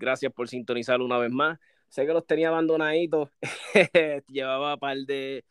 Gracias 0.00 0.32
por 0.32 0.48
sintonizar 0.48 1.02
una 1.02 1.18
vez 1.18 1.30
más. 1.30 1.58
Sé 1.90 2.06
que 2.06 2.12
los 2.14 2.26
tenía 2.26 2.48
abandonaditos. 2.48 3.28
Llevaba 4.28 4.78
par 4.78 4.96
de. 4.96 5.44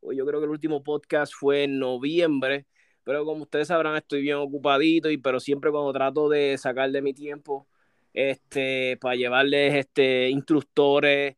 Yo 0.00 0.24
creo 0.24 0.38
que 0.38 0.44
el 0.44 0.52
último 0.52 0.84
podcast 0.84 1.34
fue 1.34 1.64
en 1.64 1.80
noviembre. 1.80 2.66
Pero 3.02 3.24
como 3.24 3.42
ustedes 3.42 3.68
sabrán, 3.68 3.96
estoy 3.96 4.22
bien 4.22 4.36
ocupadito. 4.36 5.10
Y, 5.10 5.18
pero 5.18 5.40
siempre 5.40 5.72
cuando 5.72 5.92
trato 5.92 6.28
de 6.28 6.56
sacar 6.56 6.90
de 6.92 7.02
mi 7.02 7.14
tiempo 7.14 7.66
este, 8.12 8.96
para 9.00 9.16
llevarles 9.16 9.74
este, 9.74 10.30
instructores 10.30 11.36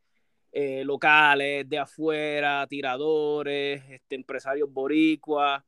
eh, 0.53 0.85
locales 0.85 1.67
de 1.69 1.79
afuera, 1.79 2.67
tiradores, 2.69 3.83
este, 3.89 4.15
empresarios 4.15 4.71
boricuas. 4.71 5.63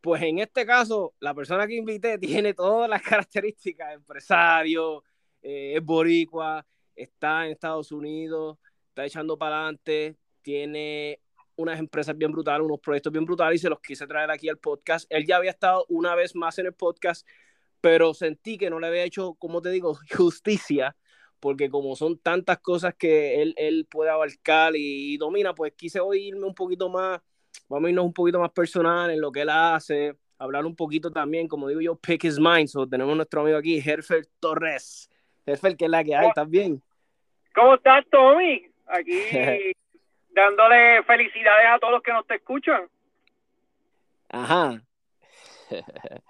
Pues 0.00 0.22
en 0.22 0.38
este 0.38 0.64
caso, 0.64 1.12
la 1.18 1.34
persona 1.34 1.66
que 1.66 1.74
invité 1.74 2.18
tiene 2.20 2.54
todas 2.54 2.88
las 2.88 3.02
características: 3.02 3.94
empresario, 3.94 5.02
eh, 5.46 5.74
es 5.76 5.84
boricua, 5.84 6.66
está 6.96 7.46
en 7.46 7.52
Estados 7.52 7.92
Unidos, 7.92 8.58
está 8.88 9.04
echando 9.04 9.38
para 9.38 9.60
adelante, 9.60 10.16
tiene 10.42 11.20
unas 11.54 11.78
empresas 11.78 12.18
bien 12.18 12.32
brutales, 12.32 12.64
unos 12.66 12.80
proyectos 12.80 13.12
bien 13.12 13.24
brutales 13.24 13.60
y 13.60 13.62
se 13.62 13.70
los 13.70 13.80
quise 13.80 14.08
traer 14.08 14.28
aquí 14.32 14.48
al 14.48 14.58
podcast. 14.58 15.06
Él 15.08 15.24
ya 15.24 15.36
había 15.36 15.52
estado 15.52 15.86
una 15.88 16.16
vez 16.16 16.34
más 16.34 16.58
en 16.58 16.66
el 16.66 16.72
podcast, 16.72 17.24
pero 17.80 18.12
sentí 18.12 18.58
que 18.58 18.70
no 18.70 18.80
le 18.80 18.88
había 18.88 19.04
hecho, 19.04 19.34
como 19.34 19.62
te 19.62 19.70
digo, 19.70 19.96
justicia, 20.16 20.96
porque 21.38 21.70
como 21.70 21.94
son 21.94 22.18
tantas 22.18 22.58
cosas 22.58 22.96
que 22.96 23.40
él, 23.40 23.54
él 23.56 23.86
puede 23.88 24.10
abarcar 24.10 24.74
y, 24.74 25.14
y 25.14 25.16
domina, 25.16 25.54
pues 25.54 25.74
quise 25.76 26.00
oírme 26.00 26.44
un 26.44 26.54
poquito 26.56 26.88
más, 26.88 27.20
vamos 27.68 27.86
a 27.86 27.90
irnos 27.90 28.04
un 28.04 28.12
poquito 28.12 28.40
más 28.40 28.50
personal 28.50 29.12
en 29.12 29.20
lo 29.20 29.30
que 29.30 29.42
él 29.42 29.50
hace, 29.50 30.16
hablar 30.38 30.66
un 30.66 30.74
poquito 30.74 31.12
también, 31.12 31.46
como 31.46 31.68
digo 31.68 31.80
yo, 31.80 31.94
pick 31.94 32.24
his 32.24 32.40
mind. 32.40 32.66
So, 32.66 32.88
tenemos 32.88 33.14
nuestro 33.14 33.42
amigo 33.42 33.58
aquí, 33.58 33.78
Herfer 33.78 34.26
Torres. 34.40 35.08
Herfer, 35.46 35.76
¿qué 35.76 35.84
es 35.84 35.90
la 35.90 36.02
que 36.04 36.14
hay? 36.14 36.28
¿Estás 36.28 36.50
bien? 36.50 36.82
¿Cómo 37.54 37.74
estás, 37.76 38.04
Tommy? 38.10 38.66
Aquí 38.86 39.20
dándole 40.30 41.02
felicidades 41.04 41.66
a 41.68 41.78
todos 41.78 41.94
los 41.94 42.02
que 42.02 42.12
nos 42.12 42.26
te 42.26 42.34
escuchan. 42.36 42.82
Ajá. 44.28 44.80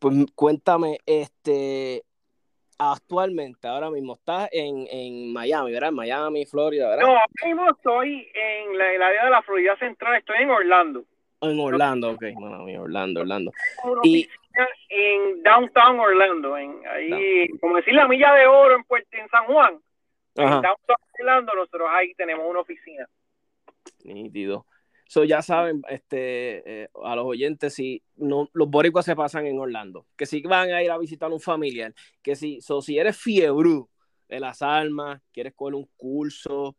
Pues 0.00 0.14
cuéntame, 0.34 0.98
este, 1.06 2.02
actualmente, 2.78 3.66
ahora 3.66 3.88
mismo, 3.90 4.14
estás 4.14 4.50
en, 4.52 4.86
en 4.90 5.32
Miami, 5.32 5.72
¿verdad? 5.72 5.92
Miami, 5.92 6.44
Florida, 6.44 6.90
¿verdad? 6.90 7.04
No, 7.06 7.12
ahora 7.12 7.24
mismo 7.46 7.70
estoy 7.70 8.28
en 8.34 8.76
la- 8.76 8.92
el 8.92 9.02
área 9.02 9.24
de 9.24 9.30
la 9.30 9.40
Florida 9.40 9.74
Central, 9.78 10.16
estoy 10.16 10.42
en 10.42 10.50
Orlando. 10.50 11.04
En 11.40 11.58
Orlando, 11.58 12.10
ok, 12.10 12.22
bueno, 12.34 12.68
en 12.68 12.78
Orlando, 12.80 13.20
Orlando. 13.20 13.52
Y- 14.02 14.28
en 14.88 15.42
Downtown 15.42 15.98
Orlando, 16.00 16.56
en 16.56 16.80
ahí, 16.86 17.48
como 17.60 17.76
decir 17.76 17.94
la 17.94 18.06
milla 18.08 18.32
de 18.34 18.46
oro 18.46 18.76
en, 18.76 18.84
Puerto, 18.84 19.08
en 19.12 19.28
San 19.28 19.46
Juan. 19.46 19.80
En 20.36 20.44
Downtown 20.62 20.96
Orlando, 21.20 21.52
nosotros 21.54 21.88
ahí 21.92 22.14
tenemos 22.14 22.44
una 22.48 22.60
oficina. 22.60 23.08
nítido. 24.04 24.66
So, 25.06 25.22
ya 25.24 25.42
saben, 25.42 25.82
este, 25.88 26.82
eh, 26.84 26.88
a 27.04 27.14
los 27.14 27.26
oyentes, 27.26 27.74
si 27.74 28.02
no, 28.16 28.48
los 28.52 28.68
boricuas 28.68 29.04
se 29.04 29.14
pasan 29.14 29.46
en 29.46 29.58
Orlando, 29.58 30.06
que 30.16 30.26
si 30.26 30.40
van 30.42 30.72
a 30.72 30.82
ir 30.82 30.90
a 30.90 30.98
visitar 30.98 31.30
un 31.30 31.40
familiar, 31.40 31.92
que 32.22 32.34
si, 32.34 32.60
so, 32.60 32.80
si 32.80 32.98
eres 32.98 33.16
fiebre 33.16 33.82
de 34.28 34.40
las 34.40 34.62
armas, 34.62 35.20
quieres 35.32 35.52
coger 35.54 35.74
un 35.74 35.88
curso, 35.96 36.76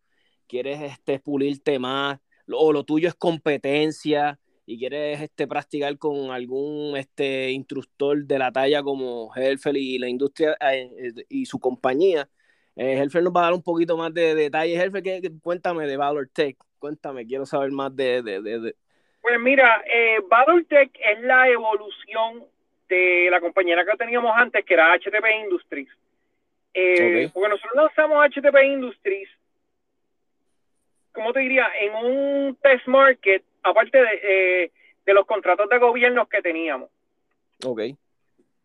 quieres 0.48 0.82
este, 0.82 1.20
pulirte 1.20 1.78
más, 1.80 2.20
lo- 2.48 2.60
o 2.60 2.74
lo 2.74 2.84
tuyo 2.84 3.08
es 3.08 3.16
competencia 3.16 4.40
y 4.66 4.80
quieres 4.80 5.22
este, 5.22 5.48
practicar 5.48 5.98
con 5.98 6.32
algún 6.32 6.98
este, 6.98 7.52
instructor 7.52 8.24
de 8.26 8.40
la 8.40 8.52
talla 8.52 8.82
como 8.82 9.32
Helfer 9.36 9.76
y 9.78 10.00
la 10.00 10.08
industria 10.10 10.58
eh, 10.60 10.90
eh, 10.98 11.26
y 11.30 11.46
su 11.46 11.60
compañía, 11.60 12.28
eh, 12.76 12.98
Helfer 12.98 13.22
nos 13.24 13.34
va 13.34 13.42
a 13.42 13.44
dar 13.46 13.54
un 13.54 13.64
poquito 13.64 13.96
más 13.96 14.14
de 14.14 14.34
detalles. 14.36 14.82
Helfer, 14.82 15.04
¿qué- 15.04 15.22
qué- 15.22 15.32
cuéntame 15.42 15.86
de 15.88 15.98
Valor 15.98 16.28
Tech, 16.34 16.58
cuéntame, 16.80 17.26
quiero 17.26 17.46
saber 17.46 17.72
más 17.72 17.96
de... 17.96 18.22
de, 18.24 18.42
de, 18.42 18.60
de- 18.60 18.76
Pues 19.22 19.40
mira, 19.40 19.84
eh, 19.92 20.18
BattleTech 20.30 20.92
es 21.00 21.22
la 21.22 21.48
evolución 21.50 22.44
de 22.90 23.28
la 23.32 23.40
compañera 23.40 23.86
que 23.86 23.98
teníamos 23.98 24.32
antes, 24.36 24.64
que 24.66 24.74
era 24.74 24.94
HTP 24.94 25.26
Industries. 25.44 25.90
Porque 27.34 27.50
nosotros 27.50 27.72
lanzamos 27.76 28.26
HTP 28.30 28.64
Industries, 28.66 29.30
¿cómo 31.14 31.32
te 31.34 31.40
diría? 31.40 31.68
En 31.80 31.96
un 32.06 32.58
test 32.62 32.86
market, 32.88 33.44
aparte 33.66 33.98
de, 33.98 34.20
eh, 34.24 34.72
de 35.06 35.14
los 35.14 35.26
contratos 35.26 35.68
de 35.70 35.78
gobierno 35.80 36.28
que 36.28 36.42
teníamos. 36.42 36.90
Ok, 37.66 37.82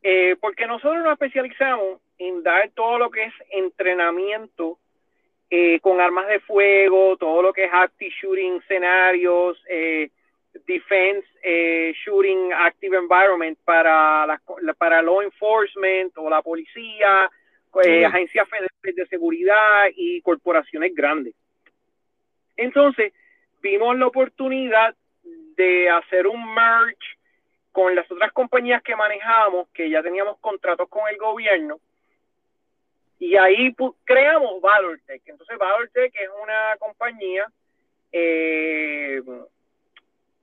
Eh, 0.02 0.36
porque 0.40 0.66
nosotros 0.66 1.02
nos 1.02 1.12
especializamos 1.12 2.00
en 2.18 2.42
dar 2.42 2.70
todo 2.70 2.98
lo 2.98 3.10
que 3.10 3.24
es 3.24 3.34
entrenamiento 3.50 4.78
eh, 5.50 5.78
con 5.80 6.00
armas 6.00 6.26
de 6.28 6.40
fuego, 6.40 7.16
todo 7.16 7.42
lo 7.42 7.52
que 7.52 7.64
es 7.64 7.70
active 7.72 8.14
shooting 8.20 8.56
escenarios, 8.62 9.62
eh, 9.68 10.10
defense 10.66 11.26
shooting 12.04 12.52
active 12.52 12.96
environment 12.96 13.58
para, 13.64 14.26
la, 14.26 14.40
para 14.78 15.02
law 15.02 15.20
enforcement 15.22 16.12
o 16.16 16.30
la 16.30 16.42
policía, 16.42 17.30
agencias 18.06 18.48
federales 18.48 18.96
de 18.96 19.06
seguridad 19.06 19.88
y 19.94 20.20
corporaciones 20.22 20.94
grandes. 20.94 21.34
Entonces, 22.56 23.12
vimos 23.60 23.96
la 23.96 24.06
oportunidad 24.06 24.94
de 25.56 25.90
hacer 25.90 26.26
un 26.26 26.54
merge 26.54 26.96
con 27.72 27.94
las 27.94 28.10
otras 28.10 28.32
compañías 28.32 28.82
que 28.82 28.96
manejábamos, 28.96 29.68
que 29.72 29.88
ya 29.88 30.02
teníamos 30.02 30.38
contratos 30.40 30.88
con 30.88 31.08
el 31.08 31.16
gobierno, 31.16 31.78
y 33.18 33.36
ahí 33.36 33.74
creamos 34.04 34.60
ValorTech. 34.62 35.22
Entonces, 35.26 35.58
ValorTech 35.58 36.14
es 36.14 36.30
una 36.42 36.76
compañía, 36.78 37.46
eh, 38.10 39.22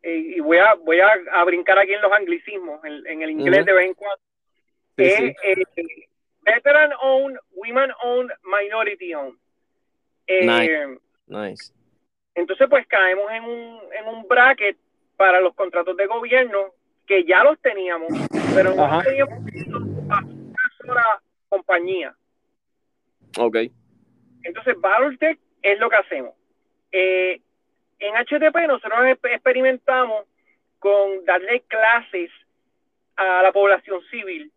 eh, 0.03 0.17
y 0.35 0.39
voy 0.39 0.59
a 0.59 0.75
voy 0.75 0.99
a, 0.99 1.43
brincar 1.43 1.79
aquí 1.79 1.93
en 1.93 2.01
los 2.01 2.11
anglicismos, 2.11 2.79
en, 2.85 3.21
el 3.21 3.31
inglés 3.31 3.65
de 3.65 3.73
vez 3.73 3.87
en 3.87 3.93
cuando. 3.95 4.21
es 4.97 5.35
Veteran 6.43 6.91
Owned, 7.01 7.37
Women 7.55 7.91
Owned, 8.03 8.31
Minority 8.43 9.13
Owned. 9.15 9.39
nice. 10.29 10.99
nice. 11.27 11.73
Entonces, 12.37 12.67
pues 12.69 12.85
caemos 12.85 13.31
en 13.31 13.43
un, 13.43 13.79
en 13.91 14.07
un 14.07 14.27
bracket 14.27 14.77
para 15.15 15.41
los 15.41 15.55
contratos 15.55 15.97
de 15.97 16.05
gobierno 16.05 16.71
que 17.07 17.23
ya 17.23 17.43
los 17.43 17.59
teníamos, 17.59 18.09
pero 18.53 18.75
no 18.75 19.01
teníamos 19.01 19.39
una 19.39 20.21
sola 20.77 21.21
compañía. 21.49 22.15
Ok. 23.39 23.57
Entonces, 24.43 24.79
Valortech 24.79 25.39
es 25.63 25.79
lo 25.79 25.89
que 25.89 25.95
hacemos. 25.95 26.35
Eh, 26.91 27.41
en 27.97 28.13
HTP 28.13 28.55
nosotros 28.67 29.17
experimentamos 29.23 30.25
con 30.77 31.25
darle 31.25 31.61
clases 31.61 32.29
a 33.15 33.41
la 33.41 33.51
población 33.51 33.99
civil, 34.11 34.51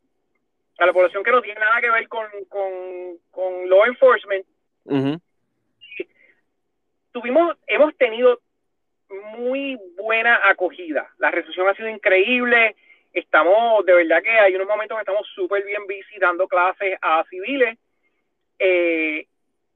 a 0.78 0.84
la 0.84 0.92
población 0.92 1.24
que 1.24 1.30
no 1.30 1.40
tiene 1.40 1.58
nada 1.58 1.80
que 1.80 1.90
ver 1.90 2.08
con, 2.08 2.26
con, 2.50 3.70
law 3.70 3.86
enforcement. 3.86 4.44
Tuvimos, 7.12 7.56
hemos 7.66 7.96
tenido 7.96 8.40
muy 9.38 9.78
buena 9.96 10.40
acogida. 10.48 11.10
La 11.18 11.30
recepción 11.30 11.68
ha 11.68 11.74
sido 11.74 11.88
increíble. 11.88 12.76
Estamos, 13.12 13.84
de 13.84 13.94
verdad 13.94 14.22
que 14.22 14.30
hay 14.30 14.54
unos 14.54 14.68
momentos 14.68 14.96
que 14.96 15.02
estamos 15.02 15.26
súper 15.34 15.64
bien 15.64 15.86
visitando 15.86 16.46
clases 16.46 16.96
a 17.02 17.24
civiles. 17.28 17.76
Eh, 18.58 19.26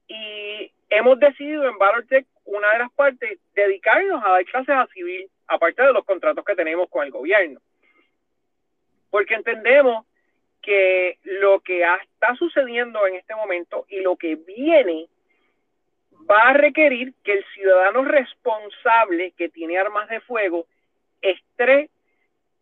y 0.07 0.71
hemos 0.89 1.19
decidido 1.19 1.67
en 1.67 1.77
ValorTech, 1.77 2.25
una 2.45 2.71
de 2.71 2.79
las 2.79 2.91
partes, 2.93 3.39
dedicarnos 3.53 4.23
a 4.23 4.29
dar 4.29 4.45
clases 4.45 4.75
a 4.75 4.87
civil, 4.93 5.29
aparte 5.47 5.81
de 5.81 5.93
los 5.93 6.05
contratos 6.05 6.45
que 6.45 6.55
tenemos 6.55 6.89
con 6.89 7.03
el 7.03 7.11
gobierno. 7.11 7.59
Porque 9.09 9.33
entendemos 9.33 10.05
que 10.61 11.19
lo 11.23 11.59
que 11.59 11.83
está 11.83 12.35
sucediendo 12.35 13.05
en 13.07 13.15
este 13.15 13.35
momento 13.35 13.85
y 13.89 14.01
lo 14.01 14.15
que 14.15 14.35
viene 14.35 15.07
va 16.29 16.49
a 16.49 16.53
requerir 16.53 17.13
que 17.23 17.33
el 17.33 17.45
ciudadano 17.53 18.03
responsable 18.03 19.31
que 19.31 19.49
tiene 19.49 19.77
armas 19.77 20.09
de 20.09 20.21
fuego 20.21 20.65
esté 21.21 21.89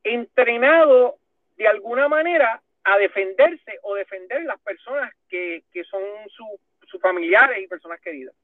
entrenado 0.03 1.17
de 1.57 1.67
alguna 1.67 2.07
manera 2.07 2.61
a 2.83 2.97
defenderse 2.97 3.79
o 3.83 3.95
defender 3.95 4.43
las 4.43 4.59
personas 4.59 5.13
que, 5.29 5.63
son 5.89 6.01
sus 6.87 7.01
familiares 7.01 7.63
y 7.63 7.67
personas 7.67 7.99
queridas. 8.01 8.35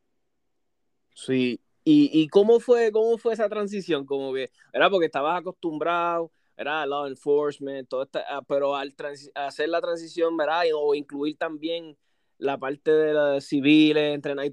Sí, 1.14 1.60
¿Y, 1.84 2.10
¿Y, 2.14 2.28
cómo 2.28 2.60
fue 2.60 2.92
cómo 2.92 3.18
fue 3.18 3.34
esa 3.34 3.50
transición? 3.50 4.06
Como 4.06 4.34
que, 4.34 4.52
era 4.74 4.90
porque 4.90 5.08
estabas 5.08 5.40
acostumbrado, 5.40 6.32
era 6.56 6.86
law 6.86 7.08
enforcement, 7.08 7.88
todo 7.88 8.08
ah, 8.28 8.42
pero 8.48 8.76
al 8.76 8.94
hacer 9.34 9.70
la 9.70 9.82
transición, 9.82 10.36
¿verdad? 10.38 10.64
O 10.76 10.94
incluir 10.94 11.38
también 11.38 11.98
la 12.40 12.58
parte 12.58 12.92
de 12.92 13.42
civiles, 13.42 14.16
entrenar, 14.16 14.48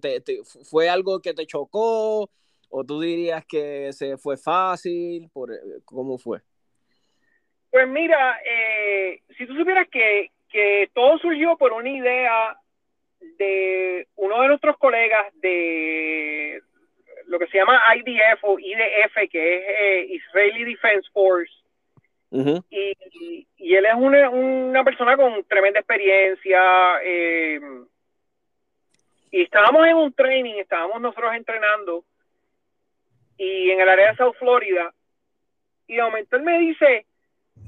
¿fue 0.69 0.88
algo 0.88 1.21
que 1.21 1.33
te 1.33 1.47
chocó 1.47 2.29
o 2.69 2.85
tú 2.85 3.00
dirías 3.00 3.44
que 3.47 3.93
se 3.93 4.19
fue 4.19 4.37
fácil? 4.37 5.31
Por, 5.33 5.53
eh, 5.53 5.56
¿Cómo 5.85 6.19
fue? 6.19 6.41
Pues 7.71 7.88
mira, 7.88 8.41
eh, 8.44 9.23
si 9.38 9.47
tú 9.47 9.55
supieras 9.55 9.88
que, 9.91 10.31
que 10.49 10.91
todo 10.94 11.19
surgió 11.19 11.56
por 11.56 11.73
una 11.73 11.91
idea 11.91 12.59
de 13.38 14.09
uno 14.17 14.43
de 14.43 14.49
nuestros 14.49 14.77
colegas 14.79 15.32
de 15.41 16.61
lo 17.27 17.39
que 17.39 17.47
se 17.49 17.59
llama 17.59 17.81
IDF 17.97 18.43
o 18.43 18.59
IDF, 18.59 19.31
que 19.31 19.56
es 19.56 19.65
eh, 19.69 20.06
Israeli 20.11 20.65
Defense 20.65 21.09
Force, 21.12 21.53
y, 22.31 23.46
y, 23.56 23.75
él 23.75 23.87
es 23.87 23.94
una, 23.94 24.31
una, 24.31 24.84
persona 24.84 25.17
con 25.17 25.44
tremenda 25.44 25.81
experiencia. 25.81 26.61
Eh, 27.02 27.61
y 29.31 29.43
estábamos 29.43 29.87
en 29.87 29.96
un 29.96 30.12
training, 30.12 30.55
estábamos 30.55 31.00
nosotros 31.00 31.34
entrenando 31.34 32.05
y 33.37 33.70
en 33.70 33.81
el 33.81 33.88
área 33.88 34.11
de 34.11 34.17
South 34.17 34.37
Florida. 34.38 34.93
Y 35.87 35.96
de 35.96 36.02
momento 36.02 36.37
él 36.37 36.43
me 36.43 36.58
dice, 36.58 37.06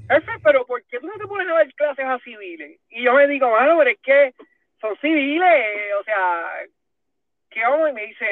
Efe, 0.09 0.31
pero 0.43 0.65
¿por 0.65 0.83
qué 0.85 0.99
tú 0.99 1.07
no 1.07 1.17
te 1.17 1.27
pones 1.27 1.47
a 1.47 1.53
dar 1.53 1.73
clases 1.73 2.05
a 2.05 2.19
civiles? 2.19 2.79
Y 2.89 3.03
yo 3.03 3.13
me 3.13 3.27
digo, 3.27 3.49
bueno, 3.49 3.77
pero 3.77 3.91
es 3.91 3.99
que 3.99 4.33
son 4.81 4.97
civiles, 4.97 5.93
o 5.99 6.03
sea, 6.03 6.65
¿qué 7.49 7.61
vamos? 7.61 7.89
Y 7.89 7.93
me 7.93 8.07
dice, 8.07 8.25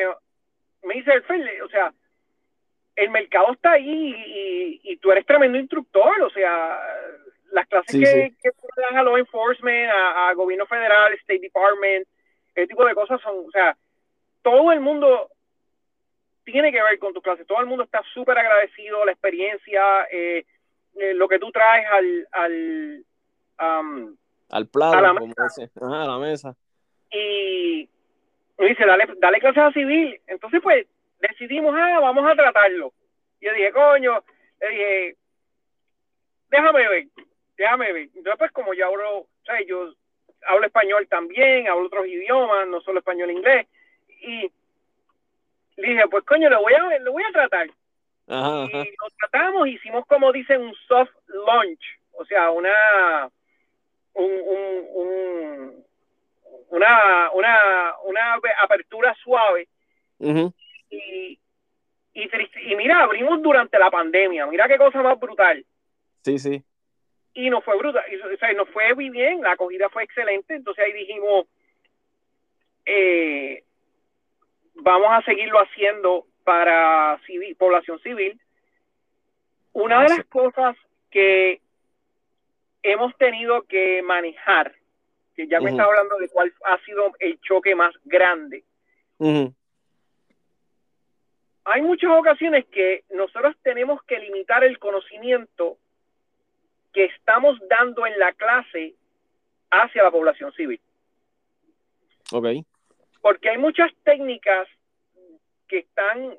me 0.83 0.95
dice, 0.95 1.13
Efe, 1.13 1.62
o 1.62 1.69
sea, 1.69 1.94
el 2.97 3.11
mercado 3.11 3.53
está 3.53 3.73
ahí 3.73 4.81
y, 4.83 4.97
tú 4.97 5.11
eres 5.11 5.25
tremendo 5.25 5.57
instructor, 5.59 6.19
o 6.23 6.29
sea, 6.31 6.79
las 7.51 7.67
clases 7.67 7.91
que, 7.91 8.33
que 8.41 8.51
dan 8.75 8.97
a 8.97 9.03
law 9.03 9.17
enforcement, 9.17 9.89
a, 9.94 10.33
gobierno 10.33 10.65
federal, 10.65 11.13
State 11.13 11.39
Department, 11.39 12.07
ese 12.55 12.67
tipo 12.67 12.83
de 12.83 12.95
cosas 12.95 13.21
son, 13.21 13.45
o 13.47 13.51
sea, 13.51 13.77
todo 14.41 14.71
el 14.71 14.79
mundo 14.79 15.29
tiene 16.44 16.71
que 16.71 16.81
ver 16.81 16.97
con 16.97 17.13
tus 17.13 17.21
clases, 17.21 17.45
todo 17.45 17.61
el 17.61 17.67
mundo 17.67 17.83
está 17.83 18.01
súper 18.15 18.39
agradecido, 18.39 19.05
la 19.05 19.11
experiencia, 19.11 20.07
eh, 20.11 20.45
eh, 20.95 21.13
lo 21.13 21.27
que 21.27 21.38
tú 21.38 21.51
traes 21.51 21.85
al, 21.91 22.27
al, 22.31 23.05
al 24.49 24.67
plato, 24.69 24.97
a 24.97 25.01
la, 25.01 25.13
mesa. 25.13 25.69
Ajá, 25.79 26.03
a 26.03 26.07
la 26.07 26.17
mesa. 26.17 26.55
Y 27.11 27.88
me 28.57 28.69
dice, 28.69 28.85
dale, 28.88 29.05
dale 29.19 29.39
clases 29.39 29.63
a 29.63 29.71
civil. 29.71 30.19
Entonces, 30.25 30.61
pues, 30.63 30.88
decidimos, 31.19 31.75
ah, 31.78 32.00
vamos 32.00 32.30
a 32.30 32.36
tratarlo. 32.36 32.94
Y 33.40 33.46
yo 33.46 33.54
dije, 33.54 33.72
coño, 33.72 34.24
le 34.62 34.69
dije, 34.69 35.16
déjame 36.50 36.88
ver, 36.88 37.08
déjame 37.58 37.94
ver. 37.94 38.10
Entonces, 38.16 38.36
pues 38.38 38.52
como 38.52 38.74
yo 38.74 38.88
hablo, 38.88 39.18
o 39.19 39.28
sea, 39.46 39.62
yo 39.66 39.94
hablo 40.46 40.66
español 40.66 41.08
también, 41.08 41.68
hablo 41.68 41.88
otros 41.88 42.08
idiomas, 42.08 42.68
no 42.68 42.81
solo 42.81 43.00
español 43.00 43.30
e 43.30 43.34
inglés, 43.34 43.68
y 44.22 44.52
le 45.78 45.90
dije, 45.90 46.08
pues 46.10 46.24
coño, 46.25 46.50
lo 46.50 46.62
voy 46.62 46.74
a, 46.74 47.00
lo 47.00 47.12
voy 47.12 47.24
a 47.24 47.31
tratar. 47.31 47.68
y 47.68 47.71
lo 48.30 49.09
tratamos, 49.19 49.68
hicimos 49.68 50.06
como 50.06 50.31
dicen 50.31 50.62
un 50.62 50.76
soft 50.88 51.12
launch, 51.28 51.83
o 52.14 52.26
sea, 52.26 52.50
una, 52.52 53.30
un, 54.14 54.31
un, 54.31 54.88
un 54.94 55.88
una, 56.69 57.31
una, 57.31 57.94
una 58.04 58.33
apertura 58.62 59.16
suave 59.24 59.68
y, 60.89 61.39
y, 62.13 62.75
mira, 62.75 63.03
abrimos 63.03 63.41
durante 63.41 63.77
la 63.77 63.91
pandemia, 63.91 64.45
mira 64.47 64.67
qué 64.67 64.77
cosa 64.77 65.01
más 65.01 65.19
brutal. 65.19 65.65
Sí, 66.23 66.39
sí. 66.39 66.63
Y 67.33 67.49
nos 67.49 67.63
fue 67.63 67.77
brutal, 67.77 68.03
o 68.33 68.37
sea, 68.37 68.53
nos 68.53 68.69
fue 68.69 68.94
muy 68.95 69.09
bien, 69.09 69.41
la 69.41 69.51
acogida 69.51 69.89
fue 69.89 70.03
excelente, 70.03 70.56
entonces 70.56 70.83
ahí 70.83 70.94
dijimos, 70.94 71.45
eh, 72.85 73.63
vamos 74.75 75.09
a 75.11 75.21
seguirlo 75.23 75.59
haciendo 75.59 76.25
para 76.44 77.19
civil, 77.25 77.56
población 77.56 77.99
civil. 77.99 78.39
Una 79.73 80.03
de 80.03 80.09
las 80.09 80.25
cosas 80.25 80.75
que 81.11 81.61
hemos 82.81 83.15
tenido 83.17 83.63
que 83.63 84.01
manejar, 84.01 84.73
que 85.35 85.47
ya 85.47 85.59
me 85.59 85.71
está 85.71 85.83
hablando 85.83 86.17
de 86.17 86.29
cuál 86.29 86.51
ha 86.65 86.77
sido 86.85 87.11
el 87.19 87.39
choque 87.41 87.75
más 87.75 87.94
grande, 88.06 88.63
hay 91.69 91.81
muchas 91.81 92.09
ocasiones 92.12 92.66
que 92.68 93.04
nosotros 93.09 93.56
tenemos 93.62 94.02
que 94.04 94.18
limitar 94.19 94.64
el 94.64 94.80
conocimiento 94.80 95.78
que 96.94 97.06
estamos 97.06 97.59
dando 97.69 98.07
en 98.07 98.18
la 98.18 98.31
clase 98.31 98.95
hacia 99.69 100.04
la 100.04 100.12
población 100.12 100.54
civil. 100.54 100.80
Ok. 102.31 102.47
Porque 103.21 103.50
hay 103.50 103.57
muchas 103.57 103.92
técnicas 104.04 104.69
que 105.68 105.80
están, 105.80 106.38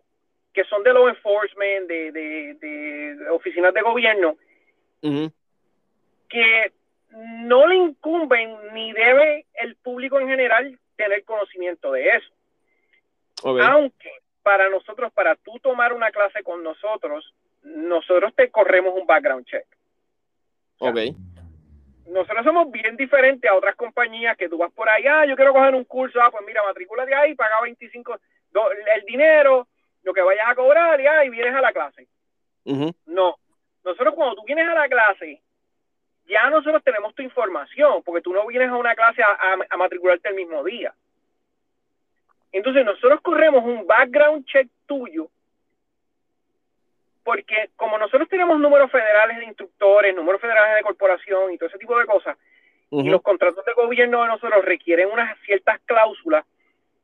que 0.55 0.65
son 0.65 0.83
de 0.83 0.95
law 0.95 1.09
enforcement, 1.09 1.87
de, 1.87 2.11
de, 2.11 3.31
oficinas 3.31 3.75
de 3.75 3.83
gobierno, 3.83 4.39
que 5.03 6.73
no 7.11 7.67
le 7.67 7.77
incumben 7.77 8.57
ni 8.73 8.93
debe 8.95 9.45
el 9.55 9.77
público 9.77 10.19
en 10.19 10.29
general 10.29 10.79
tener 10.97 11.23
conocimiento 11.25 11.93
de 11.93 12.09
eso. 12.09 12.31
Aunque 13.45 14.11
para 14.49 14.71
nosotros, 14.71 15.13
para 15.13 15.35
tú 15.37 15.59
tomar 15.59 15.93
una 15.93 16.11
clase 16.11 16.43
con 16.43 16.65
nosotros, 16.65 17.35
nosotros 17.65 18.35
te 18.35 18.51
corremos 18.51 18.95
un 18.99 19.07
background 19.07 19.45
check. 19.45 19.67
ok. 20.79 20.97
Nosotros 22.07 22.45
somos 22.45 22.71
bien 22.71 22.97
diferentes 22.97 23.51
a 23.51 23.55
otras 23.55 23.77
compañías 23.77 24.39
que 24.39 24.49
tú 24.49 24.57
vas 24.57 24.73
por 24.73 24.89
allá, 24.89 25.21
ah, 25.21 25.27
yo 25.27 25.37
quiero 25.37 25.53
coger 25.53 25.75
un 25.75 25.85
curso, 25.85 26.19
ah, 26.23 26.31
pues 26.31 26.47
mira, 26.47 26.63
matrícula 26.63 27.05
de 27.05 27.15
ahí, 27.15 27.35
paga 27.35 27.61
25, 27.61 28.19
el 28.97 29.05
dinero, 29.05 29.69
lo 30.03 30.15
que 30.15 30.23
vayas 30.23 30.49
a 30.49 30.55
cobrar 30.55 30.99
y 30.99 31.07
ahí 31.07 31.29
vienes 31.29 31.55
a 31.55 31.61
la 31.61 31.75
clase. 31.75 32.09
No, 33.05 33.37
nosotros 33.85 34.15
cuando 34.15 34.37
tú 34.37 34.45
vienes 34.47 34.67
a 34.67 34.73
la 34.73 34.89
clase, 34.89 35.43
ya 36.27 36.49
nosotros 36.49 36.83
tenemos 36.83 37.15
tu 37.15 37.21
información, 37.21 38.03
porque 38.03 38.23
tú 38.23 38.33
no 38.33 38.47
vienes 38.47 38.71
a 38.71 38.77
una 38.77 38.95
clase 38.95 39.23
a, 39.23 39.59
a 39.69 39.77
matricularte 39.77 40.31
el 40.31 40.37
mismo 40.37 40.65
día. 40.65 40.95
Entonces 42.53 42.85
nosotros 42.85 43.21
corremos 43.21 43.65
un 43.65 43.87
background 43.87 44.45
check 44.47 44.69
tuyo 44.87 45.29
porque 47.29 47.69
como 47.77 47.99
nosotros 47.99 48.27
tenemos 48.27 48.59
números 48.59 48.91
federales 48.91 49.37
de 49.37 49.45
instructores, 49.45 50.17
números 50.17 50.41
federales 50.41 50.77
de 50.77 50.83
corporación 50.83 51.53
y 51.53 51.59
todo 51.59 51.69
ese 51.69 51.77
tipo 51.77 51.99
de 51.99 52.07
cosas, 52.07 52.39
y 52.91 53.11
los 53.11 53.21
contratos 53.21 53.63
de 53.67 53.75
gobierno 53.75 54.23
de 54.23 54.29
nosotros 54.29 54.65
requieren 54.65 55.11
unas 55.11 55.39
ciertas 55.41 55.79
cláusulas, 55.85 56.47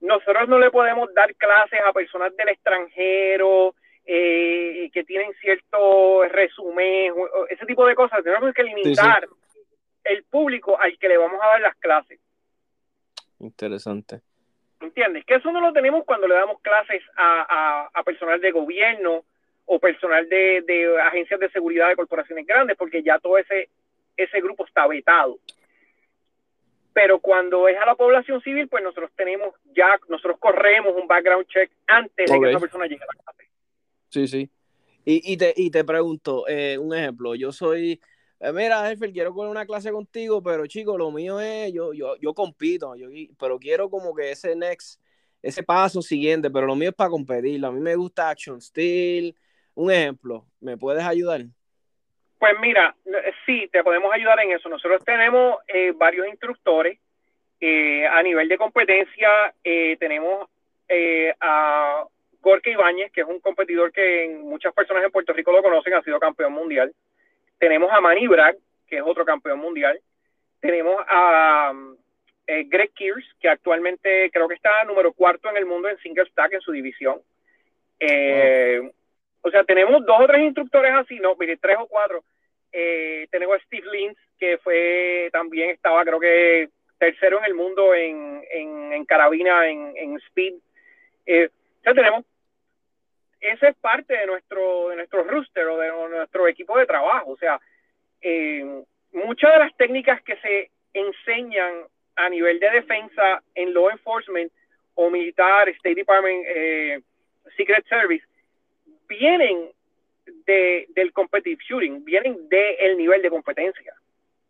nosotros 0.01 0.49
no 0.49 0.59
le 0.59 0.71
podemos 0.71 1.13
dar 1.13 1.35
clases 1.35 1.79
a 1.87 1.93
personas 1.93 2.35
del 2.37 2.49
extranjero 2.49 3.75
eh, 4.07 4.89
que 4.95 5.05
tienen 5.05 5.35
cierto 5.43 6.25
resumen, 6.25 7.13
ese 7.51 7.67
tipo 7.67 7.87
de 7.87 7.95
cosas. 7.95 8.25
Tenemos 8.25 8.55
que 8.55 8.63
limitar 8.63 9.29
el 10.05 10.25
público 10.25 10.81
al 10.81 10.97
que 10.99 11.09
le 11.09 11.19
vamos 11.19 11.39
a 11.43 11.49
dar 11.49 11.61
las 11.61 11.77
clases. 11.77 12.19
Interesante. 13.41 14.23
¿Entiendes? 14.81 15.25
Que 15.25 15.37
eso 15.37 15.51
no 15.53 15.61
lo 15.61 15.73
tenemos 15.73 16.05
cuando 16.05 16.29
le 16.29 16.35
damos 16.35 16.61
clases 16.61 17.03
a, 17.17 17.89
a 17.93 18.03
personal 18.03 18.41
de 18.41 18.51
gobierno, 18.51 19.25
o 19.67 19.79
personal 19.79 20.29
de, 20.29 20.63
de 20.67 21.01
agencias 21.01 21.41
de 21.41 21.51
seguridad 21.51 21.89
de 21.89 21.97
corporaciones 21.97 22.47
grandes, 22.47 22.77
porque 22.77 23.03
ya 23.03 23.19
todo 23.19 23.39
ese, 23.39 23.71
ese 24.17 24.41
grupo 24.41 24.67
está 24.67 24.87
vetado. 24.87 25.39
Pero 26.93 27.19
cuando 27.19 27.67
es 27.67 27.77
a 27.77 27.87
la 27.87 27.95
población 27.95 28.41
civil, 28.43 28.69
pues 28.69 28.85
nosotros 28.85 29.11
tenemos 29.17 29.55
ya, 29.75 29.99
nosotros 30.09 30.39
corremos 30.39 30.95
un 30.95 31.09
background 31.09 31.47
check 31.47 31.71
antes 31.87 32.31
de 32.31 32.41
que 32.41 32.51
esa 32.51 32.61
persona 32.61 32.87
llegue 32.87 33.03
a 33.03 33.07
la 33.07 33.23
clase. 33.23 33.51
Sí, 34.11 34.29
sí. 34.29 34.51
Y, 35.05 35.33
y, 35.33 35.37
te, 35.37 35.53
y 35.57 35.71
te 35.71 35.85
pregunto, 35.85 36.47
eh, 36.47 36.79
un 36.79 36.95
ejemplo, 36.95 37.35
yo 37.35 37.51
soy, 37.51 38.01
eh, 38.45 38.53
mira, 38.53 38.87
jefe, 38.89 39.11
quiero 39.11 39.35
poner 39.35 39.51
una 39.51 39.65
clase 39.65 39.91
contigo, 39.91 40.43
pero 40.43 40.67
chico, 40.67 40.99
lo 40.99 41.11
mío 41.11 41.41
es, 41.41 41.73
yo, 41.73 41.95
yo, 41.95 42.17
yo 42.17 42.35
compito, 42.35 42.95
yo, 42.95 43.09
pero 43.39 43.59
quiero 43.59 43.89
como 43.89 44.15
que 44.15 44.33
ese 44.33 44.55
next, 44.55 45.01
ese 45.41 45.63
paso 45.63 46.03
siguiente, 46.03 46.51
pero 46.51 46.67
lo 46.67 46.77
mío 46.77 46.91
es 46.91 46.95
para 46.95 47.09
competir, 47.09 47.65
a 47.65 47.71
mí 47.71 47.81
me 47.81 47.97
gusta 47.97 48.29
Action 48.29 48.61
Steel, 48.61 49.35
un 49.75 49.91
ejemplo, 49.91 50.45
¿me 50.61 50.77
puedes 50.77 51.03
ayudar? 51.03 51.41
Pues 52.39 52.53
mira, 52.61 52.95
sí, 53.47 53.67
te 53.73 53.83
podemos 53.83 54.13
ayudar 54.13 54.39
en 54.41 54.53
eso. 54.53 54.69
Nosotros 54.69 55.03
tenemos 55.03 55.57
eh, 55.67 55.93
varios 55.97 56.29
instructores 56.29 56.99
eh, 57.59 58.07
a 58.07 58.23
nivel 58.23 58.47
de 58.49 58.59
competencia. 58.59 59.55
Tenemos 59.63 60.47
a 61.41 62.05
Gorka 62.43 62.69
Ibáñez, 62.69 63.11
que 63.11 63.23
es 63.23 63.27
un 63.27 63.41
competidor 63.41 63.91
que 63.91 64.39
muchas 64.43 64.75
personas 64.75 65.03
en 65.03 65.11
Puerto 65.11 65.33
Rico 65.33 65.51
lo 65.51 65.63
conocen, 65.63 65.95
ha 65.95 66.03
sido 66.03 66.21
campeón 66.21 66.53
mundial. 66.53 66.93
Tenemos 67.65 67.91
a 67.91 68.01
Manny 68.03 68.27
Bragg, 68.27 68.59
que 68.87 68.97
es 68.97 69.03
otro 69.03 69.25
campeón 69.25 69.59
mundial. 69.59 69.99
Tenemos 70.61 71.03
a 71.09 71.73
Greg 72.47 72.93
Kears, 72.95 73.25
que 73.41 73.49
actualmente 73.49 74.31
creo 74.31 74.47
que 74.47 74.57
está 74.57 74.85
número 74.85 75.15
cuarto 75.15 75.49
en 75.49 75.57
el 75.57 75.65
mundo 75.65 75.89
en 75.89 75.97
single 76.01 76.27
stack 76.27 76.53
en 76.53 76.61
su 76.61 76.73
división. 76.73 77.23
O 79.41 79.51
sea, 79.51 79.65
tenemos 79.65 80.05
dos 80.05 80.21
o 80.21 80.27
tres 80.27 80.43
instructores 80.43 80.93
así, 80.93 81.19
no, 81.21 81.37
mire, 81.37 81.57
tres 81.57 81.79
o 81.81 81.87
cuatro. 81.87 82.23
Eh, 82.71 83.29
tenemos 83.31 83.57
a 83.57 83.65
Steve 83.65 83.87
Lins, 83.91 84.19
que 84.39 84.59
fue 84.59 85.31
también 85.33 85.71
estaba, 85.71 86.05
creo 86.05 86.21
que 86.21 86.69
tercero 86.99 87.39
en 87.39 87.45
el 87.45 87.55
mundo 87.55 87.95
en, 87.95 88.43
en, 88.51 89.05
carabina, 89.07 89.71
en, 89.71 90.17
speed. 90.29 90.55
Eh, 91.25 91.49
o 91.49 91.83
sea, 91.83 91.95
tenemos, 91.95 92.27
esa 93.53 93.69
es 93.69 93.77
parte 93.77 94.15
de 94.15 94.27
nuestro, 94.27 94.91
de 94.91 94.97
nuestro 94.97 95.25
rooster 95.25 95.67
o 95.67 95.79
de 95.79 95.91
nuestro 96.09 96.49
equipo 96.49 96.79
de 96.79 96.87
trabajo. 96.87 97.33
O 97.33 97.37
sea, 97.37 97.61
eh, 98.21 98.85
muchas 99.13 99.53
de 99.53 99.59
las 99.59 99.77
técnicas 99.77 100.23
que 100.23 100.37
se 100.37 100.71
enseñan 100.93 101.85
a 102.17 102.29
nivel 102.29 102.61
de 102.61 102.71
defensa 102.71 103.43
en 103.55 103.75
law 103.75 103.91
enforcement 103.91 104.53
o 104.95 105.11
militar, 105.11 105.69
State 105.69 105.97
Department, 105.97 106.47
Secret 107.57 107.85
Service, 107.89 108.25
vienen 109.09 109.73
de, 110.47 110.87
del 110.95 111.13
competitive 111.13 111.63
shooting, 111.69 112.05
vienen 112.05 112.49
del 112.49 112.97
nivel 112.97 113.23
de 113.23 113.31
competencia. 113.31 113.95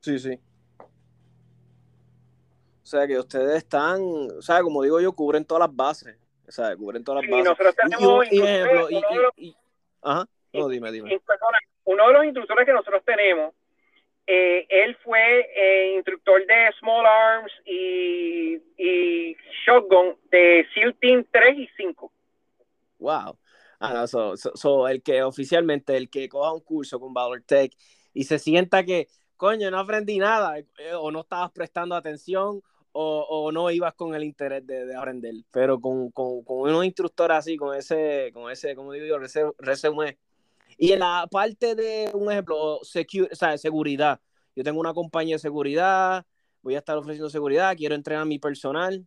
Sí, 0.01 0.19
sí. 0.19 0.39
O 0.79 2.87
sea, 2.87 3.07
que 3.07 3.19
ustedes 3.19 3.57
están, 3.57 4.01
o 4.03 4.43
sea, 4.43 4.61
como 4.61 4.83
digo 4.83 5.01
yo, 5.01 5.13
cubren 5.13 5.45
todas 5.45 5.67
las 5.67 5.75
bases. 5.75 6.17
O 6.47 6.53
sea, 6.53 6.77
cubren 6.77 7.05
todas 7.05 7.23
las 7.23 7.31
bases. 7.31 7.45
Nosotros 7.45 7.77
tenemos 7.77 8.33
y, 8.33 8.43
ejemplo, 8.43 8.89
y, 9.37 9.57
ajá, 10.03 10.27
no, 10.53 10.69
dime, 10.69 10.93
dime. 10.93 11.21
Uno 11.85 12.07
de 12.07 12.13
los 12.13 12.25
instructores 12.25 12.67
que 12.67 12.73
nosotros 12.73 13.03
tenemos, 13.05 13.55
eh, 14.27 14.67
él 14.69 14.97
fue 15.05 15.51
eh, 15.55 15.95
instructor 15.97 16.47
de 16.47 16.73
Small 16.79 17.05
Arms 17.05 17.53
y, 17.67 18.55
y 18.79 19.37
Shotgun 19.67 20.17
de 20.31 20.67
SEAL 20.75 20.95
Team 21.01 21.27
3 21.31 21.59
y 21.59 21.69
5. 21.77 22.13
Wow. 22.99 23.39
Ah, 23.81 24.07
so, 24.07 24.89
el 24.89 25.03
que 25.03 25.23
oficialmente, 25.23 25.97
el 25.97 26.09
que 26.09 26.29
coja 26.29 26.53
un 26.53 26.61
curso 26.61 26.99
con 26.99 27.13
Valor 27.13 27.43
Tech 27.43 27.73
y 28.15 28.25
se 28.25 28.39
sienta 28.39 28.85
que, 28.85 29.09
coño, 29.37 29.71
no 29.71 29.79
aprendí 29.79 30.19
nada, 30.19 30.59
eh, 30.59 30.67
o 30.95 31.11
no 31.11 31.21
estabas 31.21 31.51
prestando 31.51 31.95
atención, 31.95 32.63
o, 32.97 33.51
no 33.53 33.71
ibas 33.71 33.95
con 33.95 34.15
el 34.15 34.23
interés 34.23 34.65
de, 34.67 34.95
aprender, 34.95 35.35
pero 35.53 35.81
con, 35.81 36.11
con, 36.13 36.45
con 36.45 36.61
unos 36.61 36.85
instructores 36.85 37.37
así, 37.37 37.57
con 37.57 37.77
ese, 37.77 38.31
con 38.33 38.51
ese, 38.51 38.77
como 38.77 38.93
digo 38.93 39.07
yo, 39.07 39.53
resumen. 39.59 40.17
Y 40.79 40.93
en 40.93 41.01
la 41.01 41.27
parte 41.31 41.75
de 41.75 42.11
un 42.15 42.31
ejemplo, 42.31 42.57
o 42.57 42.85
sea, 42.85 43.59
seguridad. 43.59 44.21
Yo 44.55 44.63
tengo 44.63 44.81
una 44.81 44.95
compañía 44.95 45.35
de 45.37 45.41
seguridad, 45.41 46.25
voy 46.63 46.77
a 46.77 46.79
estar 46.79 46.97
ofreciendo 46.97 47.29
seguridad, 47.29 47.77
quiero 47.77 47.97
entrenar 47.97 48.23
a 48.23 48.27
mi 48.27 48.39
personal. 48.39 49.05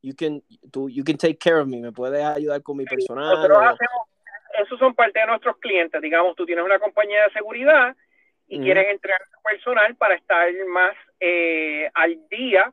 You 0.00 0.14
can, 0.14 0.42
tú, 0.70 0.88
you 0.88 1.02
can 1.02 1.16
take 1.16 1.38
care 1.38 1.60
of 1.60 1.66
me, 1.66 1.80
me 1.80 1.90
puedes 1.90 2.22
ayudar 2.24 2.62
con 2.62 2.76
mi 2.76 2.84
personal. 2.84 3.34
Nosotros 3.34 3.58
hacemos, 3.58 4.08
esos 4.62 4.78
son 4.78 4.94
parte 4.94 5.18
de 5.18 5.26
nuestros 5.26 5.56
clientes. 5.58 6.00
Digamos, 6.00 6.36
tú 6.36 6.46
tienes 6.46 6.64
una 6.64 6.78
compañía 6.78 7.24
de 7.24 7.32
seguridad 7.32 7.96
y 8.46 8.60
quieres 8.60 8.86
entrenar 8.90 9.22
a 9.22 9.36
tu 9.36 9.42
personal 9.42 9.96
para 9.96 10.14
estar 10.14 10.48
más 10.68 10.94
eh, 11.18 11.90
al 11.94 12.28
día 12.28 12.72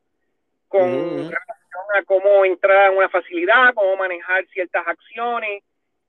con 0.72 0.90
relación 0.90 1.86
a 1.96 2.04
cómo 2.06 2.46
entrar 2.46 2.88
a 2.88 2.92
una 2.92 3.10
facilidad, 3.10 3.74
cómo 3.76 3.98
manejar 3.98 4.46
ciertas 4.48 4.88
acciones, 4.88 5.64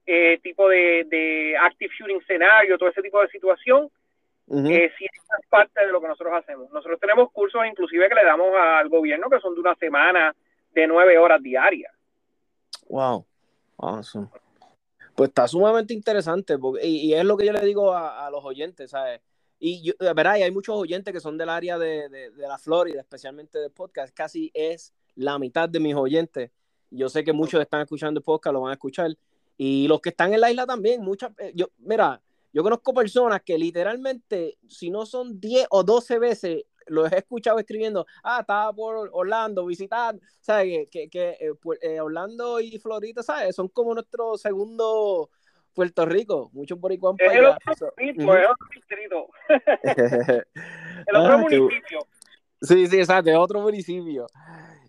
eh, 0.07 0.38
tipo 0.42 0.69
de, 0.69 1.04
de 1.09 1.57
active 1.61 1.92
shooting 1.99 2.19
escenario, 2.19 2.78
todo 2.78 2.88
ese 2.88 3.02
tipo 3.02 3.21
de 3.21 3.28
situación. 3.28 3.90
Eh, 4.49 4.92
sí, 4.99 5.04
es 5.04 5.49
parte 5.49 5.85
de 5.87 5.92
lo 5.92 6.00
que 6.00 6.09
nosotros 6.09 6.35
hacemos. 6.35 6.71
Nosotros 6.71 7.00
tenemos 7.00 7.31
cursos 7.33 7.62
inclusive 7.66 8.09
que 8.09 8.14
le 8.14 8.25
damos 8.25 8.54
al 8.54 8.88
gobierno 8.88 9.31
que 9.31 9.40
son 9.40 9.54
de 9.54 9.61
una 9.61 9.75
semana 9.76 10.35
de 10.73 10.87
nueve 10.87 11.19
horas 11.19 11.42
diarias. 11.42 11.92
Wow, 12.88 13.25
awesome. 13.78 14.28
Pues 15.14 15.28
está 15.28 15.49
sumamente 15.49 15.95
interesante, 15.95 16.59
porque, 16.59 16.87
y, 16.87 17.14
es 17.14 17.25
lo 17.25 17.37
que 17.37 17.47
yo 17.47 17.52
le 17.52 17.64
digo 17.64 17.95
a, 17.95 18.28
los 18.31 18.45
oyentes, 18.45 18.90
¿sabes? 18.90 19.21
Y 19.64 19.81
yo, 19.81 19.92
verá, 20.16 20.37
y 20.37 20.42
hay 20.42 20.50
muchos 20.50 20.75
oyentes 20.75 21.14
que 21.14 21.21
son 21.21 21.38
del 21.38 21.49
área 21.49 21.78
de, 21.78 22.09
de, 22.09 22.33
la 22.37 22.59
Florida, 22.59 23.00
especialmente 23.00 23.61
de 23.61 23.71
podcast, 23.71 24.12
casi 24.12 24.50
es 24.54 24.92
la 25.14 25.38
mitad 25.38 25.69
de 25.69 25.78
mis 25.78 25.95
oyentes. 25.95 26.50
Yo 26.90 27.09
sé 27.09 27.23
que 27.23 27.33
muchos 27.33 27.61
están 27.61 27.83
escuchando 27.83 28.19
el 28.19 28.25
podcast, 28.25 28.54
lo 28.54 28.62
van 28.62 28.71
a 28.71 28.75
escuchar. 28.75 29.16
Y 29.57 29.87
los 29.87 30.00
que 30.00 30.09
están 30.09 30.35
en 30.35 30.40
la 30.40 30.50
isla 30.50 30.66
también, 30.66 31.00
muchas, 31.00 31.31
eh, 31.38 31.52
yo, 31.54 31.69
mira, 31.78 32.21
yo 32.52 32.64
conozco 32.64 32.92
personas 32.92 33.40
que 33.42 33.57
literalmente, 33.57 34.59
si 34.66 34.90
no 34.90 35.07
son 35.07 35.38
10 35.38 35.69
o 35.71 35.85
12 35.85 36.19
veces 36.19 36.64
lo 36.88 37.07
he 37.07 37.19
escuchado 37.19 37.61
escribiendo, 37.61 38.04
ah, 38.25 38.40
estaba 38.40 38.73
por 38.73 39.11
Orlando, 39.12 39.64
visitar, 39.66 40.19
¿sabes? 40.40 40.88
Que, 40.90 41.09
que, 41.09 41.37
eh, 41.38 41.54
pues, 41.62 41.78
eh, 41.83 42.00
Orlando 42.00 42.59
y 42.59 42.81
Florida, 42.81 43.23
¿sabes? 43.23 43.54
Son 43.54 43.69
como 43.69 43.95
nuestro 43.95 44.37
segundo 44.37 45.31
Puerto 45.75 46.05
Rico, 46.07 46.50
muchos 46.52 46.79
boricuas 46.79 47.17
Es 47.19 47.33
el 47.33 47.45
otro 47.45 47.73
es 47.73 47.83
otro 47.83 48.69
distrito. 48.75 49.29
el 51.07 51.17
otro 51.17 51.33
ah, 51.33 51.38
municipio. 51.38 52.07
Sí, 52.61 52.87
sí, 52.87 52.99
exacto, 52.99 53.31
es 53.31 53.37
otro 53.37 53.61
municipio. 53.61 54.26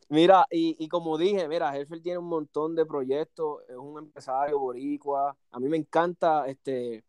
Mira, 0.09 0.45
y, 0.51 0.75
y 0.77 0.87
como 0.87 1.17
dije, 1.17 1.47
mira, 1.47 1.75
Helfer 1.75 2.01
tiene 2.01 2.19
un 2.19 2.27
montón 2.27 2.75
de 2.75 2.85
proyectos, 2.85 3.63
es 3.67 3.75
un 3.75 3.97
empresario 3.97 4.59
boricua. 4.59 5.35
A 5.51 5.59
mí 5.59 5.67
me 5.69 5.77
encanta, 5.77 6.45
este, 6.47 7.03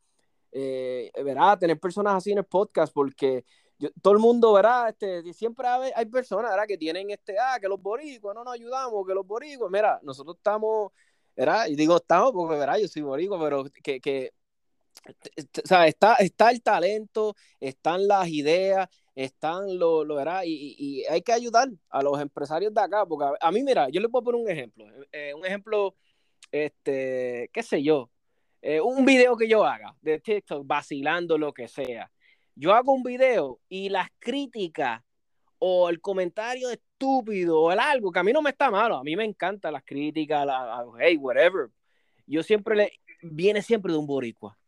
eh, 0.53 1.11
verá, 1.23 1.59
tener 1.59 1.79
personas 1.79 2.15
así 2.15 2.33
en 2.33 2.39
el 2.39 2.45
podcast 2.45 2.95
porque 2.95 3.45
todo 4.01 4.15
el 4.15 4.21
mundo, 4.21 4.53
¿verdad? 4.53 4.89
Este, 4.91 5.33
siempre 5.35 5.67
hay, 5.69 6.07
personas, 6.07 6.51
¿verdad? 6.51 6.67
Que 6.67 6.79
tienen 6.79 7.11
este, 7.11 7.37
ah, 7.39 7.59
que 7.61 7.69
los 7.69 7.83
boricuas 7.83 8.35
no 8.35 8.45
nos 8.45 8.55
ayudamos, 8.55 9.07
que 9.07 9.15
los 9.15 9.27
boricuas, 9.27 9.71
mira, 9.71 9.99
nosotros 10.03 10.37
estamos, 10.37 10.93
¿verdad? 11.37 11.67
Y 11.67 11.77
digo 11.77 11.97
estamos 11.97 12.33
porque, 12.33 12.59
¿verdad? 12.59 12.79
Yo 12.79 12.89
soy 12.89 13.03
boricua, 13.03 13.41
pero 13.41 13.65
que, 13.83 14.01
que 14.01 14.33
o 15.07 15.67
sea, 15.67 15.87
está, 15.87 16.15
está 16.15 16.51
el 16.51 16.63
talento, 16.63 17.35
están 17.61 18.07
las 18.07 18.29
ideas, 18.29 18.89
están 19.15 19.79
lo, 19.79 20.05
lo 20.05 20.17
¿verdad? 20.17 20.43
Y, 20.45 20.75
y, 20.79 21.05
hay 21.05 21.23
que 21.23 21.33
ayudar 21.33 21.69
a 21.91 22.03
los 22.03 22.21
empresarios 22.21 22.73
de 22.73 22.81
acá, 22.81 23.05
porque 23.07 23.37
a, 23.41 23.51
mí, 23.53 23.63
mira, 23.63 23.89
yo 23.91 24.01
les 24.01 24.11
puedo 24.11 24.25
poner 24.25 24.41
un 24.41 24.51
ejemplo, 24.51 24.87
eh, 25.13 25.35
un 25.35 25.45
ejemplo, 25.45 25.95
este, 26.51 27.51
qué 27.53 27.63
sé 27.63 27.83
yo, 27.83 28.11
eh, 28.63 28.81
un 28.81 29.05
video 29.05 29.37
que 29.37 29.49
yo 29.49 29.65
haga 29.65 29.95
de 30.01 30.21
TikTok, 30.21 30.67
vacilando 30.67 31.37
lo 31.39 31.53
que 31.53 31.69
sea. 31.69 32.11
Yo 32.55 32.73
hago 32.73 32.93
un 32.93 33.03
video 33.03 33.61
y 33.69 33.89
las 33.89 34.09
críticas 34.19 35.03
o 35.59 35.91
el 35.91 36.01
comentario 36.01 36.69
estúpido 37.05 37.61
o 37.61 37.73
el 37.73 37.79
algo 37.79 38.11
que 38.11 38.19
a 38.19 38.23
mí 38.23 38.33
no 38.33 38.43
me 38.43 38.51
está 38.51 38.71
malo, 38.71 38.97
a 38.97 39.05
mí 39.05 39.15
me 39.17 39.25
encantan 39.25 39.73
las 39.73 39.85
críticas, 39.85 40.47
la, 40.47 40.85
hey, 40.99 41.17
whatever. 41.17 41.69
Yo 42.27 42.43
siempre 42.43 42.75
le, 42.77 42.93
viene 43.23 43.63
siempre 43.63 43.93
de 43.93 43.99
un 43.99 44.07
boricua. 44.07 44.59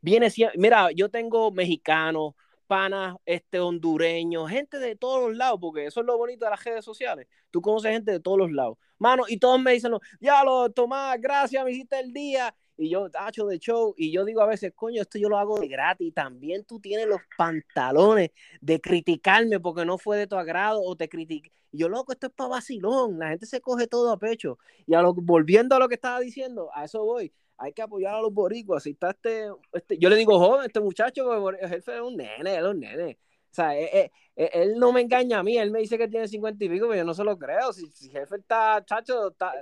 Viene 0.00 0.30
siempre, 0.30 0.58
mira, 0.58 0.90
yo 0.92 1.08
tengo 1.08 1.50
mexicanos, 1.52 2.34
panas, 2.66 3.16
este, 3.24 3.60
hondureños, 3.60 4.50
gente 4.50 4.78
de 4.78 4.96
todos 4.96 5.28
los 5.28 5.36
lados, 5.36 5.58
porque 5.60 5.86
eso 5.86 6.00
es 6.00 6.06
lo 6.06 6.18
bonito 6.18 6.44
de 6.44 6.50
las 6.50 6.64
redes 6.64 6.84
sociales. 6.84 7.28
Tú 7.50 7.62
conoces 7.62 7.92
gente 7.92 8.10
de 8.12 8.20
todos 8.20 8.38
los 8.38 8.50
lados. 8.50 8.78
Mano, 8.98 9.24
y 9.28 9.38
todos 9.38 9.60
me 9.60 9.72
dicen, 9.72 9.92
ya 10.20 10.42
lo, 10.42 10.70
Tomás, 10.70 11.20
gracias, 11.20 11.64
me 11.64 11.70
hiciste 11.70 12.00
el 12.00 12.12
día 12.12 12.54
y 12.76 12.90
yo 12.90 13.08
tacho 13.10 13.46
de 13.46 13.58
show 13.58 13.94
y 13.96 14.12
yo 14.12 14.24
digo 14.24 14.42
a 14.42 14.46
veces, 14.46 14.72
coño, 14.74 15.02
esto 15.02 15.18
yo 15.18 15.28
lo 15.28 15.38
hago 15.38 15.58
de 15.58 15.68
gratis, 15.68 16.12
también 16.14 16.64
tú 16.64 16.80
tienes 16.80 17.06
los 17.06 17.20
pantalones 17.36 18.30
de 18.60 18.80
criticarme 18.80 19.60
porque 19.60 19.84
no 19.84 19.98
fue 19.98 20.18
de 20.18 20.26
tu 20.26 20.36
agrado 20.36 20.82
o 20.82 20.96
te 20.96 21.08
critiqué. 21.08 21.50
Yo, 21.72 21.88
loco, 21.88 22.12
esto 22.12 22.28
es 22.28 22.32
para 22.32 22.50
vacilón, 22.50 23.18
la 23.18 23.30
gente 23.30 23.46
se 23.46 23.60
coge 23.60 23.86
todo 23.86 24.10
a 24.10 24.18
pecho. 24.18 24.58
Y 24.86 24.94
a 24.94 25.02
lo, 25.02 25.12
volviendo 25.14 25.74
a 25.74 25.78
lo 25.78 25.88
que 25.88 25.94
estaba 25.94 26.20
diciendo, 26.20 26.70
a 26.74 26.84
eso 26.84 27.04
voy, 27.04 27.32
hay 27.58 27.72
que 27.72 27.82
apoyar 27.82 28.14
a 28.14 28.20
los 28.20 28.32
boricuas. 28.32 28.82
Si 28.82 28.90
está 28.90 29.10
este, 29.10 29.48
este 29.72 29.98
yo 29.98 30.08
le 30.08 30.16
digo 30.16 30.38
joven, 30.38 30.66
este 30.66 30.80
muchacho, 30.80 31.50
el 31.50 31.68
jefe 31.68 31.96
es 31.96 32.00
un 32.00 32.16
nene, 32.16 32.56
es 32.56 32.62
un 32.62 32.80
nene. 32.80 33.18
O 33.50 33.54
sea, 33.56 33.76
él, 33.76 33.88
e, 33.92 34.12
e, 34.36 34.50
él, 34.52 34.78
no 34.78 34.92
me 34.92 35.00
engaña 35.00 35.38
a 35.38 35.42
mí, 35.42 35.56
él 35.56 35.70
me 35.70 35.80
dice 35.80 35.96
que 35.96 36.08
tiene 36.08 36.28
cincuenta 36.28 36.62
y 36.64 36.68
pico, 36.68 36.86
pero 36.88 36.98
yo 36.98 37.04
no 37.04 37.14
se 37.14 37.24
lo 37.24 37.38
creo. 37.38 37.72
Si, 37.72 37.86
si 37.88 38.10
jefe 38.10 38.36
está, 38.36 38.84
chacho, 38.84 39.28
está, 39.28 39.52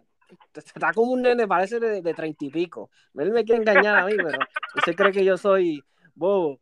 está 0.55 0.93
como 0.93 1.13
un 1.13 1.23
nene, 1.23 1.47
parece 1.47 1.81
de 1.81 2.15
treinta 2.15 2.45
y 2.45 2.51
pico. 2.51 2.91
Él 3.17 3.31
me 3.33 3.45
quiere 3.45 3.61
engañar 3.61 3.99
a 3.99 4.07
mí, 4.07 4.15
pero 4.17 4.39
usted 4.77 4.95
cree 4.95 5.13
que 5.13 5.25
yo 5.25 5.37
soy 5.37 5.83
bobo. 6.15 6.59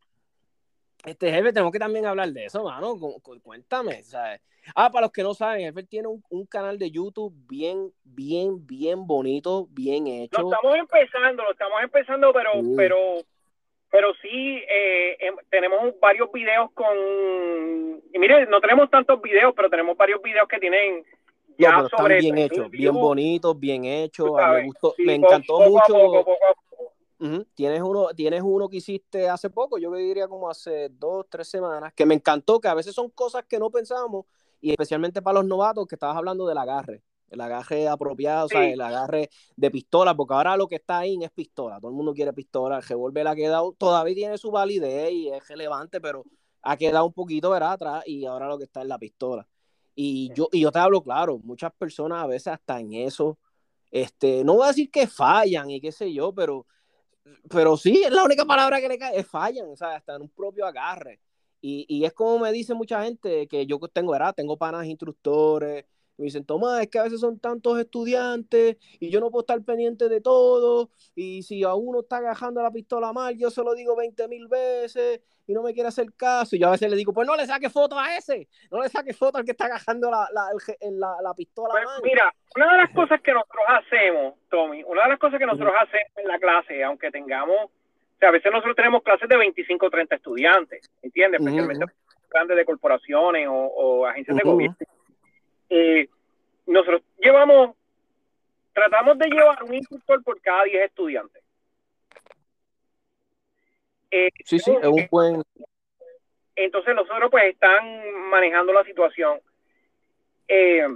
Este 1.05 1.33
jefe, 1.33 1.53
tenemos 1.53 1.73
que 1.73 1.81
también 1.81 2.07
hablar 2.07 2.29
de 2.29 2.45
eso, 2.45 2.63
mano. 2.63 2.97
Cuéntame, 3.43 4.03
¿sabes? 4.05 4.41
Ah, 4.77 4.91
para 4.91 5.07
los 5.07 5.13
que 5.13 5.25
no 5.25 5.35
saben, 5.35 5.63
jefe 5.63 5.83
tiene 5.83 6.07
un, 6.07 6.47
canal 6.47 6.79
de 6.79 6.91
YouTube 6.91 7.35
bien, 7.49 7.91
bien, 8.05 8.65
bien 8.65 9.07
bonito, 9.07 9.67
bien 9.71 10.07
hecho. 10.07 10.41
Lo 10.41 10.53
estamos 10.53 10.77
empezando, 10.77 11.43
lo 11.43 11.51
estamos 11.51 11.83
empezando, 11.83 12.33
pero, 12.33 12.51
pero, 12.77 12.99
pero 13.91 14.15
sí, 14.23 14.63
eh, 14.69 15.17
em, 15.19 15.35
tenemos 15.51 15.99
varios 16.01 16.31
videos 16.31 16.71
con. 16.73 16.97
Y 18.13 18.19
mire, 18.21 18.47
no 18.47 18.61
tenemos 18.61 18.89
tantos 18.89 19.21
videos, 19.21 19.53
pero 19.57 19.69
tenemos 19.69 19.97
varios 19.97 20.23
videos 20.23 20.47
que 20.47 20.61
tienen 20.61 21.05
ya 21.63 21.89
sobre 21.97 22.19
bien 22.19 22.39
hechos, 22.39 22.71
bien 22.71 22.95
bonitos, 22.95 23.59
bien 23.59 23.85
hechos. 23.85 24.31
Me 24.33 24.67
gustó, 24.67 24.95
me 24.99 25.15
encantó 25.15 25.61
mucho. 25.61 26.25
Tienes 27.55 27.81
uno, 27.81 28.09
tienes 28.09 28.43
uno 28.45 28.69
que 28.69 28.79
hiciste 28.79 29.29
hace 29.29 29.49
poco, 29.49 29.79
yo 29.79 29.93
diría 29.93 30.27
como 30.27 30.51
hace 30.51 30.89
dos, 30.89 31.27
tres 31.31 31.49
semanas, 31.49 31.93
que 31.95 32.05
me 32.05 32.15
encantó, 32.15 32.61
que 32.61 32.67
a 32.67 32.75
veces 32.75 32.95
son 32.95 33.11
cosas 33.11 33.45
que 33.49 33.61
no 33.61 33.71
pensábamos, 33.71 34.27
y 34.61 34.73
especialmente 34.73 35.23
para 35.23 35.39
los 35.39 35.47
novatos, 35.47 35.87
que 35.87 35.95
estabas 35.95 36.17
hablando 36.17 36.49
del 36.49 36.59
agarre, 36.59 37.05
el 37.31 37.41
agarre 37.41 37.87
apropiado, 37.87 38.47
o 38.47 38.49
sea, 38.49 38.69
el 38.69 38.81
agarre 38.81 39.31
de 39.55 39.71
pistola, 39.71 40.17
porque 40.17 40.35
ahora 40.35 40.57
lo 40.57 40.67
que 40.67 40.75
está 40.75 40.99
ahí 40.99 41.17
es 41.23 41.31
pistola, 41.31 41.79
todo 41.79 41.93
el 41.93 41.97
mundo 41.97 42.13
quiere 42.13 42.33
pistola, 42.33 42.79
el 42.79 42.83
revólver 42.83 43.29
ha 43.29 43.37
quedado, 43.37 43.73
todavía 43.79 44.17
tiene 44.17 44.37
su 44.37 44.51
validez 44.51 45.13
y 45.13 45.29
es 45.29 45.47
relevante, 45.47 46.01
pero 46.01 46.25
ha 46.63 46.77
quedado 46.77 47.07
un 47.07 47.13
poquito, 47.13 47.51
¿verdad? 47.51 47.75
Atrás, 47.75 48.03
y 48.05 48.25
ahora 48.25 48.49
lo 48.49 48.59
que 48.59 48.65
está 48.65 48.83
es 48.83 48.89
la 48.89 48.99
pistola. 48.99 49.47
Y 49.95 50.33
yo, 50.35 50.49
y 50.53 50.61
yo 50.61 50.73
te 50.73 50.79
hablo 50.79 51.03
claro, 51.03 51.39
muchas 51.39 51.73
personas 51.75 52.23
a 52.23 52.27
veces 52.27 52.49
hasta 52.49 52.81
en 52.81 52.95
eso, 52.95 53.39
este, 53.91 54.43
no 54.43 54.55
voy 54.55 54.65
a 54.65 54.69
decir 54.69 54.91
que 54.91 55.07
fallan 55.07 55.71
y 55.71 55.81
qué 55.81 55.93
sé 55.93 56.13
yo, 56.13 56.33
pero, 56.35 56.67
pero 57.51 57.77
sí, 57.77 58.03
es 58.03 58.11
la 58.11 58.25
única 58.25 58.45
palabra 58.45 58.81
que 58.81 58.89
le 58.89 58.99
cae, 58.99 59.19
es 59.19 59.27
fallan, 59.27 59.69
o 59.69 59.77
sea, 59.77 59.97
hasta 59.97 60.17
en 60.17 60.23
un 60.23 60.31
propio 60.31 60.67
agarre. 60.67 61.21
Y, 61.61 61.85
y 61.89 62.05
es 62.05 62.13
como 62.13 62.39
me 62.41 62.53
dice 62.53 62.75
mucha 62.75 63.05
gente 63.05 63.47
que 63.47 63.67
yo 63.67 63.79
tengo, 63.93 64.13
¿verdad? 64.13 64.35
Tengo 64.35 64.57
panas 64.57 64.87
instructores, 64.87 65.85
me 66.19 66.27
dicen, 66.27 66.45
Tomás, 66.45 66.83
es 66.83 66.89
que 66.89 66.99
a 66.99 67.05
veces 67.05 67.21
son 67.21 67.39
tantos 67.39 67.79
estudiantes 67.79 68.77
y 69.01 69.11
yo 69.11 69.21
no 69.21 69.31
puedo 69.31 69.43
estar 69.43 69.61
pendiente 69.63 70.09
de 70.09 70.21
todo. 70.21 70.91
Y 71.15 71.43
si 71.43 71.65
a 71.65 71.75
uno 71.75 72.01
está 72.01 72.19
agajando 72.19 72.63
la 72.63 72.71
pistola 72.71 73.13
mal, 73.13 73.37
yo 73.37 73.51
se 73.51 73.63
lo 73.63 73.75
digo 73.75 73.97
20 73.97 74.29
mil 74.29 74.47
veces 74.49 75.21
y 75.47 75.55
no 75.55 75.63
me 75.63 75.73
quiere 75.73 75.89
hacer 75.89 76.13
caso. 76.17 76.55
Y 76.55 76.61
yo 76.61 76.69
a 76.69 76.73
veces 76.73 76.91
le 76.91 76.97
digo, 76.97 77.13
pues 77.13 77.27
no 77.27 77.35
le 77.35 77.47
saque 77.47 77.71
foto 77.71 77.99
a 77.99 78.17
ese, 78.17 78.49
no 78.71 78.83
le 78.83 78.89
saque 78.89 79.15
foto 79.15 79.39
al 79.39 79.45
que 79.45 79.53
está 79.53 79.67
agajando 79.67 80.11
la, 80.11 80.29
la, 80.33 81.17
la, 81.23 81.35
pistola 81.35 81.71
pues, 81.73 81.85
mal. 81.85 82.01
Mira, 82.05 82.33
una 82.57 82.73
de 82.73 82.79
las 82.79 82.91
cosas 82.91 83.21
que 83.21 83.33
nosotros 83.33 83.65
hacemos, 83.69 84.35
Tommy, 84.51 84.83
una 84.85 85.05
de 85.05 85.09
las 85.11 85.19
cosas 85.19 85.39
que 85.39 85.47
nosotros 85.47 85.73
hacemos 85.81 86.13
en 86.17 86.29
la 86.29 86.39
clase, 86.39 86.85
aunque 86.85 87.11
tengamos, 87.11 87.57
o 87.57 88.19
sea, 88.19 88.29
a 88.29 88.33
veces 88.33 88.53
nosotros 88.53 88.77
tenemos 88.77 89.03
clases 89.03 89.29
de 89.29 89.37
25 89.37 89.87
o 89.87 89.91
30 89.91 90.15
estudiantes, 90.15 90.91
¿entiendes? 91.03 91.41
Especialmente 91.41 91.87
grandes 92.31 92.57
de 92.57 92.65
corporaciones 92.65 93.47
o, 93.51 94.07
agencias 94.07 94.37
de 94.37 94.43
gobierno 94.43 94.77
eh, 95.75 96.07
nosotros 96.67 97.03
llevamos, 97.19 97.75
tratamos 98.75 99.17
de 99.17 99.27
llevar 99.29 99.63
un 99.65 99.73
instructor 99.75 100.23
por 100.23 100.39
cada 100.43 100.65
10 100.65 100.85
estudiantes. 100.85 101.43
Eh, 104.11 104.29
sí, 104.45 104.59
sí, 104.59 104.71
es 104.71 104.87
un 104.87 105.09
buen. 105.11 105.43
Entonces, 106.55 106.95
nosotros 106.95 107.31
pues 107.31 107.45
están 107.45 108.29
manejando 108.29 108.75
la 108.75 108.85
situación. 108.85 109.41
Eh, 110.47 110.87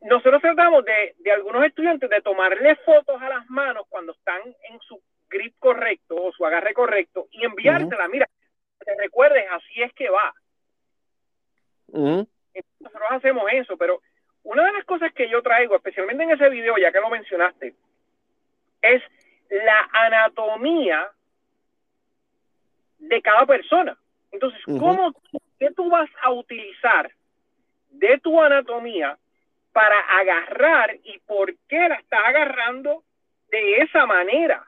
nosotros 0.00 0.42
tratamos 0.42 0.84
de, 0.84 1.14
de 1.18 1.30
algunos 1.30 1.64
estudiantes 1.64 2.10
de 2.10 2.20
tomarle 2.22 2.74
fotos 2.84 3.22
a 3.22 3.28
las 3.28 3.48
manos 3.48 3.84
cuando 3.88 4.12
están 4.12 4.40
en 4.68 4.80
su 4.80 5.00
grip 5.28 5.54
correcto 5.60 6.16
o 6.16 6.32
su 6.32 6.44
agarre 6.44 6.74
correcto 6.74 7.28
y 7.30 7.44
enviársela. 7.44 8.08
Mira, 8.08 8.28
te 8.84 8.96
recuerdes, 8.96 9.44
así 9.48 9.80
es 9.80 9.92
que 9.92 10.10
va 10.10 10.34
nosotros 12.80 13.08
hacemos 13.10 13.44
eso, 13.52 13.76
pero 13.76 14.00
una 14.42 14.64
de 14.64 14.72
las 14.72 14.84
cosas 14.84 15.12
que 15.12 15.28
yo 15.28 15.42
traigo, 15.42 15.76
especialmente 15.76 16.24
en 16.24 16.30
ese 16.30 16.48
video, 16.48 16.76
ya 16.78 16.92
que 16.92 17.00
lo 17.00 17.10
mencionaste, 17.10 17.74
es 18.82 19.02
la 19.50 19.88
anatomía 19.92 21.10
de 22.98 23.22
cada 23.22 23.46
persona. 23.46 23.96
Entonces, 24.30 24.60
¿cómo 24.64 25.14
¿qué 25.58 25.70
tú 25.72 25.90
vas 25.90 26.08
a 26.22 26.30
utilizar 26.30 27.10
de 27.90 28.18
tu 28.18 28.40
anatomía 28.40 29.18
para 29.72 29.98
agarrar 30.18 30.96
y 31.04 31.18
por 31.20 31.54
qué 31.68 31.88
la 31.88 31.96
estás 31.96 32.20
agarrando 32.24 33.04
de 33.50 33.78
esa 33.78 34.06
manera? 34.06 34.64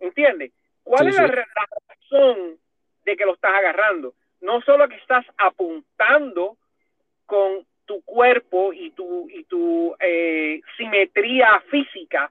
¿Entiendes? 0.00 0.52
¿Cuál 0.82 1.08
es 1.08 1.16
La, 1.16 1.26
razón 1.26 2.58
de 3.04 3.16
que 3.16 3.24
lo 3.24 3.34
estás 3.34 3.54
agarrando? 3.54 4.14
No 4.42 4.60
solo 4.62 4.88
que 4.88 4.96
estás 4.96 5.24
apuntando 5.38 6.56
con 7.26 7.64
tu 7.86 8.02
cuerpo 8.02 8.72
y 8.72 8.90
tu, 8.90 9.28
y 9.30 9.44
tu 9.44 9.94
eh, 9.98 10.60
simetría 10.76 11.60
física, 11.70 12.30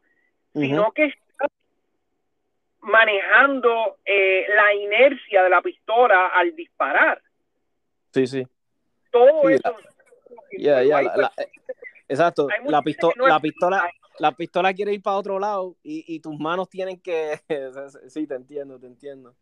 sino 0.54 0.92
que 0.92 1.06
estás 1.06 1.50
manejando 2.82 3.98
eh, 4.06 4.46
la 4.54 4.74
inercia 4.76 5.44
de 5.44 5.50
la 5.50 5.62
pistola 5.62 6.28
al 6.28 6.56
disparar. 6.56 7.22
Sí, 8.14 8.28
sí. 8.28 8.48
Todo 9.10 9.50
eso. 9.50 9.76
exacto. 12.08 12.48
La, 12.66 12.82
pistola, 12.82 13.14
la 13.28 13.40
pistola, 13.40 13.90
la 14.20 14.32
pistola 14.34 14.74
quiere 14.74 14.94
ir 14.94 15.02
para 15.02 15.18
otro 15.18 15.40
lado 15.40 15.78
y, 15.82 16.04
y 16.14 16.20
tus 16.20 16.38
manos 16.38 16.70
tienen 16.70 17.00
que. 17.00 17.40
sí, 18.10 18.28
te 18.28 18.36
entiendo, 18.36 18.80
te 18.80 18.88
entiendo 18.88 19.34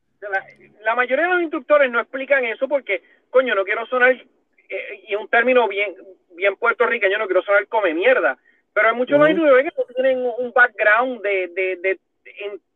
la, 0.83 0.95
mayoría 0.95 1.27
de 1.27 1.33
los 1.33 1.41
instructores 1.41 1.91
no 1.91 1.99
explican 1.99 2.43
eso 2.45 2.67
porque, 2.67 3.03
coño, 3.29 3.55
no 3.55 3.63
quiero 3.63 3.85
sonar, 3.87 4.11
eh, 4.11 5.03
y 5.07 5.15
un 5.15 5.27
término 5.29 5.67
bien, 5.67 5.95
bien 6.35 6.55
puertorriqueño, 6.55 7.17
no 7.17 7.25
quiero 7.25 7.43
sonar 7.43 7.67
come 7.67 7.93
mierda, 7.93 8.37
pero 8.73 8.89
hay 8.89 8.95
muchos 8.95 9.17
instructores 9.17 9.73
que 9.73 9.93
tienen 9.93 10.19
un 10.19 10.51
background 10.53 11.21
de, 11.21 11.47
de, 11.47 11.75
de 11.77 11.99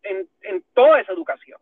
en, 0.03 0.27
en, 0.41 0.63
toda 0.73 0.99
esa 0.99 1.13
educación. 1.13 1.59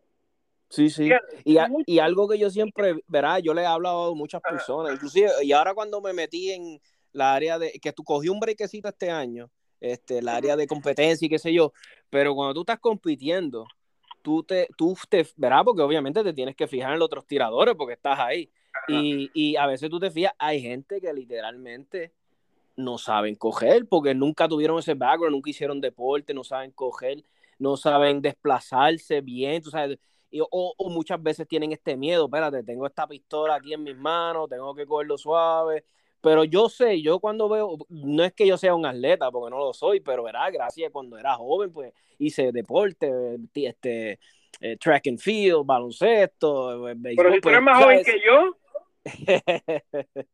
Sí, 0.69 0.89
sí. 0.89 1.09
Y, 1.43 1.57
y, 1.85 1.99
algo 1.99 2.29
que 2.29 2.39
yo 2.39 2.49
siempre, 2.49 2.95
verá, 3.07 3.39
yo 3.39 3.53
le 3.53 3.63
he 3.63 3.65
hablado 3.65 4.11
a 4.11 4.15
muchas 4.15 4.41
personas, 4.41 4.93
inclusive, 4.93 5.29
y 5.43 5.51
ahora 5.51 5.73
cuando 5.73 5.99
me 5.99 6.13
metí 6.13 6.51
en 6.51 6.79
la 7.11 7.33
área 7.33 7.59
de, 7.59 7.71
que 7.81 7.91
tú 7.91 8.03
cogí 8.03 8.29
un 8.29 8.39
brequecito 8.39 8.87
este 8.87 9.11
año, 9.11 9.51
este, 9.81 10.19
el 10.19 10.29
área 10.29 10.55
de 10.55 10.67
competencia 10.67 11.25
y 11.25 11.29
qué 11.29 11.39
sé 11.39 11.53
yo, 11.53 11.73
pero 12.09 12.33
cuando 12.35 12.53
tú 12.53 12.61
estás 12.61 12.79
compitiendo, 12.79 13.65
tú 14.21 14.43
te, 14.43 14.67
tú 14.77 14.97
te 15.09 15.25
verás, 15.35 15.63
porque 15.63 15.81
obviamente 15.81 16.23
te 16.23 16.33
tienes 16.33 16.55
que 16.55 16.67
fijar 16.67 16.93
en 16.93 16.99
los 16.99 17.05
otros 17.07 17.25
tiradores 17.25 17.75
porque 17.75 17.93
estás 17.93 18.19
ahí. 18.19 18.49
Y, 18.87 19.29
y, 19.33 19.55
a 19.57 19.67
veces 19.67 19.89
tú 19.89 19.99
te 19.99 20.09
fijas, 20.09 20.33
hay 20.39 20.61
gente 20.61 21.01
que 21.01 21.13
literalmente 21.13 22.13
no 22.75 22.97
saben 22.97 23.35
coger 23.35 23.85
porque 23.87 24.15
nunca 24.15 24.47
tuvieron 24.47 24.79
ese 24.79 24.93
background, 24.93 25.33
nunca 25.33 25.49
hicieron 25.49 25.81
deporte, 25.81 26.33
no 26.33 26.43
saben 26.43 26.71
coger, 26.71 27.23
no 27.59 27.77
saben 27.77 28.21
desplazarse 28.21 29.21
bien, 29.21 29.61
tú 29.61 29.69
sabes. 29.69 29.99
Y, 30.29 30.39
o, 30.39 30.47
o, 30.49 30.89
muchas 30.89 31.21
veces 31.21 31.47
tienen 31.47 31.73
este 31.73 31.97
miedo, 31.97 32.25
espérate, 32.25 32.63
tengo 32.63 32.87
esta 32.87 33.05
pistola 33.05 33.55
aquí 33.55 33.73
en 33.73 33.83
mis 33.83 33.97
manos, 33.97 34.49
tengo 34.49 34.73
que 34.73 34.85
cogerlo 34.85 35.17
suave, 35.17 35.83
pero 36.21 36.43
yo 36.43 36.69
sé, 36.69 37.01
yo 37.01 37.19
cuando 37.19 37.49
veo, 37.49 37.77
no 37.89 38.23
es 38.23 38.33
que 38.33 38.45
yo 38.45 38.57
sea 38.57 38.75
un 38.75 38.85
atleta, 38.85 39.31
porque 39.31 39.49
no 39.49 39.57
lo 39.57 39.73
soy, 39.73 39.99
pero 39.99 40.23
verá, 40.23 40.49
gracias, 40.51 40.91
cuando 40.91 41.17
era 41.17 41.35
joven, 41.35 41.73
pues 41.73 41.93
hice 42.19 42.51
deporte, 42.51 43.39
este, 43.55 44.19
eh, 44.59 44.77
track 44.77 45.07
and 45.07 45.19
field, 45.19 45.65
baloncesto, 45.65 46.87
eh, 46.87 46.95
Pero 47.01 47.33
si 47.33 47.41
tú 47.41 47.49
eres 47.49 47.61
pues, 47.61 47.61
más 47.61 47.83
joven 47.83 48.03
que 48.03 48.21
yo. 48.23 48.57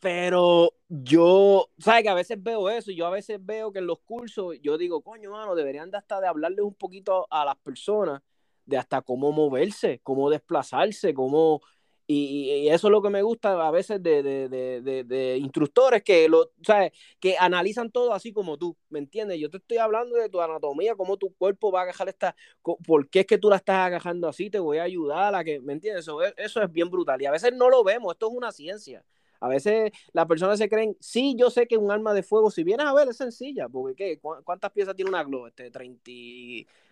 pero 0.00 0.74
yo, 0.88 1.70
¿sabes? 1.78 2.02
Que 2.02 2.08
a 2.10 2.14
veces 2.14 2.42
veo 2.42 2.68
eso, 2.68 2.90
yo 2.90 3.06
a 3.06 3.10
veces 3.10 3.38
veo 3.40 3.72
que 3.72 3.78
en 3.78 3.86
los 3.86 4.00
cursos, 4.00 4.56
yo 4.60 4.76
digo, 4.76 5.00
coño, 5.02 5.30
mano, 5.30 5.54
deberían 5.54 5.90
de 5.90 5.96
hasta 5.96 6.20
de 6.20 6.26
hablarles 6.26 6.60
un 6.60 6.74
poquito 6.74 7.26
a 7.30 7.46
las 7.46 7.56
personas 7.56 8.20
de 8.66 8.76
hasta 8.76 9.00
cómo 9.00 9.32
moverse, 9.32 10.00
cómo 10.02 10.28
desplazarse, 10.28 11.14
cómo 11.14 11.62
y, 12.08 12.68
eso 12.68 12.86
es 12.86 12.90
lo 12.92 13.02
que 13.02 13.10
me 13.10 13.22
gusta 13.22 13.66
a 13.66 13.70
veces 13.70 14.02
de, 14.02 14.22
de, 14.22 14.48
de, 14.48 15.04
de 15.04 15.36
instructores 15.38 16.02
que, 16.02 16.28
lo, 16.28 16.52
¿sabes? 16.62 16.92
que 17.18 17.36
analizan 17.38 17.90
todo 17.90 18.12
así 18.12 18.32
como 18.32 18.56
tú, 18.56 18.76
¿me 18.90 18.98
entiendes? 18.98 19.40
Yo 19.40 19.50
te 19.50 19.56
estoy 19.56 19.78
hablando 19.78 20.14
de 20.16 20.28
tu 20.28 20.40
anatomía, 20.40 20.94
cómo 20.94 21.16
tu 21.16 21.34
cuerpo 21.34 21.72
va 21.72 21.80
a 21.80 21.82
agajar 21.84 22.08
esta, 22.08 22.36
por 22.62 23.08
qué 23.08 23.20
es 23.20 23.26
que 23.26 23.38
tú 23.38 23.50
la 23.50 23.56
estás 23.56 23.86
agajando 23.86 24.28
así, 24.28 24.50
te 24.50 24.58
voy 24.58 24.78
a 24.78 24.84
ayudar 24.84 25.34
a 25.34 25.42
que, 25.42 25.60
¿me 25.60 25.72
entiendes? 25.72 26.04
Eso, 26.04 26.22
eso 26.22 26.62
es 26.62 26.72
bien 26.72 26.90
brutal 26.90 27.20
y 27.20 27.26
a 27.26 27.32
veces 27.32 27.52
no 27.54 27.68
lo 27.68 27.82
vemos, 27.82 28.12
esto 28.12 28.28
es 28.28 28.36
una 28.36 28.52
ciencia. 28.52 29.04
A 29.38 29.48
veces 29.48 29.92
las 30.12 30.26
personas 30.26 30.58
se 30.58 30.68
creen, 30.68 30.96
sí, 31.00 31.34
yo 31.36 31.50
sé 31.50 31.66
que 31.66 31.76
un 31.76 31.90
arma 31.90 32.14
de 32.14 32.22
fuego, 32.22 32.50
si 32.50 32.64
vienes 32.64 32.86
a 32.86 32.94
ver, 32.94 33.08
es 33.08 33.16
sencilla, 33.16 33.68
porque 33.68 33.94
¿qué? 34.14 34.20
¿cuántas 34.20 34.70
piezas 34.70 34.94
tiene 34.94 35.10
una 35.10 35.24
globo? 35.24 35.46
Este, 35.48 35.70
30 35.70 36.10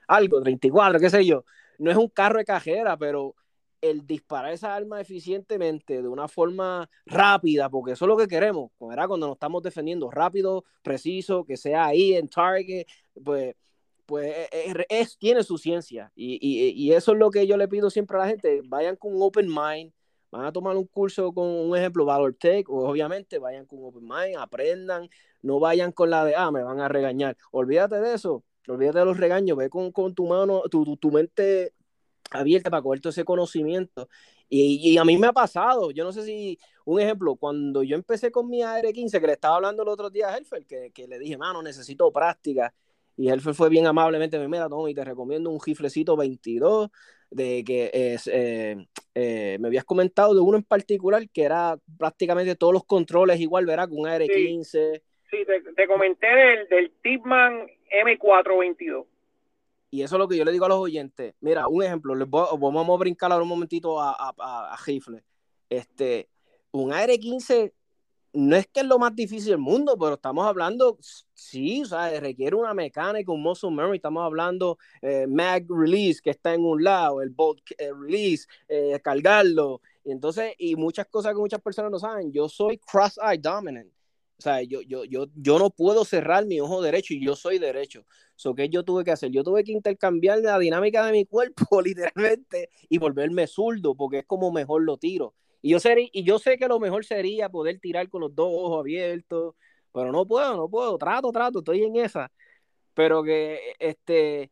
algo, 0.09 0.43
34, 0.43 1.01
qué 1.01 1.11
sé 1.11 1.25
yo. 1.25 1.45
No 1.79 1.91
es 1.91 1.97
un 1.97 2.09
carro 2.09 2.39
de 2.39 2.45
cajera, 2.45 2.97
pero 2.97 3.35
el 3.91 4.07
disparar 4.07 4.53
esa 4.53 4.75
arma 4.75 5.01
eficientemente 5.01 6.03
de 6.03 6.09
una 6.09 6.29
forma 6.29 6.89
rápida, 7.05 7.69
porque 7.69 7.93
eso 7.93 8.05
es 8.05 8.09
lo 8.09 8.17
que 8.17 8.29
queremos, 8.29 8.71
cuando 8.79 9.27
nos 9.27 9.33
estamos 9.33 9.63
defendiendo 9.63 10.11
rápido, 10.11 10.65
preciso, 10.83 11.45
que 11.45 11.57
sea 11.57 11.87
ahí 11.87 12.15
en 12.15 12.29
target, 12.29 12.87
pues, 13.23 13.55
pues 14.07 14.27
e, 14.27 14.71
e, 14.71 14.87
es, 14.89 15.19
tiene 15.19 15.43
su 15.43 15.59
ciencia. 15.59 16.11
Y, 16.15 16.39
y, 16.41 16.93
eso 16.93 17.13
es 17.13 17.19
lo 17.19 17.31
que 17.31 17.47
yo 17.47 17.57
le 17.57 17.69
pido 17.69 17.91
siempre 17.91 18.17
a 18.17 18.21
la 18.21 18.29
gente, 18.29 18.63
vayan 18.65 18.97
con 18.97 19.15
un 19.15 19.23
open 19.23 19.49
mind, 19.49 19.93
van 20.31 20.47
a 20.47 20.53
tomar 20.53 20.77
un 20.77 20.87
curso 20.87 21.33
con 21.33 21.47
un 21.47 21.77
ejemplo, 21.77 22.05
Valor 22.05 22.35
Tech, 22.35 22.69
o 22.71 22.89
obviamente 22.89 23.39
vayan 23.39 23.67
con 23.67 23.81
open 23.85 24.05
mind, 24.05 24.37
aprendan, 24.39 25.09
no 25.43 25.61
vayan 25.61 25.93
con 25.93 26.11
la 26.11 26.25
de, 26.25 26.35
ah, 26.35 26.51
me 26.51 26.63
van 26.63 26.81
a 26.81 26.89
regañar. 26.89 27.37
Olvídate 27.51 28.01
de 28.01 28.15
eso, 28.15 28.45
olvídate 28.67 29.01
de 29.01 29.05
los 29.05 29.19
regaños, 29.19 29.57
ve 29.57 29.69
con, 29.69 29.93
con 29.93 30.15
tu 30.15 30.27
mano, 30.27 30.63
tu, 30.71 30.97
tu 30.97 31.11
mente 31.11 31.75
abierta 32.31 32.71
para 32.71 32.83
coger 32.83 33.01
todo 33.01 33.11
ese 33.11 33.25
conocimiento. 33.25 34.09
Y, 34.49 34.97
a 34.99 35.05
mí 35.05 35.19
me 35.19 35.27
ha 35.27 35.33
pasado, 35.33 35.91
yo 35.91 36.05
no 36.05 36.13
sé 36.13 36.23
si, 36.23 36.59
un 36.85 37.01
ejemplo, 37.01 37.35
cuando 37.35 37.83
yo 37.83 37.97
empecé 37.97 38.31
con 38.31 38.49
mi 38.49 38.63
AR-15, 38.63 39.21
que 39.21 39.27
le 39.27 39.33
estaba 39.33 39.57
hablando 39.57 39.83
el 39.83 39.89
otro 39.89 40.11
día 40.11 40.29
a 40.29 40.37
Helfer, 40.37 40.65
que, 40.67 40.93
que 40.93 41.09
le 41.09 41.19
dije, 41.19 41.37
mano, 41.37 41.63
necesito 41.63 42.13
práctica. 42.13 42.73
Y 43.17 43.29
Helfer 43.29 43.55
fue 43.55 43.69
bien 43.69 43.87
amablemente, 43.87 44.39
me 44.39 44.49
mira, 44.49 44.69
Tommy, 44.69 44.95
te 44.95 45.05
recomiendo 45.05 45.51
un 45.51 45.61
riflecito 45.65 46.17
22, 46.17 46.91
de 47.31 47.65
que 47.65 47.91
es, 47.93 48.29
eh, 48.33 48.77
eh, 49.15 49.57
me 49.61 49.69
habías 49.69 49.85
comentado 49.85 50.35
de 50.35 50.41
uno 50.41 50.57
en 50.57 50.63
particular 50.63 51.29
que 51.31 51.43
era 51.43 51.77
prácticamente 51.99 52.55
todos 52.55 52.73
los 52.73 52.85
controles 52.85 53.41
igual, 53.41 53.67
¿verdad? 53.67 53.89
Con 53.89 54.01
un 54.01 54.09
AR-15. 54.09 55.03
Sí, 55.31 55.39
te, 55.77 55.87
comenté 55.87 56.29
del, 56.29 56.69
del 56.69 56.93
Tipman 57.03 57.67
M422. 58.05 59.07
Y 59.95 60.03
eso 60.03 60.17
es 60.17 60.19
lo 60.19 60.27
que 60.27 60.37
yo 60.37 60.45
le 60.45 60.51
digo 60.51 60.65
a 60.65 60.69
los 60.69 60.79
oyentes. 60.79 61.37
Mira, 61.41 61.69
un 61.69 61.81
ejemplo, 61.81 62.17
les 62.17 62.29
vamos 62.29 62.89
a 62.89 62.99
brincar 62.99 63.31
ahora 63.31 63.45
un 63.45 63.49
momentito 63.49 64.01
a, 64.01 64.11
a, 64.11 64.75
a, 64.75 64.77
rifle. 64.85 65.23
Este, 65.69 66.29
un 66.73 66.93
AR-15 66.93 67.73
no 68.33 68.57
es 68.57 68.67
que 68.67 68.81
es 68.81 68.87
lo 68.87 68.99
más 68.99 69.15
difícil 69.15 69.51
del 69.51 69.59
mundo, 69.59 69.97
pero 69.97 70.15
estamos 70.15 70.45
hablando, 70.49 70.99
sí, 71.33 71.83
o 71.83 71.85
sea, 71.85 72.19
requiere 72.19 72.57
una 72.57 72.75
mecánica, 72.75 73.31
un 73.31 73.41
muscle 73.41 73.71
memory, 73.71 73.99
estamos 73.99 74.25
hablando 74.25 74.79
eh, 75.01 75.29
mag 75.29 75.65
release 75.69 76.21
que 76.21 76.31
está 76.31 76.53
en 76.55 76.65
un 76.65 76.83
lado, 76.83 77.23
el 77.23 77.31
bolt 77.31 77.61
eh, 77.79 77.93
release, 77.93 78.49
eh, 78.67 78.99
cargarlo, 79.01 79.81
y 80.05 80.11
entonces, 80.11 80.55
y 80.59 80.75
muchas 80.75 81.07
cosas 81.07 81.35
que 81.35 81.39
muchas 81.39 81.61
personas 81.61 81.93
no 81.93 82.01
saben, 82.01 82.33
yo 82.33 82.49
soy 82.49 82.79
cross-eye 82.79 83.39
dominant, 83.39 83.94
o 84.39 84.43
sea, 84.43 84.63
yo, 84.63 84.83
yo, 84.83 85.05
yo, 85.05 85.27
yo 85.37 85.59
no 85.59 85.71
puedo 85.71 86.05
cerrar 86.05 86.45
mi 86.47 86.61
ojo 86.61 86.83
derecho 86.83 87.15
y 87.15 87.25
yo 87.25 87.37
soy 87.37 87.59
derecho. 87.59 88.05
So, 88.37 88.55
¿Qué 88.55 88.69
yo 88.69 88.83
tuve 88.83 89.05
que 89.05 89.13
hacer? 89.13 89.31
Yo 89.31 89.45
tuve 89.45 89.63
que 89.63 89.73
intercambiar 89.73 90.41
la 90.41 90.59
dinámica 90.59 91.07
de 91.07 91.13
mi 91.13 91.25
cuerpo, 91.27 91.81
literalmente, 91.81 92.71
y 92.89 92.99
volverme 92.99 93.47
zurdo, 93.47 93.95
porque 93.95 94.19
es 94.19 94.27
como 94.27 94.51
mejor 94.51 94.83
lo 94.83 94.97
tiro. 94.97 95.35
Y 95.63 95.71
yo, 95.71 95.81
sé, 95.81 96.11
y 96.13 96.25
yo 96.25 96.39
sé 96.39 96.59
que 96.59 96.69
lo 96.69 96.81
mejor 96.81 97.05
sería 97.05 97.49
poder 97.49 97.79
tirar 97.79 98.09
con 98.09 98.21
los 98.23 98.35
dos 98.35 98.49
ojos 98.51 98.81
abiertos, 98.81 99.55
pero 99.93 100.13
no 100.13 100.27
puedo, 100.27 100.57
no 100.57 100.69
puedo. 100.69 100.99
Trato, 100.99 101.31
trato, 101.31 101.61
estoy 101.61 101.85
en 101.85 101.97
esa. 101.97 102.31
Pero 102.93 103.23
que, 103.23 103.75
este, 103.79 104.51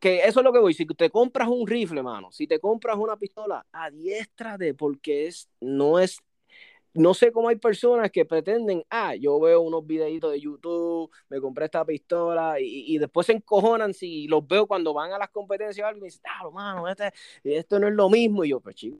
que 0.00 0.20
eso 0.20 0.40
es 0.40 0.44
lo 0.44 0.52
que 0.52 0.58
voy. 0.58 0.74
Si 0.74 0.86
te 0.86 1.10
compras 1.10 1.48
un 1.48 1.66
rifle, 1.66 2.02
mano, 2.02 2.32
si 2.32 2.46
te 2.46 2.58
compras 2.58 2.96
una 2.96 3.16
pistola, 3.16 3.64
de 4.58 4.74
porque 4.74 5.26
es, 5.26 5.48
no 5.60 5.98
es 5.98 6.18
no 6.94 7.14
sé 7.14 7.32
cómo 7.32 7.48
hay 7.48 7.56
personas 7.56 8.10
que 8.10 8.24
pretenden, 8.24 8.84
ah, 8.90 9.14
yo 9.14 9.40
veo 9.40 9.60
unos 9.62 9.86
videitos 9.86 10.32
de 10.32 10.40
YouTube, 10.40 11.10
me 11.28 11.40
compré 11.40 11.66
esta 11.66 11.84
pistola 11.84 12.56
y, 12.60 12.98
después 12.98 13.26
se 13.26 13.32
encojonan 13.32 13.94
si 13.94 14.26
los 14.28 14.46
veo 14.46 14.66
cuando 14.66 14.92
van 14.92 15.12
a 15.12 15.18
las 15.18 15.30
competencias 15.30 15.84
o 15.84 15.88
algo 15.88 16.00
y 16.04 16.08
dicen, 16.08 16.22
ah, 16.26 16.50
mano, 16.50 16.88
este, 16.88 17.12
esto 17.44 17.78
no 17.78 17.88
es 17.88 17.94
lo 17.94 18.10
mismo. 18.10 18.44
Y 18.44 18.50
yo, 18.50 18.60
pues 18.60 18.76
chico. 18.76 18.98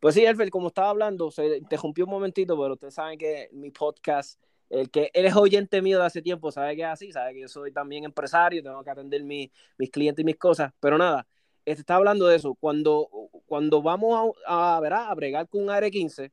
Pues 0.00 0.14
sí, 0.14 0.24
Elfer, 0.24 0.50
como 0.50 0.68
estaba 0.68 0.90
hablando, 0.90 1.30
se 1.30 1.58
interrumpió 1.58 2.04
un 2.04 2.10
momentito, 2.10 2.58
pero 2.60 2.74
ustedes 2.74 2.94
saben 2.94 3.18
que 3.18 3.48
mi 3.52 3.70
podcast, 3.70 4.40
el 4.70 4.90
que 4.90 5.10
él 5.12 5.26
es 5.26 5.36
oyente 5.36 5.82
mío 5.82 5.98
de 5.98 6.06
hace 6.06 6.22
tiempo, 6.22 6.50
sabe 6.50 6.74
que 6.76 6.82
es 6.82 6.88
así, 6.88 7.12
sabe 7.12 7.34
que 7.34 7.40
yo 7.42 7.48
soy 7.48 7.72
también 7.72 8.04
empresario, 8.04 8.62
tengo 8.62 8.82
que 8.82 8.90
atender 8.90 9.22
mis 9.22 9.50
clientes 9.90 10.22
y 10.22 10.26
mis 10.26 10.36
cosas, 10.36 10.72
pero 10.80 10.98
nada, 10.98 11.26
este, 11.66 11.80
está 11.80 11.96
hablando 11.96 12.26
de 12.26 12.36
eso. 12.36 12.54
Cuando, 12.58 13.08
cuando 13.44 13.82
vamos 13.82 14.34
a, 14.46 14.76
a, 14.76 15.10
a 15.10 15.14
bregar 15.14 15.48
con 15.48 15.64
un 15.64 15.70
AR-15, 15.70 16.30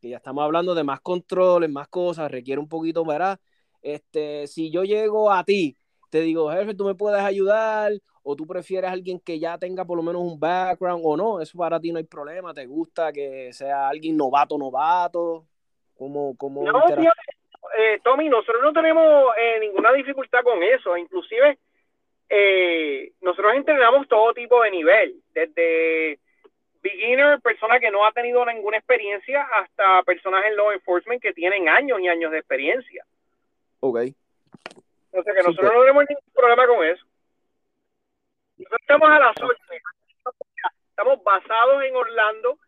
que 0.00 0.08
ya 0.08 0.16
estamos 0.16 0.42
hablando 0.42 0.74
de 0.74 0.82
más 0.82 1.00
controles, 1.00 1.70
más 1.70 1.86
cosas, 1.88 2.30
requiere 2.30 2.60
un 2.60 2.68
poquito, 2.68 3.04
¿verdad? 3.04 3.38
Este, 3.82 4.46
si 4.46 4.70
yo 4.70 4.82
llego 4.82 5.30
a 5.30 5.44
ti, 5.44 5.76
te 6.10 6.22
digo, 6.22 6.50
jefe, 6.50 6.74
tú 6.74 6.84
me 6.86 6.94
puedes 6.94 7.20
ayudar, 7.20 7.92
o 8.22 8.34
tú 8.34 8.46
prefieres 8.46 8.88
a 8.90 8.92
alguien 8.94 9.20
que 9.20 9.38
ya 9.38 9.58
tenga 9.58 9.84
por 9.84 9.98
lo 9.98 10.02
menos 10.02 10.22
un 10.22 10.40
background, 10.40 11.02
o 11.04 11.16
no, 11.16 11.40
eso 11.40 11.58
para 11.58 11.78
ti 11.78 11.92
no 11.92 11.98
hay 11.98 12.04
problema, 12.04 12.54
te 12.54 12.66
gusta 12.66 13.12
que 13.12 13.52
sea 13.52 13.88
alguien 13.88 14.16
novato, 14.16 14.56
novato, 14.56 15.46
como... 15.94 16.34
como 16.36 16.64
no, 16.64 16.82
eh, 17.78 18.00
Tommy, 18.02 18.28
nosotros 18.28 18.62
no 18.62 18.72
tenemos 18.72 19.04
eh, 19.38 19.60
ninguna 19.60 19.92
dificultad 19.92 20.42
con 20.42 20.62
eso, 20.62 20.96
inclusive 20.96 21.58
eh, 22.32 23.10
nosotros 23.20 23.54
entrenamos 23.54 24.06
todo 24.06 24.32
tipo 24.32 24.62
de 24.62 24.70
nivel, 24.70 25.16
desde 25.34 26.20
beginner, 26.80 27.40
persona 27.40 27.80
que 27.80 27.90
no 27.90 28.06
ha 28.06 28.12
tenido 28.12 28.46
ninguna 28.46 28.78
experiencia, 28.78 29.42
hasta 29.42 30.04
personas 30.04 30.44
en 30.46 30.56
law 30.56 30.70
enforcement 30.70 31.20
que 31.20 31.32
tienen 31.32 31.68
años 31.68 31.98
y 32.00 32.06
años 32.08 32.30
de 32.30 32.38
experiencia. 32.38 33.04
Ok. 33.80 33.98
O 35.10 35.22
sea 35.24 35.34
que 35.34 35.42
nosotros 35.42 35.72
no 35.74 35.80
tenemos 35.80 36.04
ningún 36.08 36.32
problema 36.32 36.66
con 36.68 36.86
eso. 36.86 37.04
Nosotros 38.58 38.80
estamos 38.80 39.10
a 39.10 39.18
la 39.18 39.34
suerte. 39.34 39.82
Estamos 40.90 41.24
basados 41.24 41.82
en 41.82 41.96
Orlando. 41.96 42.58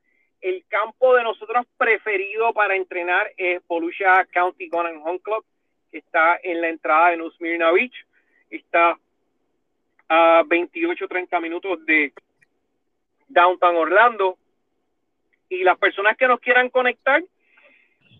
El 0.41 0.65
campo 0.67 1.15
de 1.15 1.23
nosotros 1.23 1.65
preferido 1.77 2.53
para 2.53 2.75
entrenar 2.75 3.31
es 3.37 3.65
Volusia 3.69 4.27
County 4.33 4.69
Gun 4.69 4.87
and 4.87 5.07
Home 5.07 5.21
Club, 5.21 5.45
que 5.93 5.99
está 5.99 6.41
en 6.43 6.61
la 6.61 6.69
entrada 6.69 7.11
de 7.11 7.19
New 7.19 7.31
Smyrna 7.31 7.71
Beach. 7.71 7.95
Está 8.51 8.99
a 10.15 10.43
28 10.47 11.09
30 11.09 11.41
minutos 11.41 11.87
de 11.87 12.13
Downtown 13.29 13.77
Orlando. 13.77 14.37
Y 15.49 15.65
las 15.65 15.79
personas 15.79 16.19
que 16.19 16.29
nos 16.29 16.39
quieran 16.41 16.69
conectar, 16.69 17.25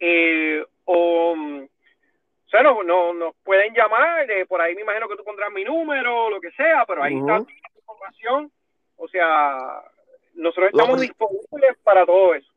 Eh, 0.00 0.64
o, 0.86 1.32
o 1.32 2.48
sea, 2.50 2.62
no, 2.62 2.82
no, 2.82 3.12
nos 3.12 3.34
pueden 3.44 3.74
llamar, 3.74 4.30
eh, 4.30 4.46
por 4.46 4.62
ahí 4.62 4.74
me 4.74 4.80
imagino 4.82 5.06
que 5.06 5.16
tú 5.16 5.24
pondrás 5.24 5.52
mi 5.52 5.64
número, 5.64 6.30
lo 6.30 6.40
que 6.40 6.50
sea, 6.52 6.86
pero 6.86 7.02
ahí 7.02 7.18
está 7.18 7.40
la 7.40 7.46
información. 7.76 8.50
O 8.96 9.06
sea, 9.08 9.82
nosotros 10.38 10.70
estamos 10.72 11.00
disponibles 11.00 11.76
para 11.82 12.06
todo 12.06 12.34
eso. 12.34 12.50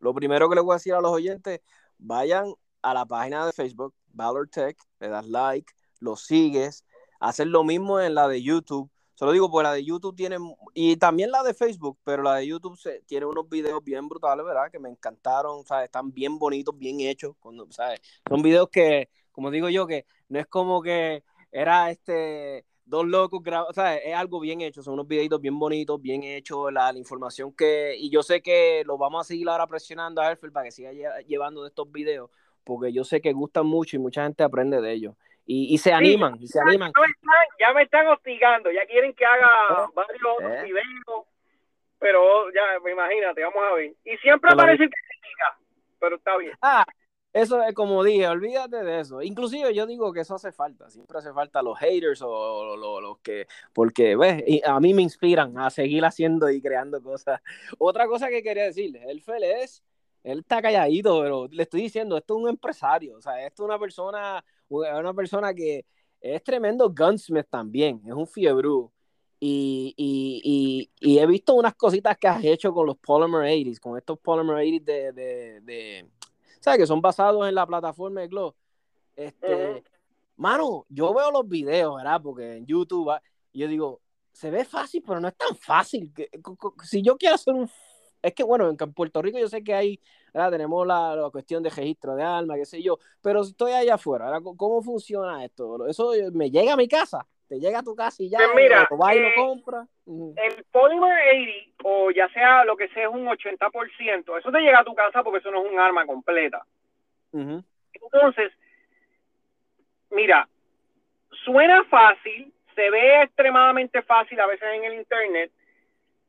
Lo 0.00 0.14
primero 0.14 0.48
que 0.48 0.54
les 0.54 0.64
voy 0.64 0.72
a 0.72 0.76
decir 0.76 0.94
a 0.94 1.00
los 1.00 1.10
oyentes, 1.10 1.60
vayan 1.98 2.52
a 2.82 2.94
la 2.94 3.04
página 3.04 3.44
de 3.46 3.52
Facebook, 3.52 3.94
Valor 4.12 4.48
Tech, 4.48 4.76
le 5.00 5.08
das 5.08 5.26
like, 5.26 5.72
lo 6.00 6.16
sigues, 6.16 6.84
haces 7.20 7.46
lo 7.46 7.64
mismo 7.64 8.00
en 8.00 8.14
la 8.14 8.28
de 8.28 8.42
YouTube, 8.42 8.90
Solo 9.18 9.32
digo, 9.32 9.50
pues 9.50 9.64
la 9.64 9.72
de 9.72 9.84
YouTube 9.84 10.14
tiene, 10.14 10.36
y 10.74 10.96
también 10.96 11.32
la 11.32 11.42
de 11.42 11.52
Facebook, 11.52 11.98
pero 12.04 12.22
la 12.22 12.36
de 12.36 12.46
YouTube 12.46 12.78
se, 12.78 13.00
tiene 13.00 13.26
unos 13.26 13.48
videos 13.48 13.82
bien 13.82 14.08
brutales, 14.08 14.46
¿verdad? 14.46 14.70
Que 14.70 14.78
me 14.78 14.88
encantaron, 14.88 15.66
¿sabes? 15.66 15.86
Están 15.86 16.14
bien 16.14 16.38
bonitos, 16.38 16.78
bien 16.78 17.00
hechos, 17.00 17.34
cuando, 17.40 17.66
¿sabes? 17.72 18.00
Son 18.28 18.42
videos 18.42 18.68
que, 18.68 19.08
como 19.32 19.50
digo 19.50 19.68
yo, 19.70 19.88
que 19.88 20.06
no 20.28 20.38
es 20.38 20.46
como 20.46 20.80
que 20.80 21.24
era 21.50 21.90
este 21.90 22.64
dos 22.88 23.06
locos 23.06 23.42
grabados, 23.42 23.74
¿sabes? 23.74 24.00
Es 24.04 24.14
algo 24.14 24.40
bien 24.40 24.60
hecho, 24.60 24.82
son 24.82 24.94
unos 24.94 25.06
videitos 25.06 25.40
bien 25.40 25.58
bonitos, 25.58 26.00
bien 26.00 26.22
hechos, 26.22 26.72
la, 26.72 26.92
la, 26.92 26.98
información 26.98 27.52
que, 27.52 27.94
y 27.96 28.10
yo 28.10 28.22
sé 28.22 28.40
que 28.40 28.82
lo 28.86 28.96
vamos 28.96 29.20
a 29.20 29.28
seguir 29.28 29.48
ahora 29.48 29.66
presionando 29.66 30.20
a 30.20 30.30
Herfeld 30.30 30.52
para 30.52 30.64
que 30.64 30.72
siga 30.72 30.90
llevando 31.26 31.62
de 31.62 31.68
estos 31.68 31.90
videos, 31.92 32.30
porque 32.64 32.92
yo 32.92 33.04
sé 33.04 33.20
que 33.20 33.32
gustan 33.32 33.66
mucho 33.66 33.96
y 33.96 33.98
mucha 33.98 34.24
gente 34.24 34.42
aprende 34.42 34.80
de 34.80 34.92
ellos 34.92 35.14
y, 35.48 35.74
y 35.74 35.78
se 35.78 35.92
animan, 35.92 36.36
y 36.40 36.46
se 36.46 36.60
animan. 36.60 36.92
Ya 36.94 37.00
me, 37.00 37.06
están, 37.06 37.46
ya 37.58 37.72
me 37.72 37.82
están 37.82 38.06
hostigando, 38.08 38.70
ya 38.70 38.84
quieren 38.84 39.14
que 39.14 39.24
haga 39.24 39.48
eh, 39.70 39.86
varios 39.94 40.22
otros 40.36 40.52
eh. 40.52 40.62
videos, 40.64 41.26
pero 41.98 42.52
ya, 42.52 42.90
imagínate, 42.90 43.42
vamos 43.42 43.62
a 43.64 43.74
ver. 43.74 43.94
Y 44.04 44.16
siempre 44.18 44.50
aparece 44.52 44.84
que 44.84 44.90
critica, 44.90 45.58
pero 45.98 46.16
está 46.16 46.36
bien. 46.36 46.52
Ah, 46.60 46.84
eso 47.32 47.62
es 47.62 47.74
como 47.74 48.02
dije, 48.02 48.26
olvídate 48.26 48.82
de 48.82 49.00
eso. 49.00 49.22
Inclusive 49.22 49.74
yo 49.74 49.86
digo 49.86 50.12
que 50.12 50.20
eso 50.20 50.34
hace 50.34 50.52
falta, 50.52 50.90
siempre 50.90 51.18
hace 51.18 51.32
falta 51.32 51.62
los 51.62 51.78
haters 51.78 52.22
o 52.22 52.76
los, 52.76 53.18
que, 53.18 53.46
porque, 53.72 54.16
ves, 54.16 54.44
a 54.64 54.80
mí 54.80 54.94
me 54.94 55.02
inspiran 55.02 55.56
a 55.58 55.70
seguir 55.70 56.04
haciendo 56.04 56.50
y 56.50 56.60
creando 56.60 57.02
cosas. 57.02 57.40
Otra 57.78 58.06
cosa 58.06 58.28
que 58.28 58.42
quería 58.42 58.64
decirles, 58.64 59.02
el 59.06 59.22
Fele 59.22 59.62
es, 59.62 59.82
él 60.24 60.40
está 60.40 60.60
calladito, 60.62 61.20
pero 61.20 61.48
le 61.50 61.62
estoy 61.62 61.82
diciendo, 61.82 62.16
esto 62.16 62.36
es 62.36 62.42
un 62.42 62.48
empresario, 62.48 63.16
o 63.16 63.20
sea, 63.20 63.44
esto 63.46 63.62
es 63.62 63.66
una 63.66 63.78
persona 63.78 64.44
una 64.68 65.14
persona 65.14 65.54
que 65.54 65.86
es 66.20 66.42
tremendo 66.42 66.92
gunsmith 66.92 67.46
también, 67.48 68.02
es 68.06 68.12
un 68.12 68.26
fiebre. 68.26 68.68
Y, 69.40 69.94
y, 71.00 71.18
he 71.18 71.26
visto 71.26 71.54
unas 71.54 71.74
cositas 71.74 72.18
que 72.18 72.26
has 72.26 72.42
hecho 72.42 72.72
con 72.72 72.86
los 72.86 72.98
Polymer 72.98 73.42
80s, 73.42 73.78
con 73.78 73.96
estos 73.96 74.18
Polymer 74.18 74.56
80s 74.56 74.84
de, 74.84 75.12
de, 75.12 75.60
de 75.60 76.10
¿sabes? 76.68 76.80
Que 76.80 76.86
son 76.86 77.00
basados 77.00 77.48
en 77.48 77.54
la 77.54 77.66
plataforma 77.66 78.20
de 78.20 78.28
Glow. 78.28 78.54
Este, 79.16 79.82
mano, 80.36 80.86
yo 80.88 81.14
veo 81.14 81.30
los 81.30 81.48
videos, 81.48 81.96
¿verdad? 81.96 82.20
Porque 82.22 82.56
en 82.56 82.66
YouTube, 82.66 83.12
yo 83.52 83.68
digo, 83.68 84.00
se 84.32 84.50
ve 84.50 84.64
fácil, 84.64 85.02
pero 85.06 85.20
no 85.20 85.28
es 85.28 85.36
tan 85.36 85.56
fácil. 85.56 86.12
Si 86.84 87.02
yo 87.02 87.16
quiero 87.16 87.34
hacer 87.34 87.54
un 87.54 87.68
es 88.20 88.34
que 88.34 88.42
bueno, 88.42 88.68
en 88.68 88.76
Puerto 88.76 89.22
Rico 89.22 89.38
yo 89.38 89.48
sé 89.48 89.62
que 89.62 89.74
hay, 89.74 90.00
tenemos 90.32 90.86
la, 90.86 91.28
cuestión 91.30 91.62
de 91.62 91.70
registro 91.70 92.16
de 92.16 92.22
armas, 92.22 92.58
qué 92.58 92.66
sé 92.66 92.82
yo, 92.82 92.98
pero 93.20 93.44
si 93.44 93.50
estoy 93.50 93.72
allá 93.72 93.94
afuera, 93.94 94.40
¿cómo 94.40 94.82
funciona 94.82 95.44
esto? 95.44 95.86
Eso 95.86 96.12
me 96.32 96.50
llega 96.50 96.72
a 96.72 96.76
mi 96.76 96.88
casa, 96.88 97.26
te 97.48 97.58
llega 97.58 97.78
a 97.78 97.82
tu 97.82 97.94
casa 97.94 98.22
y 98.22 98.28
ya, 98.28 98.38
pues 98.38 98.54
mira, 98.54 98.86
lo 98.90 98.96
vas 98.96 99.16
y 99.16 99.20
lo 99.20 99.28
eh, 99.28 99.34
compras. 99.34 99.88
El 100.06 100.64
Polymer 100.70 101.18
80, 101.28 101.82
o 101.84 102.10
ya 102.10 102.28
sea 102.28 102.64
lo 102.64 102.76
que 102.76 102.88
sea, 102.88 103.04
es 103.04 103.14
un 103.14 103.26
80%, 103.26 104.38
eso 104.38 104.52
te 104.52 104.60
llega 104.60 104.80
a 104.80 104.84
tu 104.84 104.94
casa 104.94 105.22
porque 105.22 105.38
eso 105.38 105.50
no 105.50 105.64
es 105.64 105.72
un 105.72 105.78
arma 105.78 106.06
completa. 106.06 106.64
Entonces, 107.32 108.52
mira, 110.10 110.48
suena 111.44 111.84
fácil, 111.84 112.52
se 112.74 112.90
ve 112.90 113.22
extremadamente 113.22 114.02
fácil 114.02 114.38
a 114.40 114.46
veces 114.46 114.68
en 114.74 114.84
el 114.84 114.94
internet, 114.94 115.50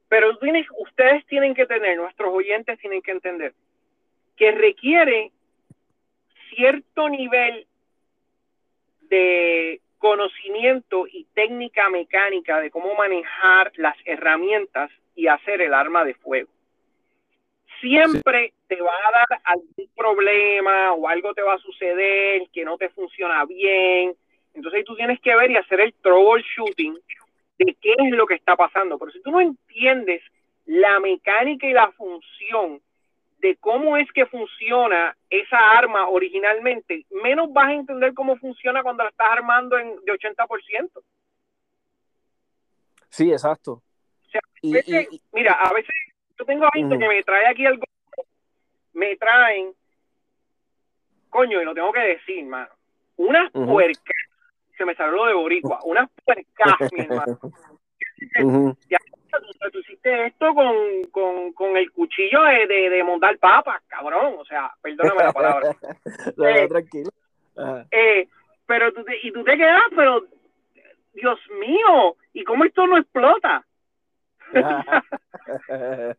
pero 0.08 0.38
ustedes 0.80 1.26
tienen 1.28 1.54
que 1.54 1.66
tener, 1.66 1.98
nuestros 1.98 2.34
oyentes 2.34 2.80
tienen 2.80 3.02
que 3.02 3.12
entender, 3.12 3.54
que 4.36 4.52
requiere 4.52 5.32
cierto 6.50 7.10
nivel 7.10 7.68
de 9.02 9.82
conocimiento 10.00 11.06
y 11.08 11.26
técnica 11.34 11.90
mecánica 11.90 12.60
de 12.60 12.72
cómo 12.72 12.96
manejar 12.96 13.72
las 13.76 13.96
herramientas 14.06 14.90
y 15.16 15.28
hacer 15.28 15.62
el 15.62 15.74
arma 15.74 16.04
de 16.06 16.16
fuego. 16.16 16.50
Siempre 17.82 18.54
te 18.68 18.82
va 18.82 18.92
a 18.92 19.12
dar 19.12 19.42
algún 19.44 19.90
problema 19.96 20.94
o 20.94 21.08
algo 21.08 21.34
te 21.34 21.42
va 21.42 21.54
a 21.54 21.60
suceder 21.60 22.44
que 22.52 22.66
no 22.66 22.78
te 22.78 22.90
funciona 22.90 23.46
bien. 23.46 24.16
Entonces 24.54 24.84
tú 24.86 24.96
tienes 24.96 25.20
que 25.22 25.36
ver 25.36 25.52
y 25.52 25.58
hacer 25.58 25.82
el 25.82 25.94
troubleshooting 26.02 26.98
de 27.60 27.78
qué 27.82 27.96
es 27.98 28.12
lo 28.12 28.26
que 28.26 28.36
está 28.36 28.56
pasando. 28.56 28.98
Pero 28.98 29.12
si 29.12 29.22
tú 29.22 29.32
no 29.32 29.42
entiendes 29.42 30.22
la 30.66 31.00
mecánica 31.00 31.68
y 31.68 31.74
la 31.74 31.92
función 31.92 32.82
de 33.40 33.56
cómo 33.58 33.98
es 33.98 34.12
que 34.12 34.26
funciona 34.26 35.16
esa 35.30 35.72
arma 35.72 36.08
originalmente, 36.10 37.06
menos 37.24 37.52
vas 37.52 37.70
a 37.70 37.74
entender 37.74 38.14
cómo 38.14 38.38
funciona 38.38 38.84
cuando 38.84 39.04
la 39.04 39.10
estás 39.10 39.28
armando 39.30 39.78
en, 39.78 39.96
de 40.04 40.12
80%. 40.14 40.90
Sí, 43.10 43.32
exacto. 43.32 43.82
mira, 44.62 45.54
a 45.54 45.74
veces 45.74 45.96
yo 46.38 46.46
tengo 46.46 46.68
visto 46.74 46.98
que 46.98 47.08
me 47.08 47.24
trae 47.24 47.48
aquí 47.48 47.66
algo, 47.66 47.84
me 48.94 49.16
traen, 49.16 49.74
coño, 51.30 51.62
y 51.62 51.66
lo 51.66 51.74
tengo 51.74 51.92
que 51.92 52.02
decir, 52.02 52.46
mano, 52.46 52.70
unas 53.18 53.52
puercas 53.52 54.16
se 54.80 54.86
me 54.86 54.96
salió 54.96 55.18
lo 55.18 55.26
de 55.26 55.34
boricua, 55.34 55.80
unas 55.84 56.10
puercas, 56.24 56.92
mi 56.94 57.00
hermano. 57.04 57.38
ya, 58.88 58.98
tú, 59.72 59.80
hiciste 59.80 60.28
esto 60.28 60.54
con, 60.54 61.04
con, 61.12 61.54
con 61.54 61.78
el 61.78 61.92
cuchillo 61.92 62.44
de, 62.44 62.68
de, 62.68 62.90
de, 62.90 63.04
montar 63.04 63.38
papas, 63.38 63.82
cabrón, 63.88 64.36
o 64.38 64.46
sea, 64.46 64.72
perdóname 64.82 65.24
la 65.24 65.34
palabra. 65.34 65.76
eh, 66.46 66.68
tranquilo. 66.68 67.10
Eh, 67.92 68.28
pero 68.66 68.94
tú 68.94 69.04
te, 69.04 69.18
y 69.24 69.32
tú 69.32 69.44
te 69.44 69.58
quedas, 69.58 69.84
pero, 69.96 70.26
Dios 71.14 71.40
mío, 71.60 72.16
¿y 72.34 72.44
cómo 72.44 72.66
esto 72.66 72.88
no 72.88 72.98
explota? 72.98 73.66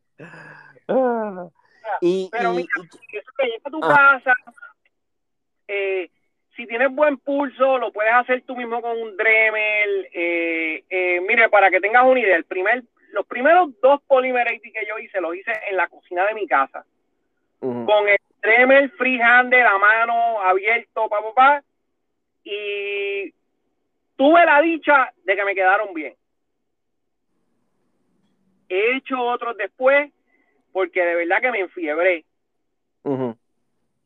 y, 2.01 2.29
pero 2.31 2.53
y, 2.53 2.57
mira, 2.57 2.68
eso 3.12 3.33
que 3.37 3.44
llega 3.44 3.62
a 3.64 3.70
tu 3.70 3.81
casa, 3.81 4.33
eh, 5.66 6.11
si 6.57 6.66
tienes 6.66 6.94
buen 6.94 7.16
pulso, 7.18 7.79
lo 7.79 7.92
puedes 7.92 8.12
hacer 8.12 8.42
tú 8.42 8.55
mismo 8.57 8.83
con 8.83 9.01
un 9.01 9.16
Dremel. 9.16 10.09
Eh, 10.12 10.85
eh, 10.90 11.20
mire, 11.27 11.49
para 11.49 11.70
que 11.70 11.81
tengas 11.81 12.05
una 12.05 12.20
idea, 12.20 12.37
el 12.37 12.44
primer, 12.44 12.83
los 13.12 13.27
primeros 13.27 13.70
dos 13.81 14.01
Polymer 14.07 14.46
que 14.61 14.87
yo 14.87 14.99
hice, 14.99 15.20
los 15.20 15.35
hice 15.35 15.53
en 15.68 15.77
la 15.77 15.88
cocina 15.88 16.27
de 16.27 16.35
mi 16.35 16.46
casa. 16.46 16.85
Con 17.61 18.09
el 18.09 18.18
Dremel 18.40 18.90
freehander 18.92 19.66
a 19.66 19.77
mano, 19.77 20.40
abierto, 20.40 21.09
pa, 21.09 21.20
pa, 21.23 21.35
pa. 21.35 21.62
Y 22.42 23.31
tuve 24.16 24.44
la 24.46 24.62
dicha 24.62 25.12
de 25.25 25.37
que 25.37 25.44
me 25.44 25.55
quedaron 25.55 25.92
bien. 25.92 26.14
He 28.68 28.96
hecho 28.96 29.20
otros 29.20 29.57
después 29.57 30.11
porque 30.73 31.05
de 31.05 31.16
verdad 31.16 31.40
que 31.40 31.51
me 31.51 31.61
enfiebré. 31.61 32.25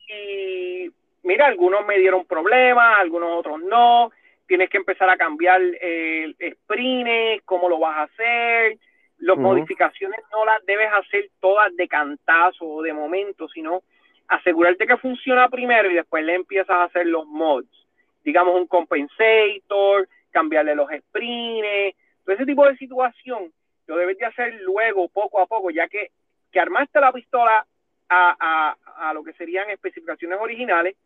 Y 0.08 0.90
mira, 1.22 1.46
algunos 1.46 1.84
me 1.86 1.98
dieron 1.98 2.24
problemas, 2.26 2.98
algunos 2.98 3.38
otros 3.38 3.60
no, 3.62 4.10
tienes 4.46 4.70
que 4.70 4.78
empezar 4.78 5.08
a 5.08 5.16
cambiar 5.16 5.60
el 5.60 6.36
sprint, 6.38 7.42
cómo 7.44 7.68
lo 7.68 7.78
vas 7.78 7.96
a 7.96 8.02
hacer, 8.02 8.78
las 9.24 9.38
modificaciones 9.38 10.20
no 10.30 10.44
las 10.44 10.64
debes 10.66 10.88
hacer 10.92 11.30
todas 11.40 11.74
de 11.76 11.88
cantazo 11.88 12.66
o 12.66 12.82
de 12.82 12.92
momento, 12.92 13.48
sino 13.48 13.82
asegurarte 14.28 14.86
que 14.86 14.98
funciona 14.98 15.48
primero 15.48 15.90
y 15.90 15.94
después 15.94 16.24
le 16.24 16.34
empiezas 16.34 16.70
a 16.70 16.84
hacer 16.84 17.06
los 17.06 17.26
mods, 17.26 17.86
digamos 18.22 18.54
un 18.54 18.66
compensator, 18.66 20.08
cambiarle 20.30 20.74
los 20.74 20.90
sprints, 20.90 21.96
todo 22.24 22.34
ese 22.34 22.46
tipo 22.46 22.66
de 22.66 22.76
situación 22.76 23.50
lo 23.86 23.96
debes 23.96 24.18
de 24.18 24.26
hacer 24.26 24.54
luego, 24.62 25.08
poco 25.08 25.40
a 25.40 25.46
poco, 25.46 25.70
ya 25.70 25.88
que, 25.88 26.10
que 26.52 26.60
armaste 26.60 27.00
la 27.00 27.12
pistola 27.12 27.66
a, 28.08 28.36
a, 28.38 29.08
a 29.08 29.14
lo 29.14 29.24
que 29.24 29.32
serían 29.34 29.70
especificaciones 29.70 30.38
originales, 30.40 30.96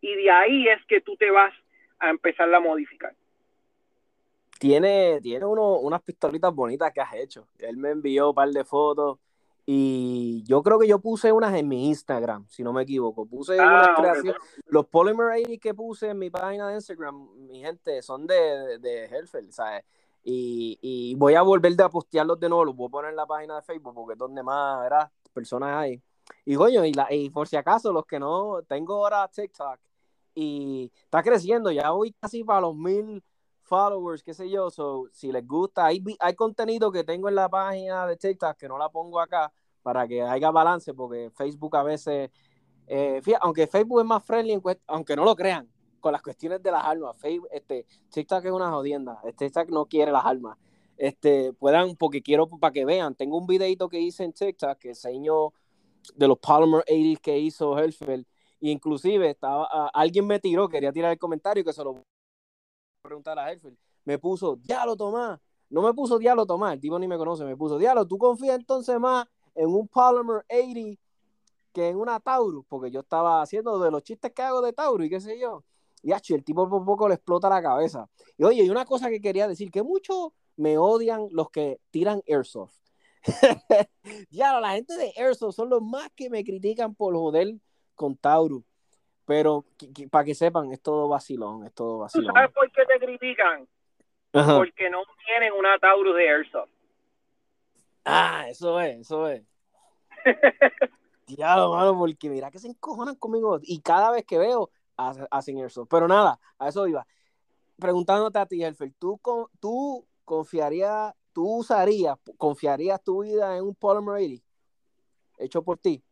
y 0.00 0.14
de 0.16 0.30
ahí 0.30 0.68
es 0.68 0.84
que 0.86 1.00
tú 1.00 1.16
te 1.16 1.30
vas 1.30 1.54
a 1.98 2.10
empezar 2.10 2.52
a 2.52 2.60
modificar. 2.60 3.12
Tiene, 4.58 5.20
tiene 5.20 5.44
uno, 5.44 5.78
unas 5.78 6.02
pistolitas 6.02 6.54
bonitas 6.54 6.92
que 6.92 7.00
has 7.00 7.14
hecho. 7.14 7.46
Él 7.58 7.76
me 7.76 7.90
envió 7.90 8.30
un 8.30 8.34
par 8.34 8.48
de 8.50 8.64
fotos 8.64 9.18
y 9.66 10.42
yo 10.44 10.62
creo 10.62 10.78
que 10.78 10.86
yo 10.86 10.98
puse 10.98 11.32
unas 11.32 11.54
en 11.54 11.66
mi 11.66 11.88
Instagram, 11.88 12.46
si 12.48 12.62
no 12.62 12.72
me 12.72 12.82
equivoco. 12.82 13.24
Puse 13.24 13.58
ah, 13.58 13.66
unas 13.66 13.98
creaciones. 13.98 14.40
Los 14.66 14.86
Polymer 14.86 15.26
80 15.26 15.58
que 15.60 15.74
puse 15.74 16.10
en 16.10 16.18
mi 16.18 16.30
página 16.30 16.68
de 16.68 16.74
Instagram, 16.74 17.28
mi 17.46 17.60
gente, 17.60 18.02
son 18.02 18.26
de, 18.26 18.78
de 18.78 19.04
Herfeld, 19.04 19.52
¿sabes? 19.52 19.84
Y, 20.22 20.78
y, 20.80 21.14
voy 21.16 21.34
a 21.34 21.42
volver 21.42 21.80
a 21.82 21.88
postearlos 21.90 22.40
de 22.40 22.48
nuevo, 22.48 22.64
los 22.64 22.76
voy 22.76 22.88
a 22.88 22.90
poner 22.90 23.10
en 23.10 23.16
la 23.16 23.26
página 23.26 23.56
de 23.56 23.62
Facebook 23.62 23.94
porque 23.94 24.14
es 24.14 24.18
donde 24.18 24.42
más, 24.42 24.80
¿verdad? 24.80 25.10
Personas 25.32 25.76
hay. 25.76 26.02
Y 26.46 26.56
coño, 26.56 26.84
y, 26.84 26.92
la, 26.92 27.12
y 27.12 27.28
por 27.30 27.46
si 27.46 27.56
acaso, 27.56 27.92
los 27.92 28.06
que 28.06 28.18
no, 28.18 28.62
tengo 28.66 28.94
ahora 28.94 29.28
TikTok, 29.28 29.78
y 30.34 30.90
está 31.04 31.22
creciendo, 31.22 31.70
ya 31.70 31.90
voy 31.90 32.12
casi 32.12 32.42
para 32.42 32.62
los 32.62 32.74
mil 32.74 33.22
followers, 33.64 34.22
qué 34.22 34.34
sé 34.34 34.48
yo, 34.48 34.70
so, 34.70 35.08
si 35.12 35.32
les 35.32 35.46
gusta, 35.46 35.86
hay, 35.86 36.02
hay 36.20 36.34
contenido 36.34 36.92
que 36.92 37.04
tengo 37.04 37.28
en 37.28 37.34
la 37.34 37.48
página 37.48 38.06
de 38.06 38.16
TikTok 38.16 38.56
que 38.56 38.68
no 38.68 38.78
la 38.78 38.88
pongo 38.88 39.20
acá 39.20 39.52
para 39.82 40.06
que 40.06 40.22
haya 40.22 40.50
balance, 40.50 40.94
porque 40.94 41.30
Facebook 41.30 41.76
a 41.76 41.82
veces, 41.82 42.30
eh, 42.86 43.20
fíjate, 43.22 43.44
aunque 43.44 43.66
Facebook 43.66 44.00
es 44.00 44.06
más 44.06 44.24
friendly, 44.24 44.60
aunque 44.86 45.16
no 45.16 45.24
lo 45.24 45.34
crean, 45.34 45.68
con 46.00 46.12
las 46.12 46.22
cuestiones 46.22 46.62
de 46.62 46.70
las 46.70 46.84
armas. 46.84 47.16
Facebook, 47.16 47.48
este, 47.50 47.86
TikTok 48.10 48.44
es 48.44 48.52
una 48.52 48.70
jodienda. 48.70 49.20
Este 49.24 49.46
TikTok 49.46 49.70
no 49.70 49.86
quiere 49.86 50.12
las 50.12 50.24
armas. 50.24 50.58
Este, 50.98 51.54
puedan, 51.54 51.96
porque 51.96 52.22
quiero 52.22 52.46
para 52.46 52.72
que 52.72 52.84
vean. 52.84 53.14
Tengo 53.14 53.38
un 53.38 53.46
videito 53.46 53.88
que 53.88 53.98
hice 53.98 54.24
en 54.24 54.34
TikTok 54.34 54.78
que 54.78 54.90
enseñó 54.90 55.54
de 56.14 56.28
los 56.28 56.38
Polymer 56.38 56.84
80 56.86 57.20
que 57.22 57.38
hizo 57.38 57.78
Helfeld. 57.78 58.26
Y 58.60 58.70
inclusive 58.70 59.30
estaba, 59.30 59.88
alguien 59.94 60.26
me 60.26 60.38
tiró, 60.40 60.68
quería 60.68 60.92
tirar 60.92 61.12
el 61.12 61.18
comentario 61.18 61.64
que 61.64 61.72
se 61.72 61.82
lo 61.82 62.02
preguntar 63.04 63.38
a 63.38 63.52
Helfeld. 63.52 63.76
Me 64.04 64.18
puso, 64.18 64.56
diablo 64.56 64.96
Tomás. 64.96 65.38
No 65.70 65.82
me 65.82 65.92
puso 65.92 66.18
diablo 66.18 66.46
Tomás, 66.46 66.74
el 66.74 66.80
tipo 66.80 66.98
ni 66.98 67.06
me 67.06 67.18
conoce. 67.18 67.44
Me 67.44 67.56
puso, 67.56 67.78
diablo, 67.78 68.06
¿tú 68.06 68.18
confías 68.18 68.56
entonces 68.56 68.98
más 68.98 69.26
en 69.54 69.68
un 69.68 69.86
Polymer 69.86 70.44
80 70.50 71.00
que 71.72 71.88
en 71.88 71.96
una 71.96 72.18
Taurus? 72.20 72.64
Porque 72.68 72.90
yo 72.90 73.00
estaba 73.00 73.42
haciendo 73.42 73.78
de 73.78 73.90
los 73.90 74.02
chistes 74.02 74.32
que 74.32 74.42
hago 74.42 74.62
de 74.62 74.72
Taurus 74.72 75.06
y 75.06 75.10
qué 75.10 75.20
sé 75.20 75.38
yo. 75.38 75.64
Y 76.02 76.12
el 76.12 76.44
tipo 76.44 76.68
por 76.68 76.84
poco 76.84 77.08
le 77.08 77.14
explota 77.14 77.48
la 77.48 77.62
cabeza. 77.62 78.08
Y 78.36 78.44
oye, 78.44 78.62
y 78.62 78.70
una 78.70 78.84
cosa 78.84 79.08
que 79.08 79.20
quería 79.20 79.48
decir, 79.48 79.70
que 79.70 79.82
muchos 79.82 80.32
me 80.56 80.76
odian 80.76 81.28
los 81.30 81.50
que 81.50 81.80
tiran 81.90 82.22
Airsoft. 82.26 82.76
ya, 84.30 84.60
la 84.60 84.72
gente 84.72 84.96
de 84.96 85.14
Airsoft 85.16 85.56
son 85.56 85.70
los 85.70 85.82
más 85.82 86.10
que 86.14 86.28
me 86.28 86.44
critican 86.44 86.94
por 86.94 87.14
joder 87.14 87.54
con 87.94 88.16
Taurus. 88.16 88.62
Pero 89.26 89.64
para 90.10 90.24
que 90.24 90.34
sepan, 90.34 90.70
es 90.72 90.82
todo 90.82 91.08
vacilón, 91.08 91.64
es 91.64 91.72
todo 91.72 91.98
vacilón. 91.98 92.28
¿Tú 92.28 92.32
sabes 92.34 92.52
por 92.52 92.70
qué 92.70 92.84
te 92.84 92.98
critican? 93.04 93.66
Porque 94.30 94.90
no 94.90 95.02
tienen 95.24 95.52
una 95.52 95.78
Taurus 95.78 96.16
de 96.16 96.28
Airsoft. 96.28 96.70
Ah, 98.04 98.46
eso 98.48 98.80
es, 98.80 98.98
eso 99.00 99.28
es. 99.28 99.44
Diablo, 101.26 101.72
mano, 101.72 101.96
porque 101.96 102.28
mira 102.28 102.50
que 102.50 102.58
se 102.58 102.68
encojonan 102.68 103.14
conmigo. 103.14 103.58
Y 103.62 103.80
cada 103.80 104.10
vez 104.10 104.24
que 104.26 104.36
veo, 104.36 104.70
hacen 104.96 105.58
Airsoft. 105.58 105.88
Pero 105.88 106.06
nada, 106.08 106.38
a 106.58 106.68
eso 106.68 106.86
iba. 106.86 107.06
Preguntándote 107.78 108.38
a 108.38 108.46
ti, 108.46 108.62
Helfer, 108.62 108.92
¿tú, 108.98 109.20
tú 109.60 110.06
confiarías, 110.24 111.14
tú 111.32 111.58
usarías, 111.58 112.18
confiarías 112.36 113.02
tu 113.02 113.22
vida 113.22 113.56
en 113.56 113.64
un 113.64 113.74
Polymer 113.74 114.16
80 114.16 114.44
hecho 115.38 115.62
por 115.62 115.78
ti? 115.78 116.02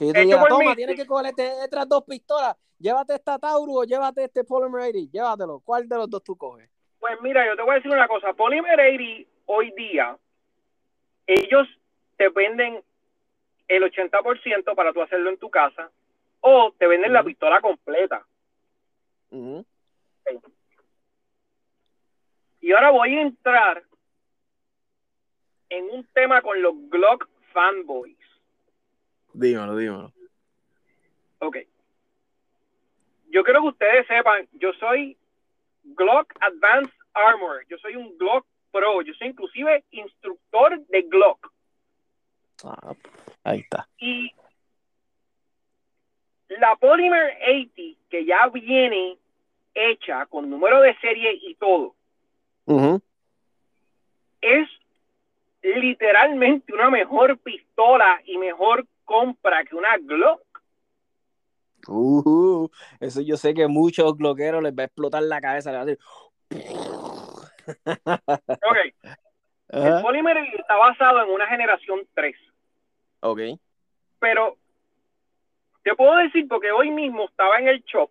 Que 0.00 0.06
yo 0.06 0.12
te 0.14 0.20
diga, 0.24 0.42
toma, 0.48 0.74
tienes 0.74 0.96
que 0.96 1.04
coger 1.04 1.26
este, 1.26 1.62
estas 1.62 1.86
dos 1.86 2.04
pistolas, 2.04 2.56
llévate 2.78 3.16
esta 3.16 3.38
Taurus 3.38 3.76
o 3.76 3.84
llévate 3.84 4.24
este 4.24 4.44
Polymer 4.44 4.88
80, 4.88 5.12
llévatelo. 5.12 5.60
¿Cuál 5.60 5.86
de 5.86 5.94
los 5.94 6.08
dos 6.08 6.24
tú 6.24 6.38
coges? 6.38 6.70
Pues 6.98 7.20
mira, 7.20 7.46
yo 7.46 7.54
te 7.54 7.60
voy 7.60 7.72
a 7.72 7.74
decir 7.74 7.90
una 7.90 8.08
cosa, 8.08 8.32
Polymer 8.32 8.80
80 8.80 9.30
hoy 9.44 9.70
día, 9.76 10.16
ellos 11.26 11.68
te 12.16 12.30
venden 12.30 12.82
el 13.68 13.82
80% 13.82 14.74
para 14.74 14.94
tú 14.94 15.02
hacerlo 15.02 15.28
en 15.28 15.36
tu 15.36 15.50
casa 15.50 15.90
o 16.40 16.72
te 16.78 16.86
venden 16.86 17.12
la 17.12 17.22
pistola 17.22 17.60
completa. 17.60 18.24
Y 22.62 22.72
ahora 22.72 22.90
voy 22.90 23.18
a 23.18 23.20
entrar 23.20 23.82
en 25.68 25.90
un 25.90 26.06
tema 26.14 26.40
con 26.40 26.62
los 26.62 26.72
Glock 26.88 27.28
fanboys. 27.52 28.16
Dímelo, 29.32 29.76
dímelo. 29.76 30.12
Ok. 31.38 31.56
Yo 33.30 33.44
quiero 33.44 33.62
que 33.62 33.68
ustedes 33.68 34.06
sepan, 34.06 34.48
yo 34.52 34.72
soy 34.74 35.16
Glock 35.84 36.34
Advanced 36.40 36.92
Armor, 37.14 37.64
yo 37.68 37.78
soy 37.78 37.96
un 37.96 38.16
Glock 38.18 38.44
Pro, 38.72 39.02
yo 39.02 39.14
soy 39.14 39.28
inclusive 39.28 39.84
instructor 39.90 40.78
de 40.86 41.02
Glock. 41.02 41.52
Ah, 42.64 42.94
ahí 43.44 43.60
está. 43.60 43.88
Y 43.98 44.32
la 46.48 46.76
Polymer 46.76 47.38
80, 47.42 48.00
que 48.10 48.24
ya 48.24 48.48
viene 48.48 49.16
hecha 49.74 50.26
con 50.26 50.50
número 50.50 50.80
de 50.80 50.96
serie 50.98 51.38
y 51.40 51.54
todo, 51.54 51.94
es 54.40 54.68
literalmente 55.62 56.72
una 56.72 56.90
mejor 56.90 57.38
pistola 57.38 58.20
y 58.24 58.38
mejor 58.38 58.86
compra 59.10 59.64
que 59.64 59.74
una 59.74 59.96
Glock. 59.98 60.40
Uh, 61.88 62.68
eso 63.00 63.20
yo 63.22 63.36
sé 63.36 63.54
que 63.54 63.66
muchos 63.66 64.16
gloqueros 64.16 64.62
les 64.62 64.72
va 64.72 64.82
a 64.82 64.86
explotar 64.86 65.22
la 65.24 65.40
cabeza. 65.40 65.84
Le 65.84 65.98
ok. 67.86 68.78
El 69.68 70.02
Polymer 70.02 70.36
está 70.58 70.76
basado 70.76 71.22
en 71.22 71.30
una 71.30 71.46
generación 71.48 72.00
3. 72.14 72.36
Ok. 73.20 73.40
Pero 74.20 74.56
te 75.82 75.94
puedo 75.96 76.16
decir 76.16 76.46
porque 76.48 76.70
hoy 76.70 76.90
mismo 76.90 77.24
estaba 77.24 77.58
en 77.58 77.68
el 77.68 77.82
shop, 77.82 78.10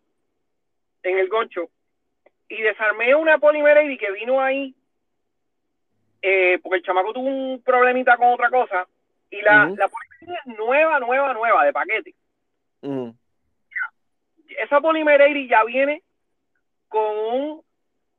en 1.03 1.17
el 1.19 1.29
goncho, 1.29 1.69
y 2.49 2.61
desarmé 2.61 3.15
una 3.15 3.37
Polymer 3.37 3.89
y 3.89 3.97
que 3.97 4.11
vino 4.11 4.41
ahí 4.41 4.75
eh, 6.21 6.59
porque 6.61 6.77
el 6.77 6.83
chamaco 6.83 7.13
tuvo 7.13 7.27
un 7.27 7.61
problemita 7.63 8.17
con 8.17 8.33
otra 8.33 8.49
cosa 8.49 8.87
y 9.29 9.41
la, 9.41 9.65
la 9.65 9.87
Polymer 9.87 10.39
es 10.39 10.57
nueva, 10.57 10.99
nueva, 10.99 11.33
nueva 11.33 11.65
de 11.65 11.73
paquete. 11.73 12.15
Esa 14.61 14.81
Polymer 14.81 15.47
ya 15.47 15.63
viene 15.63 16.03
con 16.87 17.17
un 17.17 17.61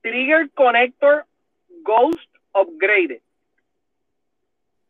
Trigger 0.00 0.50
Connector 0.52 1.26
Ghost 1.82 2.36
Upgraded. 2.52 3.20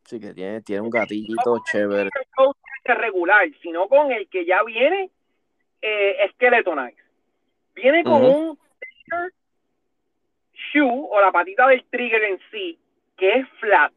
Sí, 0.05 0.21
que 0.21 0.35
tiene, 0.35 0.61
tiene 0.63 0.83
un 0.83 0.91
gatillito 0.91 1.63
chévere. 1.71 2.11
No 2.37 2.55
regular, 2.95 3.49
sino 3.63 3.89
con 3.89 4.13
el 4.13 4.29
que 4.29 4.45
ya 4.45 4.63
viene 4.65 5.11
eh, 5.83 6.31
Skeletonize. 6.35 7.03
Viene 7.75 8.05
con 8.05 8.25
un 8.25 8.59
trigger 8.79 9.33
shoe 10.73 11.07
o 11.11 11.21
la 11.21 11.33
patita 11.33 11.67
del 11.69 11.85
trigger 11.85 12.23
en 12.25 12.41
sí, 12.51 12.79
que 13.17 13.33
es 13.39 13.49
flat. 13.61 13.93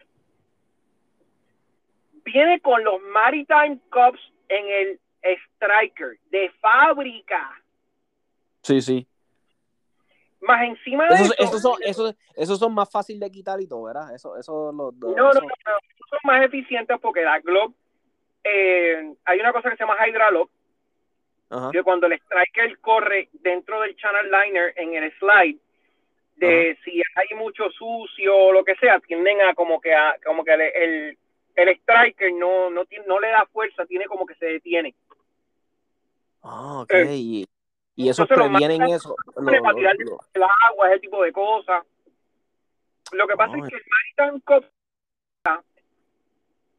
Viene 2.24 2.60
con 2.62 2.84
los 2.84 3.02
Maritime 3.02 3.80
Cups 3.90 4.20
en 4.50 4.68
el 4.68 5.00
Striker 5.22 6.18
de 6.30 6.50
fábrica. 6.62 7.62
Sí, 8.62 8.82
sí. 8.82 9.08
Más 10.42 10.64
encima 10.64 11.08
de 11.08 11.16
eso. 11.16 11.34
Esos 11.38 11.62
son, 11.62 11.78
esos, 12.36 12.60
son 12.60 12.74
más 12.74 12.90
fáciles 12.92 13.22
de 13.22 13.32
quitar 13.32 13.60
y 13.62 13.68
todo, 13.68 13.84
¿verdad? 13.84 14.14
Eso, 14.14 14.38
eso 14.38 14.72
los 14.72 14.94
No, 14.96 15.16
no, 15.16 15.34
no, 15.34 15.40
son 16.10 16.20
más 16.24 16.44
eficientes 16.44 16.98
porque 17.02 17.22
la 17.22 17.40
Glock, 17.40 17.74
eh, 18.44 19.14
hay 19.24 19.40
una 19.40 19.54
cosa 19.54 19.70
que 19.70 19.78
se 19.78 19.84
llama 19.84 19.98
Hydra 20.06 20.32
Lock, 20.32 20.50
que 21.72 21.84
cuando 21.84 22.08
el 22.08 22.14
striker 22.14 22.80
corre 22.80 23.30
dentro 23.34 23.80
del 23.82 23.96
channel 23.96 24.32
liner 24.32 24.74
en 24.76 24.96
el 24.96 25.14
slide, 25.20 25.60
de 26.36 26.78
si 26.84 27.02
hay 27.16 27.38
mucho 27.38 27.70
sucio 27.70 28.36
o 28.36 28.52
lo 28.52 28.64
que 28.64 28.76
sea, 28.76 29.00
tienden 29.00 29.42
a 29.42 29.54
como 29.54 29.80
que 29.80 29.94
a, 29.94 30.16
como 30.26 30.44
que 30.44 30.54
el, 30.54 30.62
el, 30.62 31.18
striker 31.56 32.34
no, 32.34 32.70
no, 32.70 32.84
no 33.08 33.20
le 33.20 33.30
da 33.30 33.46
fuerza, 33.52 33.86
tiene 33.86 34.06
como 34.06 34.26
que 34.26 34.36
se 34.36 34.46
detiene. 34.46 34.96
Ah, 36.42 36.82
ok. 36.82 36.94
Eh, 36.94 37.46
y 37.96 38.10
eso 38.10 38.26
previenen 38.26 38.84
eso. 38.84 39.16
el 39.38 40.44
agua, 40.70 40.90
ese 40.90 41.00
tipo 41.00 41.24
de 41.24 41.32
cosas. 41.32 41.84
Lo 43.12 43.28
que 43.28 43.36
pasa 43.36 43.56
es 43.58 43.70
que 43.70 43.76
el 43.76 43.84
Maritime 44.18 44.42
Cup, 44.42 44.66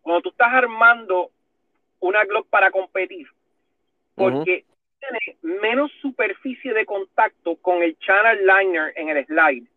cuando 0.03 0.23
tú 0.23 0.31
estás 0.31 0.53
armando 0.53 1.31
una 2.01 2.25
Glock 2.25 2.49
para 2.49 2.71
competir, 2.71 3.29
porque 4.17 4.65
tiene 4.99 5.39
menos 5.61 5.91
superficie 6.01 6.73
de 6.73 6.85
contacto 6.85 7.57
con 7.57 7.83
el 7.83 7.97
channel 7.99 8.47
liner 8.47 8.93
en 8.97 9.11
el 9.11 9.25
slide. 9.27 9.69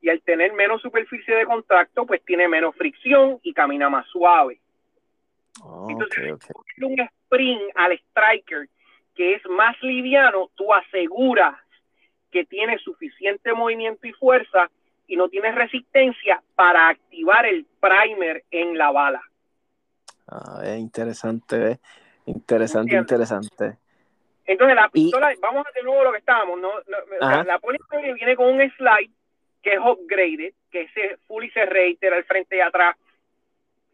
Y 0.00 0.08
al 0.08 0.22
tener 0.22 0.52
menos 0.54 0.80
superficie 0.80 1.34
de 1.34 1.44
contacto, 1.44 2.06
pues 2.06 2.24
tiene 2.24 2.48
menos 2.48 2.74
fricción 2.74 3.38
y 3.42 3.52
camina 3.52 3.90
más 3.90 4.06
suave. 4.08 4.60
Oh, 5.62 5.88
Entonces, 5.90 6.38
un 6.80 7.00
sprint 7.00 7.60
al 7.74 7.92
striker 7.92 8.68
que 9.14 9.34
es 9.34 9.42
más 9.50 9.76
liviano, 9.82 10.50
tú 10.54 10.72
aseguras 10.72 11.56
que 12.30 12.44
tiene 12.44 12.78
suficiente 12.78 13.52
movimiento 13.52 14.06
y 14.06 14.12
fuerza 14.12 14.70
y 15.06 15.16
no 15.16 15.28
tienes 15.28 15.54
resistencia 15.54 16.42
para 16.54 16.88
activar 16.88 17.44
el 17.44 17.66
primer 17.80 18.44
en 18.50 18.78
la 18.78 18.90
bala. 18.92 19.20
Ah, 20.28 20.60
es 20.64 20.78
interesante, 20.78 21.80
interesante, 22.26 22.96
interesante. 22.96 23.76
Entonces 24.46 24.76
la 24.76 24.88
pistola, 24.88 25.34
vamos 25.40 25.66
a 25.66 25.70
de 25.78 25.82
nuevo 25.82 26.04
lo 26.04 26.12
que 26.12 26.18
estábamos, 26.18 26.60
¿no? 26.60 26.70
la, 27.20 27.44
la 27.44 27.60
viene 28.14 28.36
con 28.36 28.46
un 28.54 28.70
slide 28.76 29.10
que 29.62 29.74
es 29.74 29.78
upgraded, 29.78 30.54
que 30.70 30.82
es 30.82 30.90
fully 31.26 31.50
serrated 31.50 32.12
al 32.12 32.24
frente 32.24 32.56
y 32.56 32.60
atrás, 32.60 32.96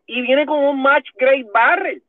y 0.07 0.23
viene 0.23 0.47
con 0.47 0.59
un 0.59 0.81
match 0.81 1.09
grade 1.17 1.47
barrel. 1.53 2.03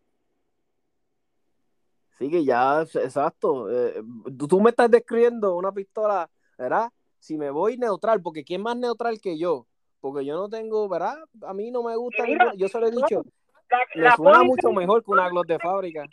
Sí, 2.17 2.29
que 2.31 2.43
ya, 2.43 2.81
exacto. 2.81 3.69
Eh, 3.69 4.01
tú 4.49 4.59
me 4.59 4.71
estás 4.71 4.89
describiendo 4.89 5.55
una 5.55 5.71
pistola, 5.71 6.29
¿verdad? 6.57 6.89
Si 7.19 7.37
me 7.37 7.51
voy 7.51 7.77
neutral, 7.77 8.21
porque 8.21 8.43
¿quién 8.43 8.61
más 8.61 8.75
neutral 8.75 9.19
que 9.21 9.37
yo? 9.37 9.67
Porque 9.99 10.25
yo 10.25 10.35
no 10.35 10.49
tengo, 10.49 10.87
¿verdad? 10.89 11.17
A 11.43 11.53
mí 11.53 11.69
no 11.71 11.83
me 11.83 11.95
gusta, 11.95 12.23
yo 12.55 12.67
se 12.67 12.79
lo 12.79 12.87
he 12.87 12.91
dicho, 12.91 13.23
me 13.95 14.11
suena 14.11 14.43
mucho 14.43 14.71
mejor 14.71 15.03
que 15.03 15.11
una 15.11 15.29
Glock 15.29 15.47
de 15.47 15.59
fábrica. 15.59 16.05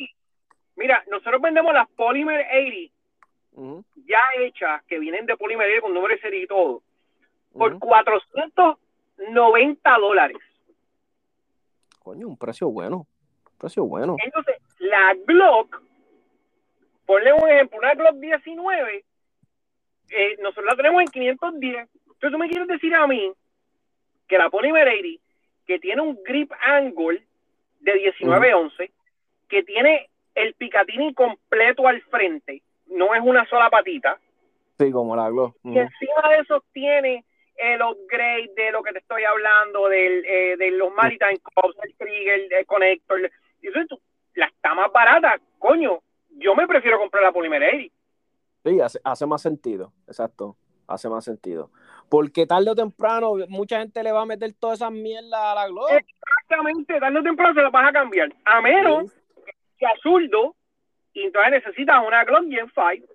Mira, 0.76 1.04
nosotros 1.10 1.40
vendemos 1.40 1.72
las 1.72 1.88
Polymer 1.90 2.40
80 2.40 2.94
Ujú, 3.52 3.84
ya 4.06 4.18
hechas 4.40 4.82
que 4.88 4.98
vienen 4.98 5.26
de 5.26 5.36
Polymer 5.36 5.80
con 5.80 5.94
número 5.94 6.14
de 6.14 6.20
serie 6.20 6.42
y 6.42 6.46
todo 6.46 6.82
por 7.54 7.72
ujú. 7.74 7.80
490 7.80 9.98
dólares. 9.98 10.36
Coño, 12.00 12.28
un 12.28 12.36
precio 12.36 12.68
bueno. 12.68 13.06
Un 13.50 13.58
precio 13.58 13.84
bueno. 13.84 14.16
Entonces, 14.22 14.56
la 14.80 15.14
Glock, 15.26 15.80
ponle 17.06 17.32
un 17.32 17.48
ejemplo, 17.48 17.78
una 17.78 17.94
Glock 17.94 18.16
19, 18.16 19.04
eh, 20.10 20.36
nosotros 20.42 20.66
la 20.66 20.76
tenemos 20.76 21.00
en 21.00 21.08
510. 21.08 21.88
Entonces, 21.94 22.30
tú 22.30 22.38
me 22.38 22.48
quieres 22.48 22.68
decir 22.68 22.94
a 22.94 23.06
mí 23.06 23.32
que 24.28 24.38
la 24.38 24.50
Polymer 24.50 24.88
80, 24.88 25.22
que 25.66 25.78
tiene 25.78 26.02
un 26.02 26.18
grip 26.24 26.52
angle 26.62 27.24
de 27.80 28.12
19-11, 28.18 28.90
que 29.48 29.62
tiene 29.62 30.10
el 30.34 30.54
Picatinny 30.54 31.14
completo 31.14 31.86
al 31.86 32.02
frente, 32.02 32.62
no 32.88 33.14
es 33.14 33.22
una 33.22 33.46
sola 33.48 33.70
patita, 33.70 34.18
Sí, 34.78 34.90
como 34.90 35.14
la 35.14 35.30
Glock. 35.30 35.56
y 35.62 35.78
encima 35.78 36.28
de 36.30 36.38
eso 36.40 36.64
tiene 36.72 37.24
el 37.56 37.82
upgrade 37.82 38.50
de 38.56 38.72
lo 38.72 38.82
que 38.82 38.92
te 38.92 38.98
estoy 38.98 39.24
hablando, 39.24 39.88
del, 39.88 40.24
eh, 40.24 40.56
de 40.56 40.70
los 40.72 40.92
Maritime 40.92 41.38
Cups, 41.38 41.76
el 41.82 41.94
trigger, 41.96 42.52
el 42.52 42.66
connector. 42.66 43.30
Y 43.62 43.68
eso 43.68 43.80
tú, 43.88 44.00
la 44.34 44.46
está 44.46 44.74
más 44.74 44.92
barata, 44.92 45.40
coño. 45.58 46.00
Yo 46.30 46.54
me 46.54 46.66
prefiero 46.66 46.98
comprar 46.98 47.22
la 47.22 47.32
Polymer 47.32 47.62
80. 47.62 47.94
Sí, 48.64 48.80
hace, 48.80 49.00
hace 49.04 49.26
más 49.26 49.42
sentido, 49.42 49.92
exacto, 50.06 50.56
hace 50.88 51.08
más 51.08 51.24
sentido. 51.24 51.70
Porque 52.08 52.46
tarde 52.46 52.70
o 52.70 52.74
temprano 52.74 53.34
mucha 53.48 53.78
gente 53.78 54.02
le 54.02 54.10
va 54.10 54.22
a 54.22 54.26
meter 54.26 54.52
todas 54.54 54.78
esas 54.78 54.90
mierdas 54.90 55.40
a 55.40 55.54
la 55.54 55.68
Glock. 55.68 55.90
Exactamente, 55.90 56.98
tarde 56.98 57.18
o 57.18 57.22
temprano 57.22 57.54
se 57.54 57.62
la 57.62 57.70
vas 57.70 57.88
a 57.88 57.92
cambiar. 57.92 58.34
A 58.44 58.60
menos 58.60 59.12
que 59.78 59.86
a 59.86 59.92
zurdo, 60.02 60.56
y 61.12 61.22
entonces 61.22 61.52
necesitas 61.52 62.04
una 62.04 62.24
Glock 62.24 62.48
Gen 62.48 62.70
5. 62.74 63.14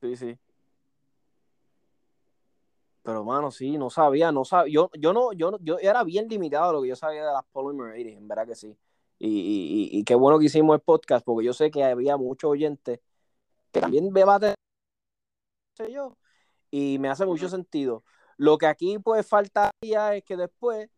Sí, 0.00 0.16
sí. 0.16 0.38
Pero 3.02 3.24
mano, 3.24 3.50
sí, 3.50 3.78
no 3.78 3.90
sabía, 3.90 4.30
no 4.32 4.44
sabía. 4.44 4.72
Yo, 4.74 4.90
yo 4.98 5.12
no, 5.12 5.32
yo, 5.32 5.50
no- 5.52 5.58
yo 5.62 5.78
era 5.78 6.04
bien 6.04 6.28
limitado 6.28 6.70
a 6.70 6.72
lo 6.72 6.82
que 6.82 6.88
yo 6.88 6.96
sabía 6.96 7.26
de 7.26 7.32
las 7.32 7.44
Polymer 7.52 7.92
80, 7.92 8.18
en 8.18 8.28
verdad 8.28 8.46
que 8.46 8.54
sí. 8.54 8.76
Y, 9.18 9.28
y, 9.28 9.96
y, 9.96 10.00
y 10.00 10.04
qué 10.04 10.14
bueno 10.14 10.38
que 10.38 10.46
hicimos 10.46 10.74
el 10.74 10.80
podcast, 10.82 11.24
porque 11.24 11.44
yo 11.46 11.52
sé 11.52 11.70
que 11.70 11.84
había 11.84 12.16
muchos 12.16 12.50
oyentes 12.50 13.00
que 13.72 13.80
también 13.80 14.12
debaten, 14.12 14.54
sé 15.74 15.92
yo, 15.92 16.16
y 16.70 16.98
me 17.00 17.10
hace 17.10 17.26
mucho 17.26 17.48
sentido. 17.48 18.04
Lo 18.38 18.58
que 18.58 18.66
aquí 18.66 18.98
pues 19.00 19.26
faltaría 19.28 20.16
es 20.16 20.24
que 20.24 20.36
después 20.38 20.90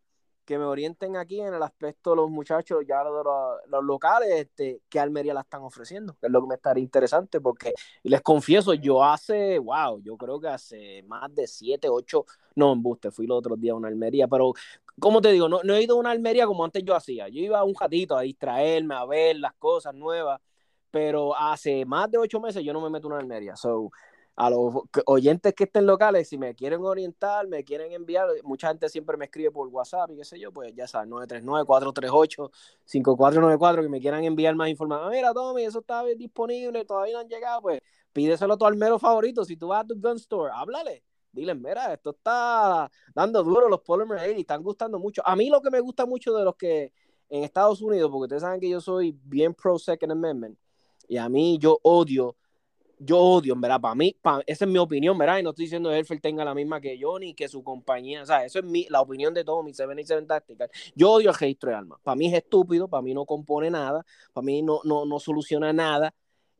que 0.45 0.59
me 0.59 0.64
orienten 0.64 1.16
aquí 1.16 1.40
en 1.40 1.55
el 1.55 1.62
aspecto 1.62 2.11
de 2.11 2.16
los 2.16 2.30
muchachos, 2.30 2.84
ya 2.86 3.05
de 3.05 3.11
los, 3.11 3.84
locales, 3.84 4.28
este, 4.30 4.82
que 4.88 4.99
Almería 4.99 5.34
la 5.34 5.43
están 5.43 5.62
ofreciendo, 5.62 6.16
que 6.20 6.26
es 6.26 6.32
lo 6.32 6.40
que 6.43 6.49
me 6.49 6.55
estaría 6.57 6.82
interesante, 6.82 7.40
porque 7.40 7.72
les 8.03 8.20
confieso, 8.22 8.74
yo 8.74 9.05
hace, 9.05 9.59
wow, 9.59 10.03
yo 10.03 10.16
creo 10.16 10.40
que 10.40 10.49
hace 10.49 11.03
más 11.05 11.32
de 11.34 11.47
siete, 11.47 11.88
ocho, 11.88 12.26
no, 12.57 12.72
embuste, 12.72 13.11
fui 13.11 13.26
los 13.26 13.38
otros 13.38 13.61
días 13.61 13.72
a 13.72 13.76
una 13.76 13.88
Almería, 13.88 14.26
pero, 14.26 14.53
como 14.99 15.20
te 15.20 15.32
digo, 15.32 15.49
no, 15.49 15.61
no 15.62 15.74
he 15.74 15.82
ido 15.82 15.97
a 15.97 16.01
una 16.01 16.11
Almería 16.11 16.47
como 16.47 16.64
antes 16.64 16.82
yo 16.84 16.95
hacía. 16.95 17.28
Yo 17.28 17.40
iba 17.40 17.62
un 17.64 17.74
ratito 17.78 18.16
a 18.16 18.22
distraerme, 18.22 18.95
a 18.95 19.05
ver 19.07 19.36
las 19.36 19.55
cosas 19.55 19.95
nuevas, 19.95 20.40
pero 20.90 21.36
hace 21.36 21.84
más 21.86 22.11
de 22.11 22.18
ocho 22.18 22.40
meses 22.40 22.62
yo 22.62 22.72
no 22.72 22.80
me 22.80 22.90
meto 22.90 23.07
en 23.07 23.12
una 23.14 23.22
Almería. 23.22 23.57
So, 23.57 23.90
a 24.35 24.49
los 24.49 24.72
oyentes 25.07 25.53
que 25.55 25.64
estén 25.64 25.87
locales, 25.87 26.28
si 26.28 26.39
me 26.39 26.55
quieren 26.55 26.83
orientar, 26.83 27.47
me 27.49 27.64
quieren 27.64 27.93
enviar, 27.93 28.28
mucha 28.45 28.68
gente 28.68 28.89
siempre 28.89 29.16
me 29.16 29.24
escribe 29.26 29.51
por 29.51 29.68
WhatsApp 29.68 30.11
y 30.12 30.16
qué 30.16 30.24
sé 30.24 30.41
yo, 30.41 30.53
pues 30.53 30.72
ya 30.74 30.87
sabes, 30.87 31.11
939-438-5494, 31.11 33.83
que 33.83 33.89
me 33.89 34.01
quieran 34.01 34.24
enviar 34.24 34.55
más 34.55 34.68
información. 34.68 35.07
Ah, 35.07 35.11
mira, 35.11 35.35
Tommy, 35.35 35.64
eso 35.64 35.80
está 35.80 36.05
disponible, 36.05 36.85
todavía 36.85 37.14
no 37.14 37.20
han 37.20 37.28
llegado, 37.28 37.62
pues 37.62 37.80
pídeselo 38.12 38.55
a 38.55 38.59
tu 38.59 38.64
almero 38.64 38.99
favorito. 38.99 39.45
Si 39.45 39.57
tú 39.57 39.68
vas 39.68 39.85
a 39.85 39.87
tu 39.87 40.01
gun 40.01 40.16
store, 40.16 40.51
háblale. 40.55 41.05
Dile, 41.33 41.55
mira, 41.55 41.93
esto 41.95 42.11
está 42.11 42.91
dando 43.14 43.43
duro 43.43 43.68
los 43.68 43.80
Polymer 43.80 44.18
80 44.18 44.37
y 44.37 44.41
están 44.43 44.62
gustando 44.62 44.99
mucho. 44.99 45.22
A 45.24 45.35
mí 45.35 45.49
lo 45.49 45.62
que 45.62 45.70
me 45.70 45.80
gusta 45.80 46.05
mucho 46.05 46.35
de 46.35 46.45
los 46.45 46.57
que 46.57 46.93
en 47.30 47.45
Estados 47.45 47.80
Unidos, 47.80 48.11
porque 48.11 48.24
ustedes 48.24 48.43
saben 48.43 48.61
que 48.61 48.68
yo 48.68 48.83
soy 48.83 49.18
bien 49.24 49.55
pro 49.55 49.78
Second 49.78 50.12
Amendment, 50.12 50.59
y 51.09 51.16
a 51.16 51.30
mí 51.30 51.57
yo 51.59 51.78
odio 51.83 52.37
yo 52.99 53.18
odio, 53.18 53.55
verdad, 53.57 53.80
para 53.80 53.95
mí, 53.95 54.16
esa 54.47 54.64
es 54.64 54.70
mi 54.70 54.78
opinión, 54.78 55.16
¿verdad? 55.18 55.38
Y 55.38 55.43
no 55.43 55.51
estoy 55.51 55.64
diciendo 55.64 55.90
que 55.90 55.99
Elfer 55.99 56.20
tenga 56.20 56.45
la 56.45 56.55
misma 56.55 56.80
que 56.80 56.97
yo, 56.97 57.18
ni 57.18 57.34
que 57.34 57.49
su 57.49 57.62
compañía, 57.62 58.22
o 58.22 58.26
sea, 58.26 58.45
eso 58.45 58.59
es 58.61 58.64
mi, 58.64 58.86
la 58.88 59.01
opinión 59.01 59.34
de 59.34 59.45
todos 59.45 59.64
mis 59.64 59.76
77 59.76 60.26
Tactical. 60.26 60.70
Yo 60.95 61.12
odio 61.12 61.30
el 61.30 61.36
registro 61.36 61.70
de 61.70 61.76
armas. 61.76 61.99
Para 62.03 62.16
mí 62.16 62.26
es 62.26 62.34
estúpido, 62.34 62.88
para 62.88 63.03
mí 63.03 63.14
no 63.14 63.24
compone 63.26 63.70
nada, 63.70 64.05
para 64.32 64.45
mí 64.45 64.62
no, 64.62 64.80
no, 64.84 65.05
no 65.05 65.18
soluciona 65.18 65.72
nada. 65.72 66.14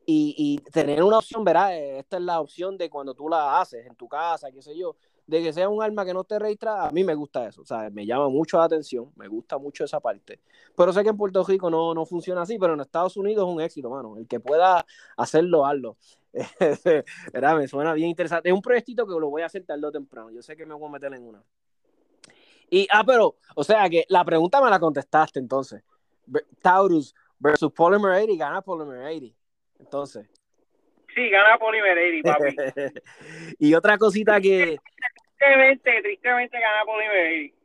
Y, 0.05 0.35
y, 0.37 0.71
tener 0.71 1.01
una 1.01 1.19
opción, 1.19 1.45
¿verdad? 1.45 1.77
Esta 1.77 2.17
es 2.17 2.23
la 2.23 2.41
opción 2.41 2.77
de 2.77 2.89
cuando 2.89 3.13
tú 3.13 3.29
la 3.29 3.61
haces 3.61 3.85
en 3.87 3.95
tu 3.95 4.09
casa, 4.09 4.51
qué 4.51 4.61
sé 4.61 4.77
yo, 4.77 4.97
de 5.25 5.41
que 5.41 5.53
sea 5.53 5.69
un 5.69 5.81
arma 5.81 6.05
que 6.05 6.13
no 6.13 6.21
esté 6.21 6.37
registrada, 6.37 6.87
a 6.87 6.91
mí 6.91 7.03
me 7.03 7.15
gusta 7.15 7.47
eso, 7.47 7.61
o 7.61 7.65
sea, 7.65 7.89
me 7.89 8.05
llama 8.05 8.29
mucho 8.29 8.57
la 8.57 8.65
atención, 8.65 9.11
me 9.15 9.27
gusta 9.27 9.57
mucho 9.57 9.85
esa 9.85 9.99
parte. 9.99 10.41
Pero 10.75 10.91
sé 10.91 11.03
que 11.03 11.09
en 11.09 11.17
Puerto 11.17 11.43
Rico 11.43 11.69
no, 11.69 11.93
no 11.93 12.05
funciona 12.05 12.41
así, 12.41 12.57
pero 12.59 12.73
en 12.73 12.81
Estados 12.81 13.15
Unidos 13.15 13.47
es 13.47 13.53
un 13.55 13.61
éxito, 13.61 13.89
mano. 13.89 14.17
El 14.17 14.27
que 14.27 14.39
pueda 14.39 14.85
hacerlo, 15.15 15.65
hazlo. 15.65 15.97
¿Verdad? 17.33 17.57
Me 17.57 17.67
suena 17.67 17.93
bien 17.93 18.09
interesante. 18.09 18.49
Es 18.49 18.55
un 18.55 18.61
proyectito 18.61 19.05
que 19.05 19.13
lo 19.13 19.29
voy 19.29 19.43
a 19.43 19.45
hacer 19.45 19.63
tarde 19.65 19.85
o 19.85 19.91
temprano. 19.91 20.31
Yo 20.31 20.41
sé 20.41 20.55
que 20.55 20.65
me 20.65 20.73
voy 20.73 20.87
a 20.87 20.91
meter 20.91 21.13
en 21.13 21.23
una. 21.23 21.43
Y, 22.69 22.87
ah, 22.91 23.03
pero, 23.05 23.35
o 23.55 23.63
sea 23.63 23.87
que 23.89 24.05
la 24.09 24.25
pregunta 24.25 24.61
me 24.61 24.69
la 24.69 24.79
contestaste 24.79 25.39
entonces. 25.39 25.83
Taurus 26.61 27.13
versus 27.37 27.71
Polymer 27.71 28.11
80 28.11 28.43
gana 28.43 28.61
Polymer 28.61 29.05
80. 29.05 29.35
Entonces. 29.79 30.27
Sí, 31.13 31.29
gana 31.29 31.57
Polymer 31.59 31.97
80, 31.97 32.33
papi. 32.33 32.55
y 33.59 33.73
otra 33.75 33.97
cosita 33.97 34.41
que. 34.41 34.77
Tristemente, 35.37 36.01
tristemente 36.01 36.57
gana 36.59 36.85
Polymer 36.85 37.51
80. 37.51 37.63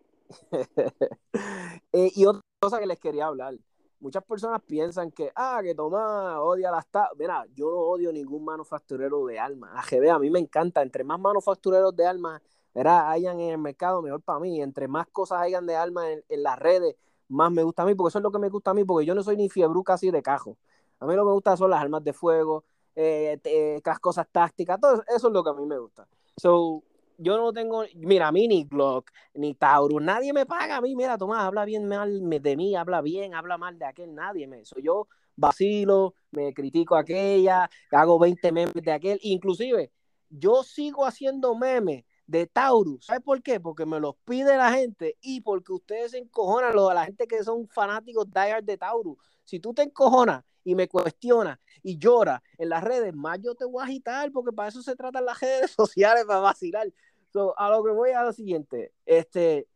eh, 1.93 2.11
y 2.15 2.27
otra 2.27 2.43
cosa 2.61 2.79
que 2.79 2.87
les 2.87 2.99
quería 2.99 3.27
hablar. 3.27 3.55
Muchas 4.01 4.23
personas 4.25 4.63
piensan 4.63 5.11
que, 5.11 5.33
ah, 5.35 5.61
que 5.63 5.75
Tomás 5.75 6.39
odia 6.41 6.71
las 6.71 6.87
tablas. 6.87 7.13
Mira, 7.19 7.47
yo 7.55 7.71
no 7.71 7.79
odio 7.79 8.13
ningún 8.13 8.45
manufacturero 8.45 9.27
de 9.27 9.39
armas. 9.39 9.73
AGB 9.75 10.11
a 10.11 10.19
mí 10.19 10.31
me 10.31 10.39
encanta. 10.39 10.83
Entre 10.83 11.03
más 11.03 11.19
manufactureros 11.19 11.95
de 11.97 12.07
armas 12.07 12.41
¿verdad? 12.75 13.11
hayan 13.11 13.41
en 13.41 13.51
el 13.51 13.59
mercado, 13.59 14.03
mejor 14.03 14.23
para 14.23 14.39
mí. 14.39 14.63
Entre 14.63 14.89
más 14.89 15.07
cosas 15.09 15.41
hayan 15.41 15.67
de 15.67 15.77
armas 15.77 16.07
en, 16.29 16.43
las 16.43 16.59
redes, 16.59 16.97
más 17.29 17.51
me 17.51 17.63
gusta 17.63 17.83
a 17.83 17.87
mí, 17.87 17.95
porque 17.95 18.11
eso 18.11 18.19
es 18.19 18.23
lo 18.23 18.31
que 18.31 18.39
me 18.39 18.49
gusta 18.49 18.71
a 18.71 18.75
mí, 18.75 18.85
porque 18.85 19.07
yo 19.07 19.15
no 19.15 19.23
soy 19.23 19.37
ni 19.37 19.49
fiebre 19.49 19.81
casi 19.85 20.11
de 20.11 20.23
cajo. 20.23 20.57
A 21.01 21.07
mí 21.07 21.15
lo 21.15 21.23
que 21.23 21.27
me 21.27 21.33
gusta 21.33 21.57
son 21.57 21.71
las 21.71 21.81
armas 21.81 22.05
de 22.05 22.13
fuego, 22.13 22.65
eh, 22.95 23.39
eh, 23.45 23.81
las 23.85 23.99
cosas 24.01 24.27
tácticas, 24.31 24.81
todo 24.81 25.03
eso 25.09 25.29
es 25.29 25.33
lo 25.33 25.45
que 25.45 25.51
a 25.51 25.55
mí 25.55 25.67
me 25.67 25.79
gusta. 25.79 26.07
So, 26.37 26.83
yo 27.19 27.37
no 27.37 27.53
tengo, 27.53 27.85
mira, 27.97 28.29
a 28.29 28.33
mí 28.33 28.47
ni 28.47 28.65
Glock, 28.65 29.11
ni 29.35 29.55
Taurus, 29.55 30.01
nadie 30.01 30.33
me 30.33 30.47
paga 30.47 30.77
a 30.77 30.81
mí, 30.81 30.95
mira, 30.95 31.19
Tomás, 31.19 31.43
habla 31.43 31.65
bien 31.65 31.87
mal 31.87 32.21
de 32.31 32.57
mí, 32.57 32.77
habla 32.77 33.03
bien, 33.03 33.35
habla 33.35 33.59
mal 33.59 33.79
de 33.79 33.85
aquel, 33.85 34.15
nadie 34.15 34.47
me, 34.47 34.65
so, 34.65 34.79
yo 34.79 35.09
vacilo, 35.37 36.15
me 36.31 36.55
critico 36.55 36.95
a 36.95 37.01
aquella, 37.01 37.69
hago 37.91 38.19
20 38.19 38.53
memes 38.53 38.75
de 38.75 38.93
aquel, 38.93 39.19
inclusive, 39.23 39.93
yo 40.31 40.63
sigo 40.63 41.05
haciendo 41.05 41.55
memes 41.57 42.05
de 42.27 42.47
Taurus, 42.47 43.07
¿sabes 43.07 43.23
por 43.23 43.43
qué? 43.43 43.59
Porque 43.59 43.85
me 43.85 43.99
los 43.99 44.15
pide 44.25 44.57
la 44.57 44.73
gente 44.73 45.17
y 45.21 45.41
porque 45.41 45.73
ustedes 45.73 46.13
se 46.13 46.19
encojonan, 46.19 46.75
los, 46.75 46.95
la 46.95 47.05
gente 47.05 47.27
que 47.27 47.43
son 47.43 47.67
fanáticos 47.69 48.27
de 48.63 48.77
Taurus, 48.79 49.19
si 49.45 49.59
tú 49.59 49.75
te 49.75 49.83
encojonas 49.83 50.45
y 50.63 50.75
me 50.75 50.87
cuestionas 50.87 51.59
y 51.83 51.97
lloras 51.97 52.43
en 52.59 52.69
las 52.69 52.85
redes, 52.85 53.15
más 53.15 53.39
yo 53.41 53.55
te 53.55 53.65
voy 53.65 53.81
a 53.81 53.87
agitar 53.87 54.31
porque 54.31 54.53
para 54.53 54.69
eso 54.69 54.83
se 54.83 54.95
tratan 54.95 55.25
las 55.25 55.41
redes 55.41 55.71
sociales, 55.71 56.25
para 56.27 56.41
vacilar. 56.41 56.93
So, 57.33 57.55
a 57.59 57.69
lo 57.71 57.85
que 57.85 57.91
voy 57.91 58.11
a 58.11 58.23
lo 58.23 58.33
siguiente, 58.33 58.93
este, 59.05 59.67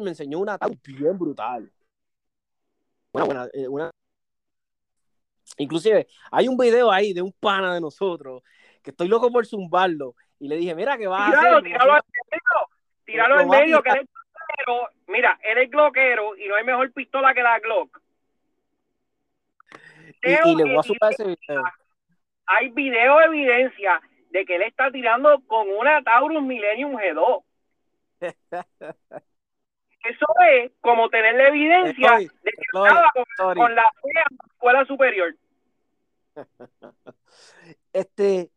me 0.00 0.10
enseñó 0.10 0.38
una 0.38 0.58
Taurus 0.58 0.82
bien 0.82 1.18
brutal. 1.18 1.70
Una, 3.12 3.24
buena, 3.24 3.48
eh, 3.52 3.68
una... 3.68 3.90
Inclusive, 5.58 6.06
hay 6.30 6.48
un 6.48 6.56
video 6.56 6.90
ahí 6.90 7.12
de 7.12 7.22
un 7.22 7.32
pana 7.32 7.74
de 7.74 7.80
nosotros 7.80 8.42
que 8.82 8.90
estoy 8.90 9.06
loco 9.06 9.30
por 9.30 9.46
zumbarlo 9.46 10.14
y 10.38 10.48
le 10.48 10.56
dije, 10.56 10.74
mira, 10.74 10.98
que 10.98 11.06
va 11.06 11.26
tíralo, 11.26 11.48
a 11.48 11.58
hacer? 11.58 11.62
Tíralo 11.64 11.92
al 11.92 12.02
medio, 12.30 12.68
tíralo 13.04 13.34
al 13.38 13.46
medio, 13.46 13.82
que 13.82 13.90
eres 13.90 14.08
gloquero. 14.08 14.88
Mira, 15.06 15.38
eres 15.42 15.70
gloquero 15.70 16.36
y 16.36 16.48
no 16.48 16.56
hay 16.56 16.64
mejor 16.64 16.92
pistola 16.92 17.34
que 17.34 17.42
la 17.42 17.60
Glock. 17.60 18.00
Y, 20.24 20.30
y 20.30 20.56
le 20.56 20.64
voy 20.64 20.78
a 20.78 20.82
subir 20.82 20.98
ese 21.10 21.24
video. 21.24 21.62
Hay 22.46 22.70
video 22.70 23.18
de 23.18 23.24
evidencia 23.26 24.00
de 24.32 24.44
que 24.46 24.56
él 24.56 24.62
está 24.62 24.90
tirando 24.90 25.40
con 25.46 25.68
una 25.68 26.02
Taurus 26.02 26.42
Millennium 26.42 26.94
G2. 26.94 27.44
Eso 30.04 30.26
es 30.50 30.72
como 30.80 31.08
tener 31.10 31.36
la 31.36 31.48
evidencia 31.48 32.08
estoy, 32.08 32.26
de 32.42 32.50
que 32.50 32.60
estoy, 32.60 32.88
estaba 32.88 33.12
con, 33.12 33.54
con, 33.54 33.74
la 33.74 33.84
escuela 34.52 34.84
superior. 34.86 35.36
Este, 37.92 38.50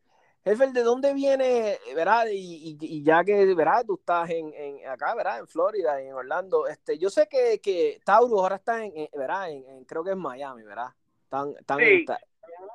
jefe, 0.46 0.72
¿de 0.72 0.82
dónde 0.82 1.14
viene, 1.14 1.78
verdad? 1.94 2.28
Y, 2.32 2.70
y, 2.70 2.78
y, 2.80 3.04
ya 3.04 3.24
que, 3.24 3.54
verdad, 3.54 3.84
tú 3.86 3.96
estás 3.96 4.30
en, 4.30 4.54
en, 4.54 4.88
acá, 4.88 5.14
verdad, 5.14 5.40
en 5.40 5.48
Florida, 5.48 6.02
en 6.02 6.14
Orlando. 6.14 6.68
Este, 6.68 6.98
yo 6.98 7.10
sé 7.10 7.28
que, 7.30 7.60
que 7.60 8.00
Taurus 8.06 8.40
ahora 8.40 8.56
está 8.56 8.84
en, 8.84 8.94
en 8.96 9.10
verdad, 9.14 9.50
en, 9.50 9.84
creo 9.84 10.04
que 10.04 10.12
es 10.12 10.18
Miami, 10.18 10.64
verdad. 10.64 10.90
Están, 11.24 11.54
están 11.60 11.80
sí. 11.80 12.06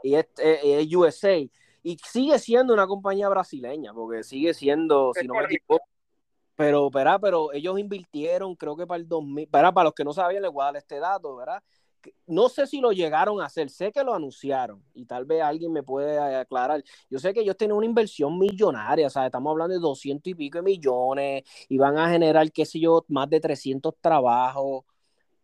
y 0.03 0.15
es, 0.17 0.27
es, 0.39 0.61
es, 0.63 0.95
USA. 0.95 1.39
Y 1.83 1.97
sigue 1.99 2.39
siendo 2.39 2.75
una 2.75 2.87
compañía 2.87 3.29
brasileña, 3.29 3.93
porque 3.93 4.23
sigue 4.23 4.55
siendo, 4.55 5.13
si 5.15 5.27
no 5.27 5.35
me 5.35 5.45
equivoco, 5.45 5.85
pero, 6.55 6.91
¿verdad? 6.91 7.19
pero 7.23 7.53
ellos 7.53 7.79
invirtieron, 7.79 8.55
creo 8.55 8.77
que 8.77 8.87
para 8.87 9.01
el 9.01 9.09
2000, 9.09 9.49
¿verdad? 9.51 9.73
para 9.73 9.85
los 9.85 9.95
que 9.95 10.05
no 10.05 10.13
sabían, 10.13 10.43
les 10.43 10.53
voy 10.53 10.63
a 10.63 10.67
dar 10.67 10.77
este 10.77 10.99
dato, 10.99 11.37
¿verdad? 11.37 11.63
No 12.27 12.49
sé 12.49 12.67
si 12.67 12.81
lo 12.81 12.93
llegaron 12.93 13.41
a 13.41 13.47
hacer, 13.47 13.71
sé 13.71 13.93
que 13.93 14.05
lo 14.05 14.15
anunciaron 14.15 14.83
y 14.95 15.05
tal 15.05 15.25
vez 15.27 15.43
alguien 15.43 15.73
me 15.73 15.83
puede 15.83 16.19
aclarar. 16.19 16.83
Yo 17.11 17.19
sé 17.19 17.35
que 17.35 17.41
ellos 17.41 17.57
tienen 17.57 17.77
una 17.77 17.87
inversión 17.87 18.39
millonaria, 18.39 19.07
o 19.07 19.11
sea, 19.11 19.27
estamos 19.27 19.51
hablando 19.51 19.75
de 19.75 19.81
200 19.81 20.31
y 20.31 20.35
pico 20.35 20.59
de 20.59 20.63
millones 20.63 21.45
y 21.69 21.79
van 21.79 21.99
a 21.99 22.11
generar, 22.11 22.51
qué 22.53 22.65
sé 22.65 22.81
yo, 22.81 23.05
más 23.09 23.29
de 23.29 23.41
300 23.41 23.95
trabajos 24.01 24.85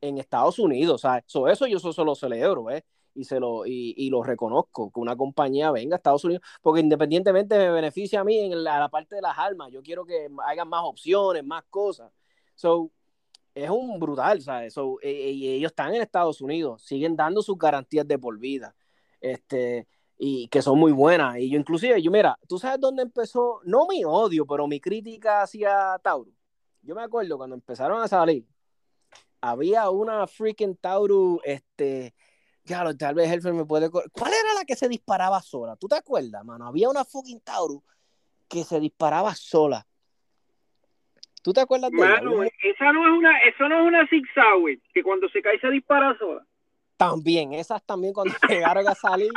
en 0.00 0.18
Estados 0.18 0.58
Unidos, 0.58 0.96
o 0.96 0.98
sea, 0.98 1.18
eso, 1.18 1.66
yo 1.66 1.78
eso 1.78 2.04
lo 2.04 2.14
celebro, 2.14 2.70
¿eh? 2.70 2.84
Y 3.16 3.24
se 3.24 3.40
lo 3.40 3.66
y, 3.66 4.08
lo 4.10 4.22
reconozco 4.22 4.90
que 4.92 5.00
una 5.00 5.16
compañía 5.16 5.70
venga 5.70 5.96
a 5.96 5.98
Estados 5.98 6.24
Unidos 6.24 6.42
porque 6.62 6.80
independientemente 6.80 7.56
me 7.56 7.70
beneficia 7.70 8.20
a 8.20 8.24
mí 8.24 8.38
en 8.38 8.62
la, 8.62 8.88
parte 8.88 9.16
de 9.16 9.22
las 9.22 9.36
armas 9.38 9.72
yo 9.72 9.82
quiero 9.82 10.04
que 10.04 10.28
haya 10.46 10.64
más 10.64 10.82
opciones 10.84 11.44
más 11.44 11.64
cosas. 11.70 12.12
So 12.54 12.90
es 13.54 13.70
un 13.70 13.98
brutal 13.98 14.40
¿sabes? 14.42 14.74
So, 14.74 14.98
e, 15.02 15.30
y 15.30 15.48
ellos 15.48 15.72
están 15.72 15.94
en 15.94 16.02
Estados 16.02 16.40
Unidos 16.40 16.82
siguen 16.82 17.16
dando 17.16 17.42
sus 17.42 17.58
garantías 17.58 18.06
de 18.06 18.18
por 18.18 18.38
vida 18.38 18.74
este 19.20 19.88
y 20.18 20.48
que 20.48 20.62
son 20.62 20.78
muy 20.78 20.92
buenas. 20.92 21.38
Y 21.38 21.50
yo 21.50 21.58
inclusive 21.58 22.00
yo 22.02 22.10
mira 22.10 22.38
tú 22.46 22.58
sabes 22.58 22.80
dónde 22.80 23.02
empezó 23.02 23.60
no 23.64 23.86
mi 23.88 24.04
odio 24.04 24.46
pero 24.46 24.66
mi 24.66 24.80
crítica 24.80 25.42
hacia 25.42 25.98
Tauro 26.02 26.30
yo 26.82 26.94
me 26.94 27.02
acuerdo 27.02 27.36
cuando 27.38 27.56
empezaron 27.56 28.02
a 28.02 28.08
salir 28.08 28.46
había 29.40 29.90
una 29.90 30.26
freaking 30.26 30.76
Tauro 30.76 31.40
este 31.44 32.14
ya, 32.66 32.84
tal 32.94 33.14
vez 33.14 33.30
Helfer 33.30 33.54
me 33.54 33.64
puede. 33.64 33.90
¿Cuál 33.90 34.32
era 34.32 34.54
la 34.54 34.64
que 34.64 34.76
se 34.76 34.88
disparaba 34.88 35.40
sola? 35.40 35.76
¿Tú 35.76 35.86
te 35.88 35.96
acuerdas, 35.96 36.44
mano? 36.44 36.66
Había 36.66 36.88
una 36.88 37.04
fucking 37.04 37.40
Taurus 37.40 37.82
que 38.48 38.64
se 38.64 38.80
disparaba 38.80 39.34
sola. 39.34 39.86
¿Tú 41.42 41.52
te 41.52 41.60
acuerdas 41.60 41.92
de 41.92 41.96
Mano, 41.96 42.42
esa 42.42 42.92
no 42.92 43.06
es 43.06 43.18
una, 43.18 43.38
eso 43.42 43.68
no 43.68 43.80
es 43.80 43.86
una 43.86 44.08
Six 44.08 44.28
Hour, 44.36 44.78
que 44.92 45.02
cuando 45.04 45.28
se 45.28 45.40
cae 45.40 45.60
se 45.60 45.70
dispara 45.70 46.18
sola. 46.18 46.44
También, 46.96 47.52
esas 47.52 47.84
también 47.84 48.12
cuando 48.12 48.34
llegaron 48.48 48.88
a 48.88 48.94
salir, 48.96 49.30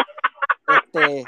este, 0.67 1.23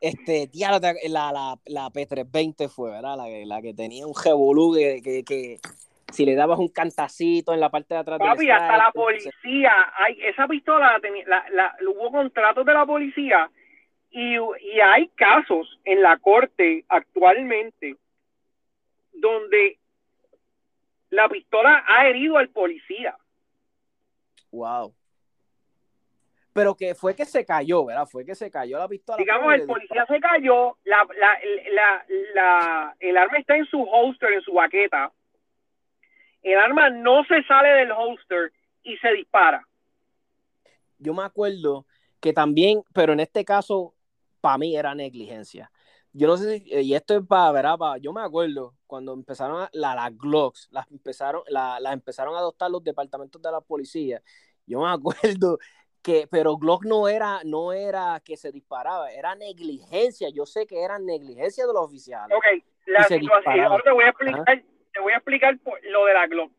este, 0.00 0.50
la, 0.54 1.30
la, 1.32 1.58
la, 1.66 1.88
P320 1.90 2.68
fue, 2.68 2.90
¿verdad? 2.90 3.16
La, 3.16 3.28
la 3.28 3.62
que 3.62 3.74
tenía 3.74 4.08
un 4.08 4.14
revolú 4.14 4.74
que, 4.74 5.22
que, 5.24 5.60
si 6.10 6.24
le 6.24 6.34
dabas 6.34 6.58
un 6.58 6.68
cantacito 6.68 7.52
en 7.52 7.60
la 7.60 7.70
parte 7.70 7.94
de 7.94 8.00
atrás 8.00 8.18
Papi, 8.18 8.50
hasta 8.50 8.76
la 8.76 8.90
policía, 8.92 9.72
hay, 9.94 10.18
esa 10.22 10.46
pistola, 10.46 10.98
la, 11.26 11.44
la, 11.50 11.76
hubo 11.86 12.10
contratos 12.10 12.64
de 12.64 12.72
la 12.72 12.86
policía 12.86 13.50
y, 14.10 14.36
y 14.36 14.80
hay 14.80 15.08
casos 15.08 15.78
en 15.84 16.02
la 16.02 16.16
corte 16.18 16.84
actualmente 16.88 17.96
donde 19.12 19.78
la 21.10 21.28
pistola 21.28 21.84
ha 21.86 22.06
herido 22.06 22.38
al 22.38 22.48
policía. 22.48 23.16
Wow. 24.50 24.94
Pero 26.54 26.74
que 26.74 26.94
fue 26.94 27.14
que 27.14 27.24
se 27.24 27.44
cayó, 27.44 27.84
¿verdad? 27.84 28.06
Fue 28.06 28.24
que 28.24 28.34
se 28.34 28.50
cayó 28.50 28.78
la 28.78 28.88
pistola. 28.88 29.18
Digamos, 29.18 29.54
el 29.54 29.66
policía 29.66 30.06
se 30.06 30.18
cayó, 30.20 30.76
la, 30.84 31.06
la, 31.18 31.38
la, 31.72 32.04
la, 32.34 32.96
el 32.98 33.16
arma 33.16 33.38
está 33.38 33.56
en 33.56 33.66
su 33.66 33.82
holster, 33.82 34.32
en 34.32 34.40
su 34.40 34.54
baqueta 34.54 35.12
el 36.42 36.58
arma 36.58 36.90
no 36.90 37.24
se 37.24 37.42
sale 37.44 37.68
del 37.68 37.92
holster 37.92 38.52
y 38.82 38.96
se 38.98 39.12
dispara. 39.12 39.66
Yo 40.98 41.14
me 41.14 41.22
acuerdo 41.22 41.86
que 42.20 42.32
también, 42.32 42.82
pero 42.92 43.12
en 43.12 43.20
este 43.20 43.44
caso, 43.44 43.94
para 44.40 44.58
mí 44.58 44.76
era 44.76 44.94
negligencia. 44.94 45.70
Yo 46.12 46.26
no 46.26 46.36
sé 46.36 46.60
si, 46.60 46.74
y 46.74 46.94
esto 46.94 47.16
es 47.16 47.26
para, 47.26 47.52
¿verdad? 47.52 47.96
yo 48.00 48.12
me 48.12 48.22
acuerdo 48.22 48.74
cuando 48.86 49.12
empezaron 49.12 49.68
la, 49.72 49.94
las 49.94 50.16
Glocks, 50.16 50.68
las 50.72 50.90
empezaron, 50.90 51.42
la, 51.48 51.78
las 51.80 51.92
empezaron 51.92 52.34
a 52.34 52.38
adoptar 52.38 52.70
los 52.70 52.82
departamentos 52.82 53.40
de 53.40 53.52
la 53.52 53.60
policía. 53.60 54.22
Yo 54.66 54.80
me 54.80 54.90
acuerdo 54.92 55.58
que, 56.02 56.26
pero 56.30 56.56
Glock 56.56 56.86
no 56.86 57.08
era, 57.08 57.40
no 57.44 57.72
era 57.72 58.20
que 58.24 58.36
se 58.36 58.50
disparaba, 58.50 59.12
era 59.12 59.34
negligencia. 59.34 60.28
Yo 60.30 60.46
sé 60.46 60.66
que 60.66 60.82
era 60.82 60.98
negligencia 60.98 61.66
de 61.66 61.72
los 61.72 61.82
oficiales. 61.82 62.36
Ok, 62.36 62.64
la 62.86 63.04
situación, 63.04 63.60
ahora 63.60 63.82
te 63.84 63.90
voy 63.90 64.04
a 64.04 64.08
explicar 64.08 64.62
te 64.98 65.02
voy 65.02 65.12
a 65.12 65.18
explicar 65.18 65.56
lo 65.90 66.06
de 66.06 66.12
la 66.14 66.26
Glock. 66.26 66.50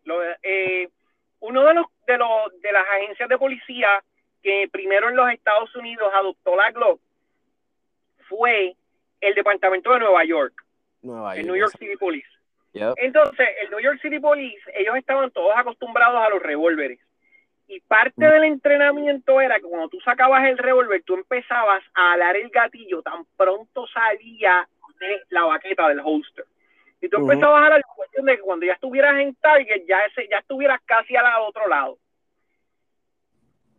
Eh, 0.43 0.87
uno 1.41 1.65
de 1.65 1.73
los, 1.73 1.87
de 2.07 2.17
los 2.17 2.61
de 2.61 2.71
las 2.71 2.85
agencias 2.87 3.27
de 3.27 3.37
policía 3.37 4.01
que 4.41 4.69
primero 4.71 5.09
en 5.09 5.17
los 5.17 5.29
Estados 5.29 5.75
Unidos 5.75 6.09
adoptó 6.13 6.55
la 6.55 6.71
Glock 6.71 7.01
fue 8.29 8.75
el 9.19 9.35
departamento 9.35 9.91
de 9.91 9.99
Nueva 9.99 10.23
York, 10.23 10.53
el 11.35 11.47
New 11.47 11.57
York 11.57 11.73
City 11.77 11.97
Police. 11.97 12.29
Entonces, 12.73 13.49
el 13.61 13.71
New 13.71 13.81
York 13.81 13.99
City 14.01 14.19
Police, 14.19 14.61
ellos 14.73 14.95
estaban 14.95 15.31
todos 15.31 15.51
acostumbrados 15.57 16.21
a 16.21 16.29
los 16.29 16.41
revólveres. 16.41 16.99
Y 17.67 17.81
parte 17.81 18.25
mm. 18.25 18.31
del 18.31 18.43
entrenamiento 18.45 19.41
era 19.41 19.57
que 19.57 19.63
cuando 19.63 19.89
tú 19.89 19.99
sacabas 19.99 20.45
el 20.45 20.57
revólver, 20.57 21.03
tú 21.03 21.15
empezabas 21.15 21.83
a 21.93 22.13
alar 22.13 22.37
el 22.37 22.49
gatillo 22.49 23.01
tan 23.01 23.25
pronto 23.35 23.85
salía 23.87 24.65
de 24.97 25.23
la 25.29 25.43
baqueta 25.43 25.89
del 25.89 25.99
holster. 25.99 26.45
Y 27.01 27.09
tú 27.09 27.17
empezabas 27.17 27.65
a 27.65 27.77
la 27.77 27.81
cuestión 27.95 28.25
de 28.25 28.35
que 28.35 28.41
cuando 28.41 28.65
ya 28.65 28.73
estuvieras 28.73 29.19
en 29.19 29.35
target, 29.35 29.85
ya, 29.87 30.05
ese, 30.05 30.27
ya 30.29 30.39
estuvieras 30.39 30.81
casi 30.85 31.15
al 31.15 31.25
otro 31.41 31.67
lado. 31.67 31.97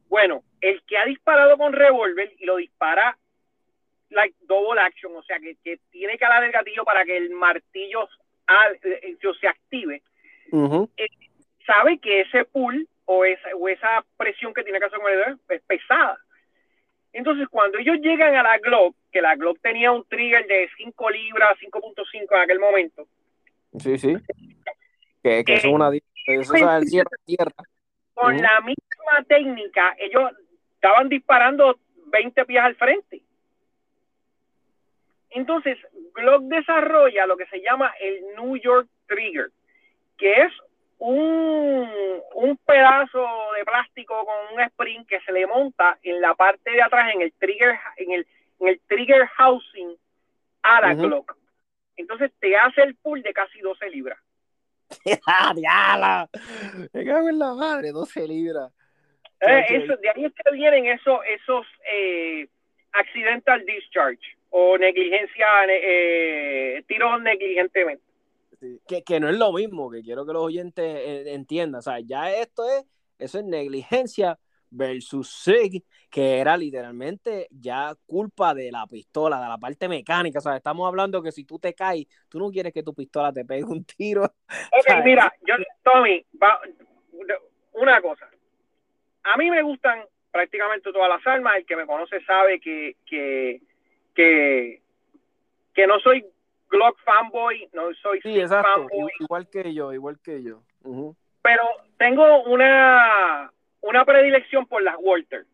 Bueno, 0.08 0.42
el 0.60 0.82
que 0.84 0.96
ha 0.96 1.04
disparado 1.04 1.56
con 1.58 1.72
revólver 1.72 2.32
y 2.38 2.46
lo 2.46 2.56
dispara 2.56 3.16
like 4.10 4.34
double 4.40 4.80
action, 4.80 5.14
o 5.14 5.22
sea, 5.22 5.38
que, 5.38 5.56
que 5.62 5.78
tiene 5.90 6.18
que 6.18 6.24
alar 6.24 6.44
el 6.44 6.52
gatillo 6.52 6.84
para 6.84 7.04
que 7.04 7.16
el 7.16 7.30
martillo 7.30 8.08
eh, 8.84 9.00
eh, 9.02 9.18
se 9.40 9.46
active, 9.46 10.02
eh, 10.96 11.08
sabe 11.64 11.98
que 11.98 12.22
ese 12.22 12.44
pull 12.44 12.88
o 13.04 13.24
esa, 13.24 13.48
o 13.56 13.68
esa 13.68 14.04
presión 14.16 14.52
que 14.52 14.64
tiene 14.64 14.80
que 14.80 14.86
hacer 14.86 14.98
con 14.98 15.12
el 15.12 15.38
es 15.48 15.62
pesada. 15.62 16.18
Entonces, 17.12 17.48
cuando 17.48 17.78
ellos 17.78 17.98
llegan 18.00 18.36
a 18.36 18.42
la 18.42 18.58
Glock, 18.58 18.94
que 19.10 19.20
la 19.20 19.34
Glock 19.34 19.58
tenía 19.60 19.90
un 19.90 20.04
trigger 20.04 20.46
de 20.46 20.68
5 20.76 21.10
libras, 21.10 21.58
5.5 21.58 22.28
en 22.30 22.40
aquel 22.40 22.60
momento. 22.60 23.06
Sí, 23.78 23.98
sí. 23.98 24.16
Que, 25.22 25.44
que 25.44 25.54
es 25.54 25.64
una 25.64 25.90
eso 26.26 26.54
es 26.54 26.90
tierra, 26.90 27.10
tierra. 27.24 27.52
Con 28.14 28.36
la 28.36 28.60
misma 28.60 29.24
técnica, 29.26 29.96
ellos 29.98 30.30
estaban 30.74 31.08
disparando 31.08 31.78
20 32.06 32.44
pies 32.44 32.62
al 32.62 32.76
frente. 32.76 33.22
Entonces, 35.30 35.78
Glock 36.14 36.42
desarrolla 36.44 37.26
lo 37.26 37.36
que 37.36 37.46
se 37.46 37.60
llama 37.60 37.92
el 38.00 38.20
New 38.36 38.56
York 38.56 38.88
Trigger, 39.06 39.50
que 40.18 40.42
es 40.42 40.52
un, 41.00 41.90
un 42.34 42.56
pedazo 42.58 43.26
de 43.56 43.64
plástico 43.64 44.24
con 44.24 44.54
un 44.54 44.60
spring 44.60 45.06
que 45.06 45.20
se 45.20 45.32
le 45.32 45.46
monta 45.46 45.98
en 46.02 46.20
la 46.20 46.34
parte 46.34 46.70
de 46.70 46.82
atrás 46.82 47.14
en 47.14 47.22
el 47.22 47.32
trigger 47.32 47.78
en 47.96 48.12
el, 48.12 48.26
en 48.60 48.68
el 48.68 48.80
trigger 48.86 49.26
housing 49.26 49.96
a 50.62 50.80
la 50.82 50.94
Glock. 50.94 51.36
Entonces 51.96 52.30
te 52.38 52.54
hace 52.56 52.82
el 52.82 52.96
pull 52.96 53.22
de 53.22 53.32
casi 53.32 53.60
12 53.60 53.90
libras. 53.90 54.18
¡Diala! 55.54 56.28
Me 56.92 57.04
cago 57.04 57.28
en 57.28 57.38
la 57.38 57.54
madre, 57.54 57.92
12 57.92 58.28
libras. 58.28 58.70
Eh, 59.40 59.64
eso, 59.70 59.96
de 59.96 60.10
ahí 60.10 60.24
es 60.26 60.32
que 60.34 60.52
vienen 60.52 60.86
esos, 60.86 61.20
esos 61.26 61.66
eh, 61.90 62.46
accidental 62.92 63.64
discharge 63.64 64.36
o 64.50 64.76
negligencia, 64.76 65.46
eh, 65.66 66.84
tiros 66.86 67.22
negligentemente. 67.22 68.09
Que, 68.86 69.20
no 69.20 69.28
es 69.28 69.38
lo 69.38 69.52
mismo, 69.52 69.90
que 69.90 70.02
quiero 70.02 70.26
que 70.26 70.32
los 70.32 70.42
oyentes 70.42 70.84
eh, 70.84 71.32
entiendan. 71.32 71.78
O 71.78 71.82
sea, 71.82 72.00
ya 72.00 72.30
esto 72.30 72.68
es, 72.68 72.84
eso 73.18 73.38
es 73.38 73.44
negligencia 73.44 74.38
versus 74.70 75.28
SIG, 75.30 75.84
que 76.10 76.38
era 76.38 76.56
literalmente 76.56 77.48
ya 77.50 77.94
culpa 78.06 78.54
de 78.54 78.70
la 78.70 78.86
pistola, 78.86 79.40
de 79.40 79.48
la 79.48 79.58
parte 79.58 79.88
mecánica. 79.88 80.38
O 80.38 80.42
sea, 80.42 80.56
estamos 80.56 80.86
hablando 80.86 81.22
que 81.22 81.32
si 81.32 81.44
tú 81.44 81.58
te 81.58 81.74
caes, 81.74 82.06
tú 82.28 82.38
no 82.38 82.50
quieres 82.50 82.72
que 82.72 82.82
tu 82.82 82.94
pistola 82.94 83.32
te 83.32 83.44
pegue 83.44 83.64
un 83.64 83.84
tiro. 83.84 84.22
Ok, 84.72 85.04
mira, 85.04 85.32
yo, 85.46 85.54
Tommy, 85.82 86.24
una 87.72 88.00
cosa. 88.00 88.28
A 89.22 89.36
mí 89.36 89.50
me 89.50 89.62
gustan 89.62 90.04
prácticamente 90.30 90.92
todas 90.92 91.08
las 91.08 91.26
armas. 91.26 91.56
El 91.56 91.66
que 91.66 91.76
me 91.76 91.86
conoce 91.86 92.22
sabe 92.24 92.60
que, 92.60 92.96
que, 93.06 93.60
que, 94.14 94.82
que 95.74 95.86
no 95.86 95.98
soy 96.00 96.24
Glock 96.70 96.98
fanboy, 97.04 97.68
no 97.72 97.92
soy 97.94 98.20
sí, 98.22 98.40
exacto. 98.40 98.86
Igual 99.18 99.48
que 99.50 99.74
yo, 99.74 99.92
igual 99.92 100.18
que 100.20 100.42
yo. 100.42 100.62
Pero 101.42 101.62
tengo 101.98 102.44
una, 102.44 103.52
una 103.80 104.04
predilección 104.04 104.66
por 104.66 104.82
las 104.82 104.94
Walter. 104.98 105.46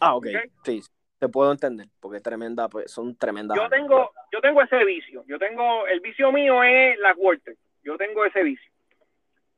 Ah, 0.00 0.16
ok. 0.16 0.26
Sí, 0.64 0.82
te 1.18 1.28
puedo 1.28 1.52
entender, 1.52 1.86
porque 2.00 2.20
tremenda, 2.20 2.68
pues, 2.68 2.90
son 2.90 3.16
tremendas. 3.16 3.56
Yo 3.56 3.68
tengo, 3.68 4.10
yo 4.32 4.40
tengo 4.40 4.62
ese 4.62 4.84
vicio. 4.84 5.24
Yo 5.28 5.38
tengo, 5.38 5.86
el 5.86 6.00
vicio 6.00 6.32
mío 6.32 6.62
es 6.64 6.98
las 6.98 7.14
Walter. 7.16 7.56
Yo 7.84 7.96
tengo 7.96 8.24
ese 8.24 8.42
vicio. 8.42 8.70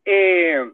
Eh, 0.05 0.71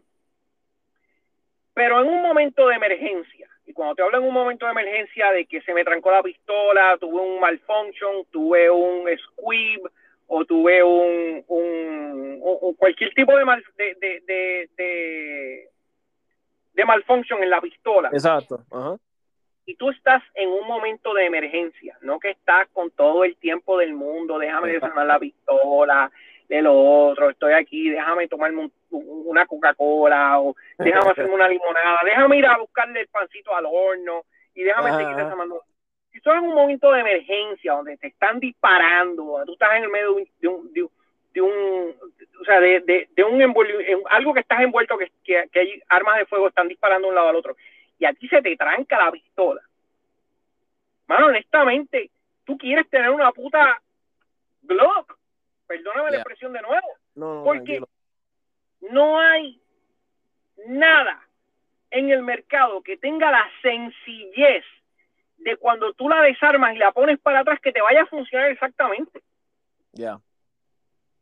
pero 1.73 2.01
en 2.01 2.09
un 2.09 2.21
momento 2.21 2.67
de 2.67 2.75
emergencia, 2.75 3.49
Y 3.71 3.73
cuando 3.73 3.95
te 3.95 4.01
hablo 4.03 4.17
en 4.17 4.25
un 4.25 4.33
momento 4.33 4.65
de 4.65 4.73
emergencia 4.73 5.31
de 5.31 5.45
que 5.45 5.61
se 5.61 5.73
me 5.73 5.85
trancó 5.85 6.11
la 6.11 6.21
pistola, 6.21 6.97
tuve 6.99 7.21
un 7.21 7.39
malfunction, 7.39 8.25
tuve 8.29 8.69
un 8.69 9.07
squib 9.17 9.79
o 10.27 10.43
tuve 10.43 10.83
un, 10.83 11.41
un, 11.47 12.39
un- 12.41 12.75
cualquier 12.75 13.13
tipo 13.13 13.33
de, 13.37 13.45
mal, 13.45 13.63
de, 13.77 13.95
de, 13.95 14.19
de, 14.27 14.69
de, 14.75 15.69
de 16.73 16.85
malfunction 16.85 17.41
en 17.41 17.49
la 17.49 17.61
pistola 17.61 18.09
Exacto. 18.11 18.59
Ajá. 18.71 18.97
y 19.65 19.75
tú 19.75 19.89
estás 19.89 20.21
en 20.35 20.49
un 20.49 20.67
momento 20.67 21.13
de 21.13 21.25
emergencia, 21.27 21.97
no 22.01 22.19
que 22.19 22.31
estás 22.31 22.67
con 22.73 22.91
todo 22.91 23.23
el 23.23 23.37
tiempo 23.37 23.77
del 23.77 23.93
mundo, 23.93 24.37
déjame 24.37 24.67
Exacto. 24.67 24.85
desarmar 24.87 25.05
la 25.07 25.19
pistola, 25.19 26.11
de 26.51 26.61
lo 26.61 26.73
otro, 26.77 27.29
estoy 27.29 27.53
aquí, 27.53 27.89
déjame 27.89 28.27
tomarme 28.27 28.63
un- 28.63 28.73
un- 28.89 29.23
una 29.25 29.45
Coca-Cola 29.45 30.37
o 30.41 30.53
déjame 30.77 31.11
hacerme 31.29 31.33
una 31.33 31.47
limonada, 31.47 31.99
déjame 32.03 32.37
ir 32.39 32.45
a 32.45 32.57
buscarle 32.57 32.99
el 32.99 33.07
pancito 33.07 33.55
al 33.55 33.65
horno 33.65 34.25
y 34.53 34.63
déjame 34.63 34.89
Ajá, 34.89 34.97
seguir 34.99 35.15
desarmando. 35.15 35.63
Si 36.11 36.17
estás 36.17 36.35
en 36.39 36.49
un 36.49 36.53
momento 36.55 36.91
de 36.91 36.99
emergencia 36.99 37.71
donde 37.71 37.95
te 37.95 38.07
están 38.07 38.41
disparando, 38.41 39.43
tú 39.45 39.53
estás 39.53 39.77
en 39.77 39.83
el 39.83 39.89
medio 39.89 40.15
de 40.41 40.47
un, 40.49 40.73
de 40.73 40.81
un, 40.83 40.91
de 41.33 41.41
un- 41.41 41.95
o 42.41 42.43
sea, 42.43 42.59
de, 42.59 42.81
de, 42.81 43.07
de 43.15 43.23
un 43.23 43.41
algo 44.09 44.33
que 44.33 44.41
estás 44.41 44.59
envuelto, 44.59 44.97
que, 44.97 45.09
que, 45.23 45.47
que 45.53 45.59
hay 45.61 45.81
armas 45.87 46.17
de 46.17 46.25
fuego 46.25 46.49
están 46.49 46.67
disparando 46.67 47.07
de 47.07 47.09
un 47.11 47.15
lado 47.15 47.29
al 47.29 47.35
otro, 47.37 47.55
y 47.97 48.03
a 48.03 48.11
ti 48.11 48.27
se 48.27 48.41
te 48.41 48.57
tranca 48.57 48.97
la 48.97 49.09
pistola. 49.09 49.61
Mano, 51.07 51.27
honestamente, 51.27 52.09
tú 52.43 52.57
quieres 52.57 52.89
tener 52.89 53.09
una 53.09 53.31
puta 53.31 53.81
Glock. 54.63 55.17
Perdóname 55.71 56.11
la 56.11 56.17
expresión 56.17 56.51
de 56.53 56.61
nuevo. 56.61 56.87
No, 57.15 57.35
no, 57.35 57.43
Porque 57.43 57.79
tranquilo. 57.79 57.89
no 58.91 59.19
hay 59.19 59.61
nada 60.67 61.21
en 61.89 62.09
el 62.09 62.23
mercado 62.23 62.81
que 62.83 62.97
tenga 62.97 63.31
la 63.31 63.49
sencillez 63.61 64.63
de 65.37 65.57
cuando 65.57 65.93
tú 65.93 66.09
la 66.09 66.21
desarmas 66.21 66.75
y 66.75 66.77
la 66.77 66.91
pones 66.91 67.19
para 67.19 67.39
atrás 67.39 67.59
que 67.61 67.71
te 67.71 67.81
vaya 67.81 68.03
a 68.03 68.05
funcionar 68.05 68.51
exactamente. 68.51 69.21
Ya. 69.93 70.19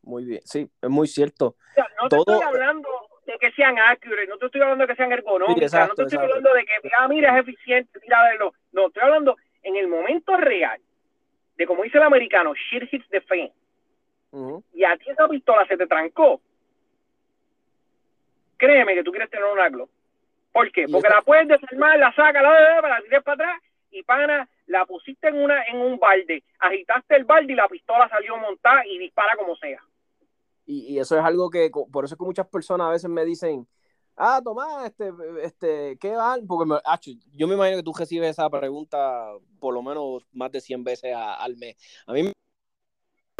Muy 0.02 0.24
bien. 0.24 0.40
Sí, 0.44 0.68
es 0.82 0.90
muy 0.90 1.06
cierto. 1.06 1.46
O 1.46 1.74
sea, 1.74 1.86
no 2.00 2.08
te 2.08 2.16
estoy 2.16 2.42
hablando 2.42 2.88
de 3.26 3.38
que 3.38 3.52
sean 3.52 3.78
accurate, 3.78 4.26
no 4.26 4.38
te 4.38 4.46
estoy 4.46 4.60
hablando 4.62 4.82
de 4.86 4.88
que 4.88 4.96
sean 4.96 5.12
ergonómicas, 5.12 5.58
Sí, 5.58 5.64
exacto, 5.76 5.88
no 5.88 5.94
te 5.94 6.02
estoy 6.02 6.16
exacto. 6.16 6.36
hablando 6.36 6.54
de 6.54 6.64
que, 6.64 6.90
ah, 6.98 7.08
mira, 7.08 7.34
es 7.38 7.42
eficiente, 7.48 7.98
mira, 8.02 8.22
verlo. 8.24 8.52
No, 8.72 8.88
estoy 8.88 9.02
hablando 9.02 9.36
en 9.62 9.76
el 9.76 9.88
momento 9.88 10.36
real 10.36 10.80
de, 11.56 11.66
como 11.66 11.82
dice 11.82 11.98
el 11.98 12.04
americano, 12.04 12.54
shit 12.54 12.92
hits 12.92 13.08
the 13.10 13.20
fan. 13.20 13.50
Y 14.72 14.84
a 14.84 14.96
ti 14.96 15.10
esa 15.10 15.28
pistola 15.28 15.66
se 15.66 15.76
te 15.76 15.86
trancó. 15.86 16.40
Créeme 18.56 18.94
que 18.94 19.02
tú 19.02 19.10
quieres 19.10 19.30
tener 19.30 19.46
una 19.46 19.68
Glock. 19.68 19.90
¿Por 20.52 20.70
qué? 20.72 20.86
Porque 20.88 21.08
la 21.08 21.22
puedes 21.22 21.48
desarmar, 21.48 21.98
la 21.98 22.12
sacas, 22.14 22.42
la, 22.42 22.80
la, 22.82 22.88
la 22.88 23.00
tiras 23.02 23.22
para 23.22 23.34
atrás 23.34 23.62
y 23.92 24.02
pana, 24.02 24.48
la 24.66 24.84
pusiste 24.84 25.28
en 25.28 25.36
una 25.42 25.62
en 25.64 25.78
un 25.80 25.98
balde, 25.98 26.42
agitaste 26.58 27.16
el 27.16 27.24
balde 27.24 27.52
y 27.52 27.56
la 27.56 27.68
pistola 27.68 28.08
salió 28.08 28.36
montada 28.36 28.84
y 28.86 28.98
dispara 28.98 29.36
como 29.36 29.56
sea. 29.56 29.80
Y, 30.66 30.94
y 30.94 30.98
eso 30.98 31.18
es 31.18 31.24
algo 31.24 31.50
que, 31.50 31.70
por 31.90 32.04
eso 32.04 32.14
es 32.14 32.18
que 32.18 32.24
muchas 32.24 32.46
personas 32.48 32.88
a 32.88 32.90
veces 32.90 33.08
me 33.10 33.24
dicen, 33.24 33.66
ah, 34.16 34.40
Tomás, 34.44 34.86
este, 34.86 35.10
este, 35.42 35.96
¿qué 36.00 36.10
van? 36.14 36.46
Porque 36.46 36.68
me- 36.68 36.80
yo 37.34 37.48
me 37.48 37.54
imagino 37.54 37.78
que 37.78 37.82
tú 37.82 37.92
recibes 37.96 38.30
esa 38.30 38.48
pregunta 38.50 39.32
por 39.58 39.72
lo 39.74 39.82
menos 39.82 40.24
más 40.32 40.52
de 40.52 40.60
100 40.60 40.84
veces 40.84 41.14
a- 41.14 41.34
al 41.34 41.56
mes. 41.56 41.76
A 42.06 42.12
mí 42.12 42.22
me- 42.24 42.32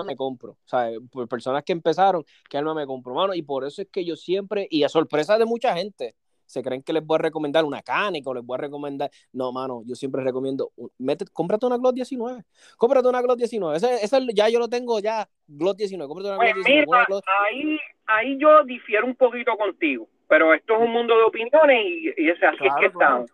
me 0.05 0.17
compro, 0.17 0.53
o 0.53 0.59
sea, 0.69 0.91
por 1.11 1.29
personas 1.29 1.63
que 1.65 1.73
empezaron, 1.73 2.25
que 2.49 2.59
alma 2.59 2.75
me 2.75 2.87
compro, 2.87 3.15
mano, 3.15 3.35
y 3.35 3.43
por 3.43 3.65
eso 3.65 3.83
es 3.83 3.89
que 3.89 4.05
yo 4.05 4.17
siempre, 4.17 4.67
y 4.71 4.83
a 4.83 4.89
sorpresa 4.89 5.39
de 5.39 5.45
mucha 5.45 5.75
gente, 5.77 6.15
se 6.47 6.63
creen 6.63 6.83
que 6.83 6.93
les 6.93 7.07
voy 7.07 7.15
a 7.15 7.19
recomendar 7.19 7.65
una 7.65 7.81
Canica 7.81 8.29
o 8.29 8.35
les 8.35 8.45
voy 8.45 8.57
a 8.57 8.59
recomendar, 8.63 9.09
no, 9.33 9.53
mano, 9.53 9.83
yo 9.87 9.95
siempre 9.95 10.23
recomiendo, 10.25 10.73
mete, 10.99 11.25
cómprate 11.33 11.65
una 11.67 11.77
Glock 11.77 11.95
19, 11.95 12.45
cómprate 12.77 13.09
una 13.09 13.23
Glock 13.23 13.39
19, 13.39 13.77
ese, 13.77 14.05
ese 14.05 14.27
ya 14.35 14.49
yo 14.49 14.59
lo 14.59 14.69
tengo 14.69 14.99
ya, 14.99 15.29
Glock 15.47 15.77
19, 15.77 16.09
cómprate 16.09 16.29
una 16.29 16.37
Pues 16.39 16.55
Glock 16.55 16.65
19, 16.67 16.87
mira, 16.87 17.07
Glock- 17.07 17.23
ahí, 17.41 17.79
ahí 18.07 18.39
yo 18.39 18.65
difiero 18.65 19.07
un 19.07 19.15
poquito 19.15 19.57
contigo, 19.57 20.09
pero 20.29 20.53
esto 20.53 20.75
es 20.75 20.81
un 20.81 20.91
mundo 20.93 21.17
de 21.17 21.23
opiniones 21.23 21.85
y, 21.87 22.15
y 22.17 22.31
es 22.31 22.43
así 22.43 22.57
Claro, 22.57 22.75
es 22.81 22.85
que 22.87 22.91
claro. 22.91 23.15
estamos. 23.25 23.31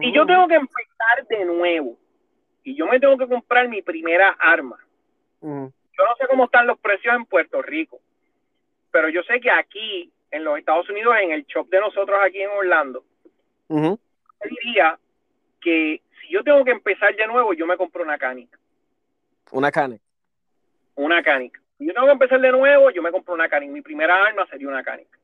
Si 0.00 0.12
yo 0.12 0.26
tengo 0.26 0.46
que 0.48 0.54
empezar 0.56 1.26
de 1.28 1.44
nuevo 1.44 1.96
y 2.62 2.74
yo 2.76 2.86
me 2.86 2.98
tengo 3.00 3.16
que 3.16 3.28
comprar 3.28 3.68
mi 3.68 3.82
primera 3.82 4.30
arma. 4.40 4.76
Yo 5.96 6.04
no 6.04 6.16
sé 6.16 6.26
cómo 6.28 6.44
están 6.44 6.66
los 6.66 6.78
precios 6.78 7.14
en 7.14 7.24
Puerto 7.26 7.62
Rico, 7.62 8.00
pero 8.90 9.08
yo 9.08 9.22
sé 9.22 9.40
que 9.40 9.50
aquí, 9.50 10.10
en 10.30 10.44
los 10.44 10.58
Estados 10.58 10.88
Unidos, 10.88 11.14
en 11.20 11.32
el 11.32 11.44
shop 11.44 11.68
de 11.68 11.80
nosotros 11.80 12.18
aquí 12.22 12.40
en 12.40 12.50
Orlando, 12.50 13.04
yo 13.68 13.98
diría 14.42 14.98
que 15.60 16.02
si 16.20 16.32
yo 16.32 16.42
tengo 16.42 16.64
que 16.64 16.72
empezar 16.72 17.14
de 17.14 17.26
nuevo, 17.26 17.54
yo 17.54 17.66
me 17.66 17.76
compro 17.76 18.02
una 18.02 18.18
canica. 18.18 18.58
Una 19.50 19.70
Canek. 19.70 20.00
Una 20.96 21.22
canica. 21.22 21.60
Si 21.78 21.86
yo 21.86 21.92
tengo 21.92 22.06
que 22.06 22.12
empezar 22.12 22.40
de 22.40 22.52
nuevo, 22.52 22.90
yo 22.90 23.02
me 23.02 23.12
compro 23.12 23.34
una 23.34 23.48
canica. 23.48 23.72
Mi 23.72 23.82
primera 23.82 24.24
arma 24.24 24.46
sería 24.46 24.68
una 24.68 24.82
canica. 24.82 25.18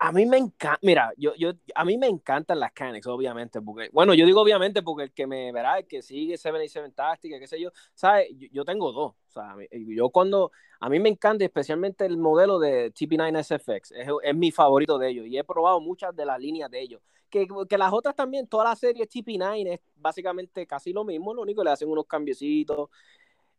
A 0.00 0.12
mí 0.12 0.26
me 0.26 0.36
encanta, 0.36 0.78
mira, 0.82 1.12
yo, 1.16 1.34
yo, 1.34 1.50
a 1.74 1.84
mí 1.84 1.98
me 1.98 2.06
encantan 2.06 2.60
las 2.60 2.70
Canex, 2.72 3.04
obviamente, 3.08 3.58
bueno, 3.58 4.14
yo 4.14 4.26
digo 4.26 4.40
obviamente 4.40 4.80
porque 4.80 5.04
el 5.04 5.12
que 5.12 5.26
me 5.26 5.50
verá, 5.50 5.78
el 5.78 5.88
que 5.88 6.02
sigue 6.02 6.36
77 6.38 6.90
Táctica, 6.90 7.40
qué 7.40 7.48
sé 7.48 7.60
yo, 7.60 7.72
¿sabes? 7.94 8.28
Yo, 8.52 8.64
tengo 8.64 8.92
dos, 8.92 9.14
o 9.14 9.30
sea, 9.30 9.56
yo 9.72 10.10
cuando, 10.10 10.52
a 10.78 10.88
mí 10.88 11.00
me 11.00 11.08
encanta 11.08 11.44
especialmente 11.44 12.06
el 12.06 12.16
modelo 12.16 12.60
de 12.60 12.94
TP9 12.94 13.42
SFX, 13.42 13.90
es, 13.90 14.08
es 14.22 14.34
mi 14.36 14.52
favorito 14.52 14.98
de 14.98 15.08
ellos, 15.08 15.26
y 15.26 15.36
he 15.36 15.42
probado 15.42 15.80
muchas 15.80 16.14
de 16.14 16.24
las 16.24 16.38
líneas 16.38 16.70
de 16.70 16.80
ellos, 16.80 17.02
que, 17.28 17.48
que 17.68 17.76
las 17.76 17.92
otras 17.92 18.14
también, 18.14 18.46
toda 18.46 18.64
la 18.64 18.76
serie 18.76 19.08
TP9 19.08 19.74
es 19.74 19.80
básicamente 19.96 20.64
casi 20.64 20.92
lo 20.92 21.02
mismo, 21.02 21.34
lo 21.34 21.42
único 21.42 21.62
que 21.62 21.66
le 21.66 21.72
hacen 21.72 21.88
unos 21.90 22.06
cambiecitos. 22.06 22.88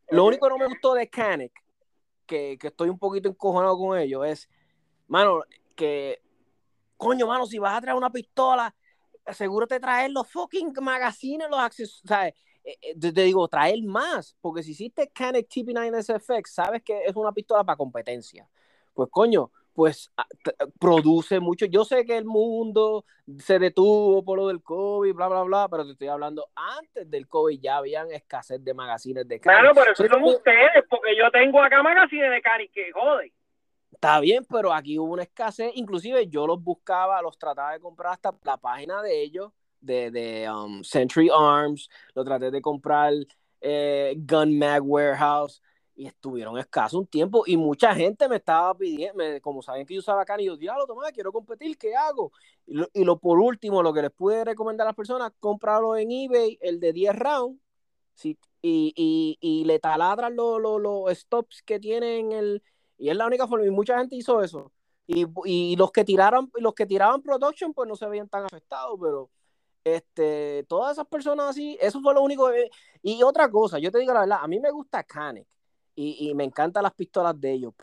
Lo 0.08 0.24
único 0.24 0.46
que 0.46 0.50
no 0.50 0.58
me 0.58 0.66
gustó 0.66 0.94
de 0.94 1.08
Canek, 1.08 1.52
que, 2.26 2.58
que 2.58 2.66
estoy 2.66 2.88
un 2.88 2.98
poquito 2.98 3.28
encojonado 3.28 3.78
con 3.78 3.96
ellos, 3.96 4.26
es, 4.26 4.50
mano, 5.06 5.42
que 5.76 6.20
coño, 7.00 7.26
mano, 7.26 7.46
si 7.46 7.58
vas 7.58 7.76
a 7.76 7.80
traer 7.80 7.96
una 7.96 8.10
pistola, 8.10 8.72
asegúrate 9.24 9.74
de 9.76 9.80
traer 9.80 10.10
los 10.10 10.28
fucking 10.30 10.72
magazines, 10.82 11.48
los 11.50 11.58
accesorios, 11.58 12.02
¿sabes? 12.06 12.34
Eh, 12.62 12.76
eh, 12.82 12.94
te, 13.00 13.10
te 13.12 13.22
digo, 13.22 13.48
traer 13.48 13.82
más, 13.82 14.36
porque 14.42 14.62
si 14.62 14.72
hiciste 14.72 15.10
Canik 15.10 15.48
TP9 15.48 15.96
SFX, 16.02 16.52
sabes 16.54 16.82
que 16.82 17.04
es 17.06 17.16
una 17.16 17.32
pistola 17.32 17.64
para 17.64 17.76
competencia. 17.78 18.46
Pues 18.92 19.08
coño, 19.10 19.50
pues 19.72 20.10
a- 20.18 20.26
t- 20.44 20.54
produce 20.78 21.40
mucho. 21.40 21.64
Yo 21.64 21.86
sé 21.86 22.04
que 22.04 22.18
el 22.18 22.26
mundo 22.26 23.06
se 23.38 23.58
detuvo 23.58 24.22
por 24.22 24.36
lo 24.38 24.48
del 24.48 24.62
COVID, 24.62 25.14
bla, 25.14 25.28
bla, 25.28 25.42
bla, 25.44 25.68
pero 25.70 25.86
te 25.86 25.92
estoy 25.92 26.08
hablando, 26.08 26.48
antes 26.54 27.10
del 27.10 27.26
COVID 27.28 27.58
ya 27.60 27.78
habían 27.78 28.10
escasez 28.10 28.62
de 28.62 28.74
magazines 28.74 29.26
de 29.26 29.40
Canik. 29.40 29.60
Claro, 29.60 29.74
pero 29.74 29.92
eso 29.92 30.06
son 30.06 30.24
ustedes, 30.24 30.84
porque 30.90 31.16
yo 31.16 31.30
tengo 31.30 31.62
acá 31.62 31.82
magazines 31.82 32.30
de 32.30 32.42
canica 32.42 32.72
que 32.74 32.92
jode. 32.92 33.32
Está 33.92 34.20
bien, 34.20 34.44
pero 34.48 34.72
aquí 34.72 34.98
hubo 34.98 35.12
una 35.12 35.22
escasez. 35.24 35.72
Inclusive 35.74 36.26
yo 36.28 36.46
los 36.46 36.62
buscaba, 36.62 37.20
los 37.22 37.38
trataba 37.38 37.72
de 37.72 37.80
comprar 37.80 38.12
hasta 38.14 38.32
la 38.44 38.56
página 38.56 39.02
de 39.02 39.22
ellos, 39.22 39.52
de, 39.80 40.10
de 40.10 40.50
um, 40.50 40.82
Century 40.82 41.28
Arms. 41.36 41.88
Lo 42.14 42.24
traté 42.24 42.50
de 42.50 42.62
comprar 42.62 43.12
eh, 43.60 44.14
Gun 44.18 44.58
Mag 44.58 44.82
Warehouse 44.86 45.60
y 45.94 46.06
estuvieron 46.06 46.56
escasos 46.58 47.00
un 47.00 47.06
tiempo. 47.06 47.42
Y 47.46 47.56
mucha 47.56 47.94
gente 47.94 48.26
me 48.28 48.36
estaba 48.36 48.74
pidiendo, 48.76 49.16
me- 49.18 49.40
como 49.40 49.60
saben 49.60 49.84
que 49.84 49.94
yo 49.94 50.00
usaba 50.00 50.24
Can, 50.24 50.40
y 50.40 50.46
yo, 50.46 50.56
diablo, 50.56 50.86
Tomás, 50.86 51.12
quiero 51.12 51.32
competir, 51.32 51.76
¿qué 51.76 51.94
hago? 51.94 52.32
Y 52.66 52.74
lo, 52.74 52.88
y 52.94 53.04
lo 53.04 53.18
por 53.18 53.38
último, 53.38 53.82
lo 53.82 53.92
que 53.92 54.02
les 54.02 54.10
pude 54.12 54.44
recomendar 54.44 54.86
a 54.86 54.90
las 54.90 54.96
personas, 54.96 55.32
comprarlo 55.40 55.96
en 55.96 56.10
eBay, 56.10 56.58
el 56.62 56.80
de 56.80 56.92
10 56.92 57.14
rounds. 57.14 57.60
Sí, 58.14 58.38
y, 58.62 58.92
y, 58.96 59.38
y 59.40 59.64
le 59.64 59.78
taladran 59.78 60.36
los, 60.36 60.60
los, 60.60 60.80
los 60.80 61.10
stops 61.18 61.62
que 61.62 61.80
tienen 61.80 62.32
el, 62.32 62.62
y 63.00 63.10
es 63.10 63.16
la 63.16 63.26
única 63.26 63.46
forma, 63.48 63.66
y 63.66 63.70
mucha 63.70 63.98
gente 63.98 64.16
hizo 64.16 64.42
eso. 64.42 64.72
Y, 65.06 65.26
y 65.46 65.76
los 65.76 65.90
que 65.92 66.04
tiraron, 66.04 66.50
los 66.60 66.74
que 66.74 66.86
tiraban 66.86 67.22
production, 67.22 67.74
pues 67.74 67.88
no 67.88 67.96
se 67.96 68.06
veían 68.08 68.28
tan 68.28 68.44
afectados, 68.44 68.98
pero 69.00 69.30
este, 69.84 70.64
todas 70.68 70.92
esas 70.92 71.06
personas 71.08 71.48
así, 71.50 71.78
eso 71.80 72.00
fue 72.02 72.14
lo 72.14 72.22
único. 72.22 72.50
que- 72.50 72.70
y 73.02 73.22
otra 73.22 73.50
cosa, 73.50 73.78
yo 73.78 73.90
te 73.92 73.98
digo 74.00 74.12
la 74.14 74.20
verdad, 74.20 74.38
a 74.42 74.48
mí 74.48 74.60
me 74.60 74.70
gusta 74.70 75.02
Canek 75.04 75.46
y, 75.96 76.28
y 76.30 76.34
me 76.34 76.44
encantan 76.44 76.82
las 76.84 76.94
pistolas 76.94 77.40
de 77.40 77.52
ellos. 77.52 77.74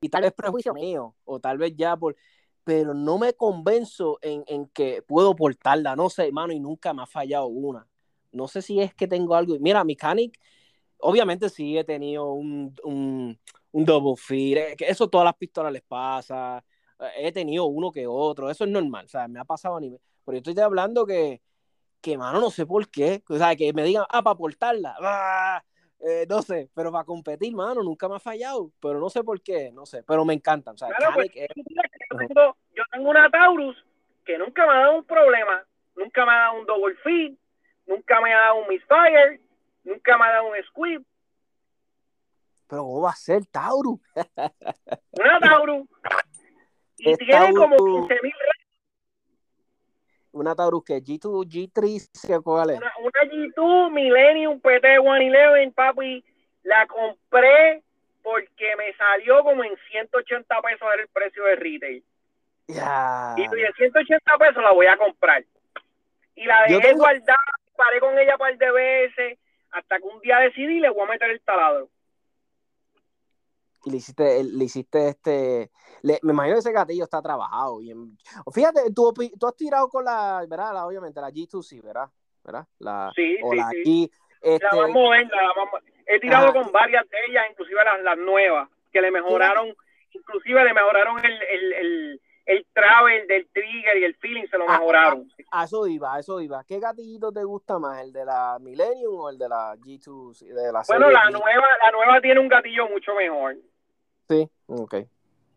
Y 0.00 0.08
tal 0.08 0.22
vez 0.22 0.32
prejuicio 0.32 0.74
mío, 0.74 1.14
o 1.24 1.40
tal 1.40 1.58
vez 1.58 1.74
ya 1.76 1.96
por. 1.96 2.16
Pero 2.64 2.94
no 2.94 3.18
me 3.18 3.32
convenzo 3.34 4.18
en, 4.22 4.44
en 4.48 4.66
que 4.68 5.02
puedo 5.02 5.34
portarla, 5.36 5.94
no 5.96 6.10
sé, 6.10 6.26
hermano, 6.26 6.52
y 6.52 6.60
nunca 6.60 6.92
me 6.92 7.02
ha 7.02 7.06
fallado 7.06 7.46
una. 7.46 7.86
No 8.32 8.48
sé 8.48 8.60
si 8.62 8.80
es 8.80 8.92
que 8.94 9.06
tengo 9.08 9.34
algo. 9.36 9.56
Mira, 9.60 9.84
mi 9.84 9.96
Canik, 9.96 10.38
obviamente 10.98 11.48
sí 11.48 11.76
he 11.78 11.84
tenido 11.84 12.32
un, 12.32 12.74
un, 12.84 13.38
un 13.72 13.84
double 13.84 14.14
feed, 14.16 14.76
que 14.76 14.88
eso 14.88 15.08
todas 15.08 15.24
las 15.24 15.34
pistolas 15.34 15.72
les 15.72 15.82
pasa. 15.82 16.62
Eh, 17.00 17.26
He 17.28 17.32
tenido 17.32 17.64
uno 17.66 17.90
que 17.92 18.06
otro, 18.06 18.50
eso 18.50 18.64
es 18.64 18.70
normal, 18.70 19.04
o 19.06 19.08
sea, 19.08 19.28
me 19.28 19.40
ha 19.40 19.44
pasado 19.44 19.76
a 19.76 19.80
nivel. 19.80 20.00
Pero 20.24 20.38
yo 20.38 20.50
estoy 20.50 20.64
hablando 20.64 21.06
que, 21.06 21.40
que 22.00 22.18
mano, 22.18 22.40
no 22.40 22.50
sé 22.50 22.66
por 22.66 22.88
qué. 22.88 23.22
O 23.28 23.36
sea, 23.36 23.54
que 23.54 23.72
me 23.72 23.84
digan, 23.84 24.04
ah, 24.08 24.22
para 24.22 24.36
portarla. 24.36 24.96
Ah, 25.00 25.62
eh, 26.00 26.26
no 26.28 26.42
sé, 26.42 26.68
pero 26.74 26.90
para 26.90 27.04
competir, 27.04 27.54
mano, 27.54 27.82
nunca 27.82 28.08
me 28.08 28.16
ha 28.16 28.20
fallado. 28.20 28.70
Pero 28.80 28.98
no 28.98 29.08
sé 29.08 29.22
por 29.22 29.40
qué, 29.40 29.70
no 29.72 29.86
sé. 29.86 30.02
Pero 30.02 30.24
me 30.24 30.34
encantan. 30.34 30.74
O 30.74 30.78
sea, 30.78 30.88
Claro, 30.88 31.14
pues, 31.14 31.30
es- 31.34 31.48
yo, 31.54 32.18
tengo, 32.18 32.56
yo 32.74 32.82
tengo 32.90 33.10
una 33.10 33.30
Taurus 33.30 33.76
que 34.24 34.36
nunca 34.38 34.66
me 34.66 34.72
ha 34.72 34.78
dado 34.80 34.96
un 34.98 35.04
problema 35.04 35.64
nunca 35.96 36.26
me 36.26 36.32
ha 36.32 36.36
dado 36.36 36.60
un 36.60 36.66
double 36.66 36.94
feed, 37.02 37.34
nunca 37.86 38.20
me 38.20 38.32
ha 38.32 38.38
dado 38.38 38.56
un 38.56 38.68
misfire, 38.68 39.40
nunca 39.86 40.18
me 40.18 40.24
ha 40.26 40.30
dado 40.32 40.48
un 40.48 40.62
squib. 40.64 41.04
Pero 42.68 42.82
¿cómo 42.82 43.02
va 43.02 43.10
a 43.10 43.14
ser 43.16 43.46
Taurus? 43.46 44.00
Una 45.12 45.38
Taurus. 45.40 45.88
Y 46.98 47.12
Es 47.12 47.18
tiene 47.18 47.52
como 47.54 47.76
Taurus. 47.76 48.08
15 48.08 48.22
mil 48.22 48.32
Una 50.32 50.54
Taurus 50.54 50.84
que 50.84 50.96
G2, 51.02 51.46
G3, 51.46 52.08
¿sí? 52.12 52.32
¿cuál 52.44 52.70
es? 52.70 52.76
una, 52.78 52.92
una 52.98 53.20
G2 53.32 53.90
Millennium 53.92 54.60
PT 54.60 54.98
111, 55.00 55.70
papi, 55.74 56.24
la 56.64 56.86
compré 56.86 57.82
porque 58.22 58.74
me 58.76 58.92
salió 58.96 59.42
como 59.44 59.62
en 59.64 59.74
180 59.90 60.60
pesos 60.62 60.88
era 60.92 61.02
el 61.02 61.08
precio 61.08 61.44
de 61.44 61.56
retail. 61.56 62.04
Ya. 62.68 63.34
Y 63.36 63.46
de 63.48 63.72
180 63.76 64.38
pesos 64.38 64.62
la 64.62 64.72
voy 64.72 64.86
a 64.86 64.96
comprar. 64.96 65.44
Y 66.34 66.44
la 66.44 66.62
dejé 66.66 66.80
tengo- 66.88 66.98
guardada, 67.04 67.38
paré 67.76 68.00
con 68.00 68.18
ella 68.18 68.32
un 68.34 68.38
par 68.38 68.58
de 68.58 68.72
veces, 68.72 69.38
hasta 69.76 69.98
que 69.98 70.04
un 70.04 70.20
día 70.20 70.38
decidí 70.38 70.80
le 70.80 70.90
voy 70.90 71.02
a 71.02 71.10
meter 71.10 71.30
el 71.30 71.40
taladro. 71.42 71.88
Y 73.84 73.90
le 73.90 73.96
hiciste, 73.98 74.42
le 74.42 74.64
hiciste 74.64 75.08
este. 75.08 75.70
le- 76.02 76.18
me 76.22 76.32
imagino 76.32 76.56
que 76.56 76.60
ese 76.60 76.72
gatillo 76.72 77.04
está 77.04 77.22
trabajado. 77.22 77.78
Bien. 77.78 78.16
Fíjate, 78.52 78.80
tú, 78.94 79.12
tú 79.38 79.46
has 79.46 79.54
tirado 79.56 79.88
con 79.88 80.04
la, 80.04 80.44
¿verdad? 80.48 80.72
La, 80.74 80.86
obviamente, 80.86 81.20
la 81.20 81.30
G2C, 81.30 81.82
¿verdad? 81.82 82.08
¿verdad? 82.42 82.66
La, 82.78 83.12
Sí, 83.14 83.36
o 83.42 83.52
sí, 83.52 83.56
la 83.58 83.68
sí. 83.70 83.82
G. 83.84 84.10
Este, 84.40 84.66
La 84.76 84.82
más 84.82 84.90
moderna, 84.90 85.30
la 85.42 85.64
más- 85.72 85.82
he 86.06 86.20
tirado 86.20 86.52
con 86.52 86.70
varias 86.72 87.08
de 87.10 87.16
ellas, 87.28 87.44
inclusive 87.50 87.84
las, 87.84 88.00
las 88.02 88.18
nuevas, 88.18 88.68
que 88.92 89.00
le 89.00 89.10
mejoraron, 89.10 89.74
inclusive 90.12 90.64
le 90.64 90.72
mejoraron 90.72 91.24
el, 91.24 91.42
el, 91.42 91.72
el, 91.72 92.20
el 92.46 92.64
travel 92.72 93.26
del 93.26 93.48
trigger 93.52 93.98
y 93.98 94.04
el 94.04 94.14
feeling, 94.16 94.46
se 94.48 94.56
lo 94.56 94.64
Ah, 94.68 94.78
mejoraron. 94.78 95.28
a 95.50 95.64
eso 95.64 95.86
iba, 95.86 96.14
a 96.14 96.20
eso 96.20 96.40
iba. 96.40 96.62
¿Qué 96.64 96.78
gatillito 96.78 97.32
te 97.32 97.42
gusta 97.44 97.78
más? 97.78 98.00
¿El 98.02 98.12
de 98.12 98.24
la 98.24 98.58
Millennium 98.60 99.14
o 99.20 99.28
el 99.30 99.36
de 99.36 99.48
la 99.48 99.76
G2? 99.76 100.38
De 100.40 100.72
la 100.72 100.82
Bueno, 100.86 101.10
la 101.10 101.28
nueva, 101.30 101.66
la 101.84 101.90
nueva 101.90 102.20
tiene 102.20 102.40
un 102.40 102.48
gatillo 102.48 102.88
mucho 102.88 103.14
mejor. 103.14 103.56
Sí, 104.28 104.48
ok. 104.66 104.94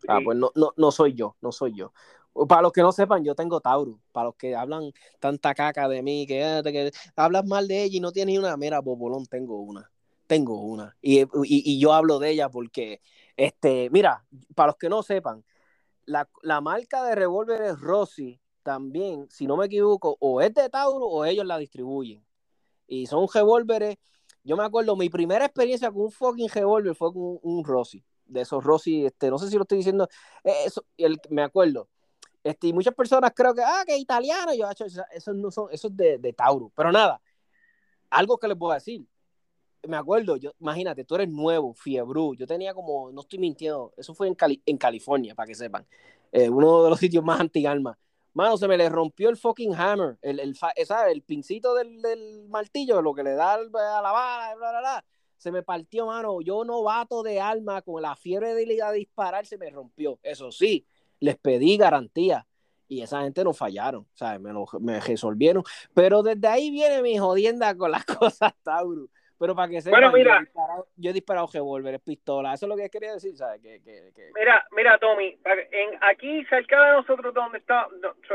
Ah, 0.07 0.19
pues 0.23 0.37
no, 0.37 0.51
no, 0.55 0.71
no 0.77 0.91
soy 0.91 1.13
yo, 1.13 1.35
no 1.41 1.51
soy 1.51 1.75
yo. 1.75 1.91
Para 2.47 2.61
los 2.61 2.71
que 2.71 2.81
no 2.81 2.91
sepan, 2.91 3.23
yo 3.23 3.35
tengo 3.35 3.59
Taurus. 3.59 3.99
Para 4.11 4.25
los 4.25 4.35
que 4.35 4.55
hablan 4.55 4.91
tanta 5.19 5.53
caca 5.53 5.87
de 5.87 6.01
mí, 6.01 6.25
que, 6.25 6.43
ah, 6.43 6.61
que 6.63 6.91
hablas 7.15 7.45
mal 7.45 7.67
de 7.67 7.83
ella 7.83 7.97
y 7.97 7.99
no 7.99 8.11
tienes 8.11 8.33
ni 8.33 8.39
una, 8.39 8.55
mira, 8.57 8.79
Bobolón, 8.79 9.25
tengo 9.25 9.59
una. 9.61 9.89
Tengo 10.25 10.61
una. 10.61 10.95
Y, 11.01 11.21
y, 11.21 11.27
y 11.43 11.79
yo 11.79 11.91
hablo 11.93 12.17
de 12.19 12.29
ella 12.29 12.49
porque, 12.49 13.01
este, 13.35 13.89
mira, 13.91 14.23
para 14.55 14.67
los 14.67 14.77
que 14.77 14.87
no 14.89 15.03
sepan, 15.03 15.43
la, 16.09 16.27
la 16.41 16.59
marca 16.59 17.03
de 17.03 17.13
revólveres 17.15 17.79
Rossi 17.79 18.41
también, 18.63 19.27
si 19.29 19.45
no 19.45 19.57
me 19.57 19.67
equivoco, 19.67 20.17
o 20.19 20.41
es 20.41 20.53
de 20.53 20.67
Taurus 20.69 21.07
o 21.09 21.23
ellos 21.23 21.45
la 21.45 21.57
distribuyen. 21.57 22.25
Y 22.87 23.05
son 23.05 23.27
revólveres. 23.31 23.97
Yo 24.43 24.57
me 24.57 24.63
acuerdo, 24.63 24.95
mi 24.95 25.09
primera 25.09 25.45
experiencia 25.45 25.91
con 25.91 26.03
un 26.03 26.11
fucking 26.11 26.49
revólver 26.49 26.95
fue 26.95 27.13
con 27.13 27.39
un, 27.43 27.63
Rossi. 27.63 28.03
De 28.25 28.41
esos 28.41 28.63
Rossi, 28.63 29.05
este, 29.05 29.29
no 29.29 29.37
sé 29.37 29.49
si 29.49 29.55
lo 29.55 29.61
estoy 29.63 29.77
diciendo. 29.79 30.07
eh, 30.43 30.53
Eso, 30.65 30.83
me 31.29 31.43
acuerdo. 31.43 31.87
Este, 32.43 32.67
y 32.67 32.73
muchas 32.73 32.95
personas 32.95 33.31
creo 33.35 33.53
que, 33.53 33.61
ah, 33.63 33.83
que 33.85 33.95
italiano. 33.97 34.53
Yo, 34.55 34.65
"Acho, 34.67 34.85
eso, 34.85 35.03
eso 35.11 35.33
no 35.33 35.51
son, 35.51 35.67
eso 35.71 35.87
es 35.89 35.95
de, 35.95 36.17
de 36.17 36.33
Taurus. 36.33 36.71
Pero 36.75 36.91
nada, 36.91 37.21
algo 38.09 38.37
que 38.39 38.47
les 38.47 38.57
voy 38.57 38.71
a 38.71 38.75
decir. 38.75 39.05
Me 39.87 39.95
acuerdo, 39.97 40.35
yo, 40.35 40.51
imagínate, 40.59 41.05
tú 41.05 41.15
eres 41.15 41.29
nuevo, 41.29 41.73
fiebru. 41.73 42.35
Yo 42.35 42.45
tenía 42.45 42.73
como, 42.73 43.11
no 43.11 43.21
estoy 43.21 43.39
mintiendo, 43.39 43.93
eso 43.97 44.13
fue 44.13 44.27
en, 44.27 44.35
Cali- 44.35 44.61
en 44.65 44.77
California, 44.77 45.33
para 45.35 45.47
que 45.47 45.55
sepan. 45.55 45.85
Eh, 46.31 46.49
uno 46.49 46.83
de 46.83 46.89
los 46.89 46.99
sitios 46.99 47.23
más 47.23 47.39
anti-alma. 47.39 47.97
Mano, 48.33 48.57
se 48.57 48.67
me 48.67 48.77
le 48.77 48.89
rompió 48.89 49.29
el 49.29 49.37
fucking 49.37 49.73
hammer, 49.75 50.17
el, 50.21 50.39
el, 50.39 50.55
fa- 50.55 50.73
¿sabes? 50.85 51.13
el 51.13 51.21
pincito 51.23 51.73
del, 51.75 52.01
del 52.01 52.47
martillo, 52.49 53.01
lo 53.01 53.13
que 53.13 53.23
le 53.23 53.31
da 53.33 53.53
a 53.55 53.57
la 54.01 54.11
bala, 54.11 54.55
bla, 54.55 54.69
bla, 54.71 54.79
bla. 54.79 55.05
Se 55.37 55.51
me 55.51 55.63
partió, 55.63 56.05
mano. 56.07 56.41
Yo 56.41 56.65
novato 56.65 57.23
de 57.23 57.39
alma, 57.39 57.81
con 57.81 58.01
la 58.01 58.15
fiebre 58.15 58.53
de 58.53 58.63
ir 58.63 58.83
a 58.83 58.91
disparar, 58.91 59.45
se 59.45 59.57
me 59.57 59.69
rompió. 59.69 60.19
Eso 60.23 60.51
sí, 60.51 60.85
les 61.21 61.37
pedí 61.37 61.77
garantía. 61.77 62.45
Y 62.87 63.01
esa 63.01 63.21
gente 63.21 63.43
no 63.43 63.53
fallaron, 63.53 64.07
¿sabes? 64.13 64.41
Me, 64.41 64.51
lo, 64.51 64.65
me 64.81 64.99
resolvieron. 64.99 65.63
Pero 65.93 66.23
desde 66.23 66.47
ahí 66.47 66.71
viene 66.71 67.01
mi 67.01 67.17
jodienda 67.17 67.75
con 67.77 67.91
las 67.91 68.03
cosas 68.05 68.53
Taurus. 68.63 69.09
Pero 69.39 69.55
para 69.55 69.69
que 69.69 69.81
sepan, 69.81 70.01
Bueno, 70.01 70.15
mira. 70.17 70.33
yo 70.33 70.37
he 70.37 70.41
disparado, 70.45 70.87
yo 70.97 71.09
he 71.09 71.13
disparado 71.13 71.49
revólveres, 71.53 72.01
pistolas. 72.01 72.55
Eso 72.55 72.65
es 72.65 72.69
lo 72.69 72.75
que 72.75 72.89
quería 72.89 73.13
decir, 73.13 73.35
¿sabes? 73.37 73.61
Que, 73.61 73.81
que, 73.81 74.11
que... 74.13 74.31
Mira, 74.37 74.67
mira, 74.75 74.97
Tommy, 74.97 75.37
en, 75.71 75.97
aquí 76.01 76.43
cerca 76.45 76.83
de 76.83 76.91
nosotros, 76.97 77.33
donde 77.33 77.59
está, 77.59 77.87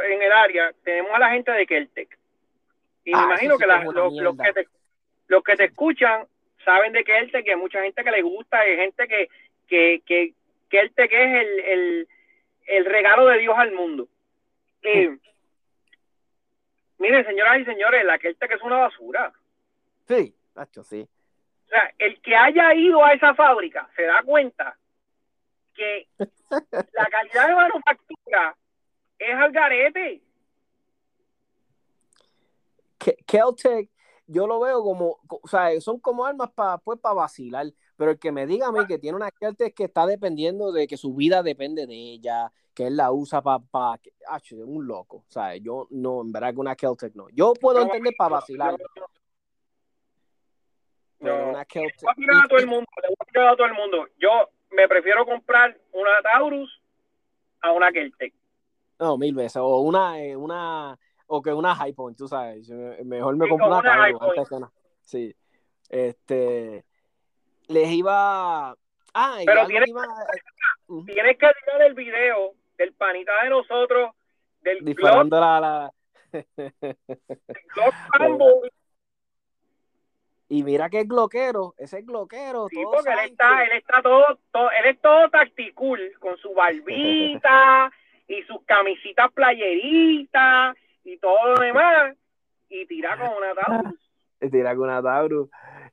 en 0.09 0.23
el 0.23 0.33
área, 0.33 0.73
tenemos 0.83 1.13
a 1.13 1.19
la 1.19 1.31
gente 1.31 1.53
de 1.53 1.67
Keltec. 1.67 2.19
Y 3.05 3.13
Ah, 3.15 3.19
me 3.19 3.25
imagino 3.27 3.55
eso 3.55 3.59
sí 3.59 3.63
que, 3.63 3.67
la- 3.67 3.85
los, 3.85 4.37
que 4.39 4.53
te, 4.55 4.69
los 5.29 5.43
que 5.45 5.57
te 5.57 5.65
escuchan 5.65 6.27
saben 6.65 6.93
de 6.95 7.05
Keltec, 7.05 7.45
que 7.45 7.51
hay 7.51 7.57
mucha 7.59 7.83
gente 7.83 8.03
que 8.03 8.11
le 8.11 8.23
gusta, 8.23 8.61
hay 8.61 8.77
gente 8.77 9.07
que, 9.07 9.29
que, 9.69 10.03
que 10.07 10.33
Keltec 10.71 11.13
es 11.13 11.43
el, 11.43 11.61
el, 11.61 12.09
el 12.67 12.85
regalo 12.87 13.27
de 13.27 13.39
Dios 13.41 13.55
al 13.59 13.73
mundo. 13.73 14.09
Eh, 14.81 15.15
miren, 16.99 17.27
señoras 17.27 17.61
y 17.61 17.65
señores, 17.67 18.05
la 18.07 18.19
Keltec 18.19 18.53
es 18.53 18.63
una 18.63 18.79
basura. 18.79 19.33
Sí, 20.09 20.35
Nacho, 20.55 20.85
sí. 20.85 21.09
O 21.67 21.69
sea, 21.69 21.93
el 21.99 22.21
que 22.23 22.37
haya 22.37 22.75
ido 22.75 23.05
a 23.05 23.13
esa 23.13 23.35
fábrica 23.35 23.89
se 23.97 24.03
da 24.05 24.23
cuenta 24.23 24.79
que 25.75 26.09
la 26.93 27.07
calidad 27.07 27.49
de 27.49 27.55
manufactura 27.55 28.57
es 29.19 29.35
al 29.35 29.53
garete. 29.53 30.23
Ke- 32.99 33.17
Keltec, 33.27 33.91
yo 34.27 34.47
lo 34.47 34.61
veo 34.61 34.83
como, 34.83 35.19
co- 35.27 35.41
o 35.43 35.49
sea, 35.49 35.79
son 35.81 35.99
como 35.99 36.25
armas 36.25 36.51
para 36.53 36.79
pues, 36.79 36.99
para 37.01 37.15
vacilar, 37.15 37.67
pero 37.97 38.13
el 38.13 38.19
que 38.19 38.33
me 38.33 38.47
diga 38.47 38.69
a 38.69 38.73
mí 38.73 38.87
que 38.87 38.99
tiene 38.99 39.17
una 39.17 39.31
Keltec 39.31 39.75
que 39.75 39.85
está 39.85 40.07
dependiendo 40.07 40.73
de 40.73 40.87
que 40.87 40.97
su 40.97 41.15
vida 41.15 41.43
depende 41.43 41.87
de 41.87 41.95
ella, 41.95 42.53
que 42.73 42.87
él 42.87 42.97
la 42.97 43.13
usa 43.13 43.43
para, 43.43 43.59
pa, 43.59 43.99
es 44.03 44.53
un 44.53 44.87
loco, 44.87 45.19
o 45.19 45.31
sea, 45.31 45.57
yo 45.57 45.87
no, 45.91 46.23
en 46.23 46.33
verdad 46.33 46.55
que 46.55 46.61
una 46.61 46.77
Keltec 46.77 47.15
no. 47.15 47.29
Yo 47.31 47.53
puedo 47.55 47.83
entender 47.83 48.15
para 48.17 48.37
vacilar, 48.37 48.77
pero 51.25 51.39
no. 51.47 51.51
una 51.51 51.65
Keltec... 51.65 52.03
voy 52.03 52.13
a 52.13 52.15
tirar 52.15 52.37
a 52.45 52.49
todo 52.49 52.59
el 52.59 52.67
mundo, 52.67 52.87
le 53.03 53.09
voy 53.09 53.17
a 53.19 53.25
tirar 53.25 53.49
a 53.49 53.57
todo 53.57 53.67
el 53.67 53.75
mundo. 53.75 54.09
Yo 54.19 54.31
me 54.71 54.89
prefiero 54.89 55.25
comprar 55.27 55.77
una 55.93 56.11
Taurus 56.23 56.81
a 57.61 57.73
una 57.73 57.91
Keltec. 57.93 58.33
No, 58.99 59.19
mil 59.19 59.35
veces, 59.35 59.57
o 59.57 59.79
una, 59.81 60.21
eh, 60.23 60.37
una, 60.37 60.97
o 61.27 61.43
que 61.43 61.53
una 61.53 61.75
High 61.75 61.93
Point, 61.95 62.17
tú 62.17 62.29
sabes, 62.29 62.67
yo- 62.67 62.77
mejor 63.05 63.37
me 63.37 63.45
Sí, 63.47 63.51
compro 63.51 63.67
una 63.69 63.79
una 63.79 63.83
Taurus 63.91 64.05
High 64.05 64.13
Point. 64.19 64.39
antes 64.39 64.49
que 64.49 64.55
una. 64.55 64.71
Sí, 65.03 65.37
este, 65.89 66.85
les 67.69 67.89
iba... 67.91 68.71
Ah, 69.17 69.37
Pero 69.45 69.61
algo 69.61 69.69
tiene- 69.69 69.85
que 69.85 69.91
iba... 69.91 70.05
Ujú. 70.89 71.05
Tienes 71.07 71.39
que 71.39 71.47
tirar 71.65 71.83
el 71.83 71.95
video 71.95 72.53
del 72.77 72.93
panita 72.95 73.33
de 73.43 73.51
nosotros, 73.51 74.11
del 74.63 74.85
disparando 74.85 75.39
la, 75.41 75.61
la... 75.61 75.93
Rambo, 78.19 78.63
y 80.59 80.63
mira 80.63 80.89
que 80.89 81.01
es 81.01 81.09
gloquero, 81.09 81.75
ese 81.79 81.99
es 81.99 82.07
gloquero, 82.07 82.69
Sí, 82.69 82.77
porque 82.85 83.11
él 83.13 83.19
está, 83.31 83.57
que- 83.59 83.65
él 83.65 83.73
está 83.79 84.03
todo, 84.03 84.39
todo, 84.53 84.71
él 84.71 84.87
es 84.87 85.01
todo 85.01 85.29
tacticool, 85.31 86.13
con 86.21 86.37
su 86.39 86.55
barbita 86.55 87.91
y 88.29 88.43
sus 88.45 88.63
camisitas 88.65 89.33
playeritas 89.33 90.77
y 91.05 91.17
todo 91.19 91.55
lo 91.55 91.61
demás, 91.61 92.17
y 92.69 92.87
tira 92.87 93.17
con 93.17 93.31
una 93.37 93.55
Taurus. 93.55 94.11
tira 94.51 94.75
con 94.77 94.85
una 94.85 95.03
Taurus. 95.03 95.49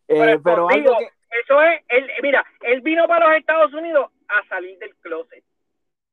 Eh, 0.08 0.20
Pero 0.20 0.42
pero 0.44 0.68
conmigo, 0.68 0.96
algo 0.96 1.00
que... 1.00 1.40
Eso 1.40 1.62
es, 1.62 1.82
él, 1.88 2.10
mira, 2.22 2.46
él 2.62 2.82
vino 2.82 3.08
para 3.08 3.30
los 3.30 3.38
Estados 3.38 3.74
Unidos 3.74 4.12
a 4.28 4.46
salir 4.50 4.78
del 4.80 4.94
closet. 4.98 5.44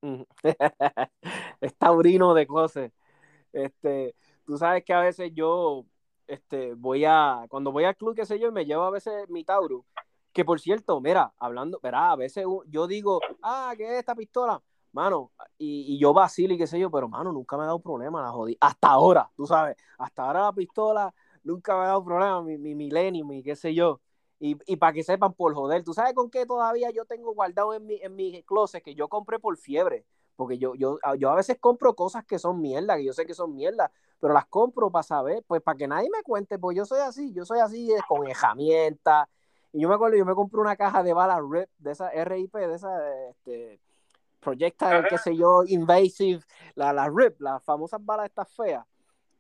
Es 1.61 1.75
taurino 1.77 2.35
de 2.35 2.47
cosas. 2.47 2.93
Este, 3.53 4.15
tú 4.47 4.57
sabes 4.57 4.85
que 4.85 4.93
a 4.93 5.01
veces 5.01 5.33
yo 5.35 5.85
este, 6.29 6.75
voy 6.75 7.05
a, 7.05 7.47
cuando 7.49 7.73
voy 7.73 7.85
al 7.85 7.97
club, 7.97 8.15
qué 8.15 8.27
sé 8.27 8.39
yo, 8.39 8.53
me 8.53 8.65
llevo 8.67 8.83
a 8.85 8.91
veces 8.91 9.29
mi 9.29 9.45
Taurus. 9.45 9.85
Que 10.33 10.45
por 10.45 10.61
cierto, 10.61 11.01
mira, 11.01 11.33
hablando, 11.39 11.81
verá, 11.83 12.13
a 12.13 12.17
veces 12.17 12.45
yo 12.69 12.87
digo, 12.87 13.21
ah, 13.43 13.75
¿qué 13.77 13.85
es 13.85 13.99
esta 13.99 14.15
pistola? 14.15 14.63
Mano, 14.93 15.33
y, 15.59 15.95
y 15.95 15.99
yo 15.99 16.13
vacilo 16.15 16.55
y 16.55 16.59
qué 16.59 16.67
sé 16.67 16.79
yo, 16.79 16.91
pero 16.91 17.09
mano, 17.09 17.33
nunca 17.33 17.57
me 17.57 17.65
ha 17.65 17.67
dado 17.67 17.81
problema 17.81 18.23
la 18.23 18.31
jodí. 18.31 18.57
Hasta 18.61 18.89
ahora, 18.89 19.31
tú 19.37 19.47
sabes, 19.47 19.77
hasta 19.99 20.23
ahora 20.27 20.43
la 20.43 20.53
pistola 20.53 21.15
nunca 21.43 21.75
me 21.77 21.83
ha 21.85 21.87
dado 21.89 22.05
problema, 22.05 22.43
mi, 22.43 22.59
mi 22.59 22.75
Millennium 22.75 23.33
y 23.33 23.43
qué 23.43 23.57
sé 23.57 23.75
yo. 23.75 24.01
Y, 24.41 24.57
y 24.67 24.77
para 24.77 24.93
que 24.93 25.03
sepan, 25.03 25.33
por 25.35 25.55
joder, 25.55 25.83
¿tú 25.83 25.93
sabes 25.93 26.15
con 26.15 26.31
qué 26.31 26.47
todavía 26.47 26.91
yo 26.91 27.05
tengo 27.05 27.35
guardado 27.35 27.75
en 27.75 27.87
mi, 27.87 27.97
en 27.97 28.15
mi 28.15 28.43
closet 28.45 28.83
que 28.83 28.95
yo 28.95 29.09
compré 29.09 29.39
por 29.39 29.57
fiebre? 29.57 30.05
Porque 30.39 30.57
yo, 30.57 30.77
yo, 30.77 31.01
yo 31.19 31.31
a 31.31 31.35
veces 31.35 31.59
compro 31.59 31.97
cosas 31.97 32.25
que 32.25 32.39
son 32.39 32.61
mierda, 32.61 32.97
que 32.97 33.05
yo 33.05 33.13
sé 33.13 33.27
que 33.27 33.35
son 33.35 33.57
mierda, 33.57 33.91
pero 34.21 34.33
las 34.33 34.47
compro 34.47 34.89
para 34.89 35.03
saber, 35.03 35.43
pues 35.45 35.61
para 35.61 35.77
que 35.77 35.89
nadie 35.89 36.09
me 36.09 36.23
cuente, 36.23 36.61
pues 36.61 36.77
yo 36.77 36.87
soy 36.87 37.01
así, 37.01 37.33
yo 37.33 37.45
soy 37.45 37.59
así 37.59 37.91
con 38.07 38.25
herramientas. 38.25 39.27
Y 39.73 39.81
yo 39.81 39.89
me 39.89 39.97
acuerdo, 39.97 40.17
yo 40.17 40.25
me 40.25 40.37
compré 40.37 40.61
una 40.61 40.77
caja 40.77 41.03
de 41.03 41.13
balas 41.13 41.41
RIP, 41.43 41.69
de 41.79 41.91
esa 41.91 42.11
RIP, 42.11 42.55
de 42.55 42.73
esa 42.73 43.29
este, 43.31 43.81
projectile, 44.39 45.09
qué 45.11 45.19
sé 45.19 45.37
yo, 45.37 45.65
invasive, 45.67 46.45
la, 46.77 46.93
la 46.93 47.09
RIP, 47.09 47.41
las 47.41 47.61
famosas 47.65 47.99
balas 48.01 48.27
estas 48.27 48.49
feas. 48.49 48.87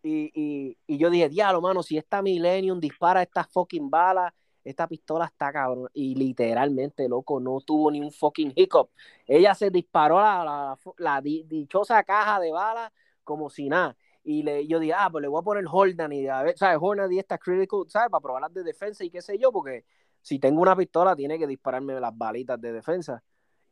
Y, 0.03 0.33
y, 0.35 0.77
y 0.85 0.99
yo 0.99 1.11
dije, 1.11 1.29
diablo, 1.29 1.61
mano, 1.61 1.85
si 1.85 1.97
esta 1.97 2.23
Millennium 2.23 2.81
dispara 2.81 3.23
esta 3.23 3.45
fucking 3.45 3.89
bala, 3.89 4.35
esta 4.69 4.87
pistola 4.87 5.27
está 5.27 5.53
cabrón. 5.53 5.89
Y 5.95 6.15
literalmente, 6.15 7.09
loco, 7.09 7.41
no 7.41 7.61
tuvo 7.61 7.91
ni 7.91 8.01
un 8.01 8.13
fucking 8.13 8.53
hiccup. 8.57 8.91
Ella 9.27 9.55
se 9.55 9.71
disparó 9.71 10.21
la, 10.21 10.79
la, 10.99 11.21
dichosa 11.21 12.03
caja 12.05 12.41
de 12.41 12.53
balas 12.53 12.93
como 13.25 13.51
si 13.51 13.69
nada. 13.69 13.97
Y 14.25 14.43
le, 14.43 14.67
yo 14.67 14.79
dije, 14.79 14.95
ah, 14.95 15.09
pues 15.11 15.23
le 15.23 15.29
voy 15.29 15.41
a 15.41 15.45
poner 15.45 15.65
Jordan 15.65 16.13
y 16.13 16.27
a 16.29 16.43
ver, 16.43 16.59
¿sabes? 16.59 16.79
Jordan 16.79 17.13
y 17.13 17.19
esta 17.19 17.39
critical, 17.39 17.85
¿sabes? 17.89 18.11
Para 18.11 18.21
probarlas 18.21 18.53
de 18.53 18.63
defensa 18.63 19.05
y 19.05 19.11
qué 19.11 19.23
sé 19.23 19.39
yo, 19.39 19.53
porque 19.53 19.85
si 20.21 20.39
tengo 20.39 20.61
una 20.61 20.77
pistola 20.77 21.17
tiene 21.17 21.39
que 21.39 21.47
dispararme 21.47 21.99
las 22.01 22.17
balitas 22.17 22.61
de 22.61 22.73
defensa. 22.73 23.23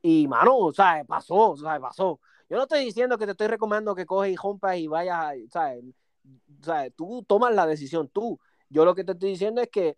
Y, 0.02 0.28
mano, 0.28 0.72
¿sabes? 0.72 1.06
Pasó, 1.06 1.56
¿sabes? 1.56 1.80
Pasó. 1.80 2.20
Yo 2.48 2.56
no 2.56 2.62
estoy 2.62 2.84
diciendo 2.84 3.18
que 3.18 3.26
te 3.26 3.32
estoy 3.32 3.48
recomendando 3.48 3.94
que 3.94 4.06
coges 4.06 4.32
y 4.32 4.36
rompas 4.36 4.76
y 4.76 4.86
vayas, 4.86 5.34
¿sabes? 5.50 5.84
¿sabes? 6.62 6.92
Tú 6.96 7.24
tomas 7.26 7.54
la 7.54 7.66
decisión, 7.66 8.08
tú. 8.08 8.38
Yo 8.68 8.84
lo 8.84 8.94
que 8.94 9.04
te 9.04 9.12
estoy 9.12 9.30
diciendo 9.30 9.60
es 9.60 9.68
que 9.68 9.96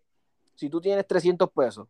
si 0.59 0.69
tú 0.69 0.81
tienes 0.81 1.07
300 1.07 1.49
pesos, 1.51 1.87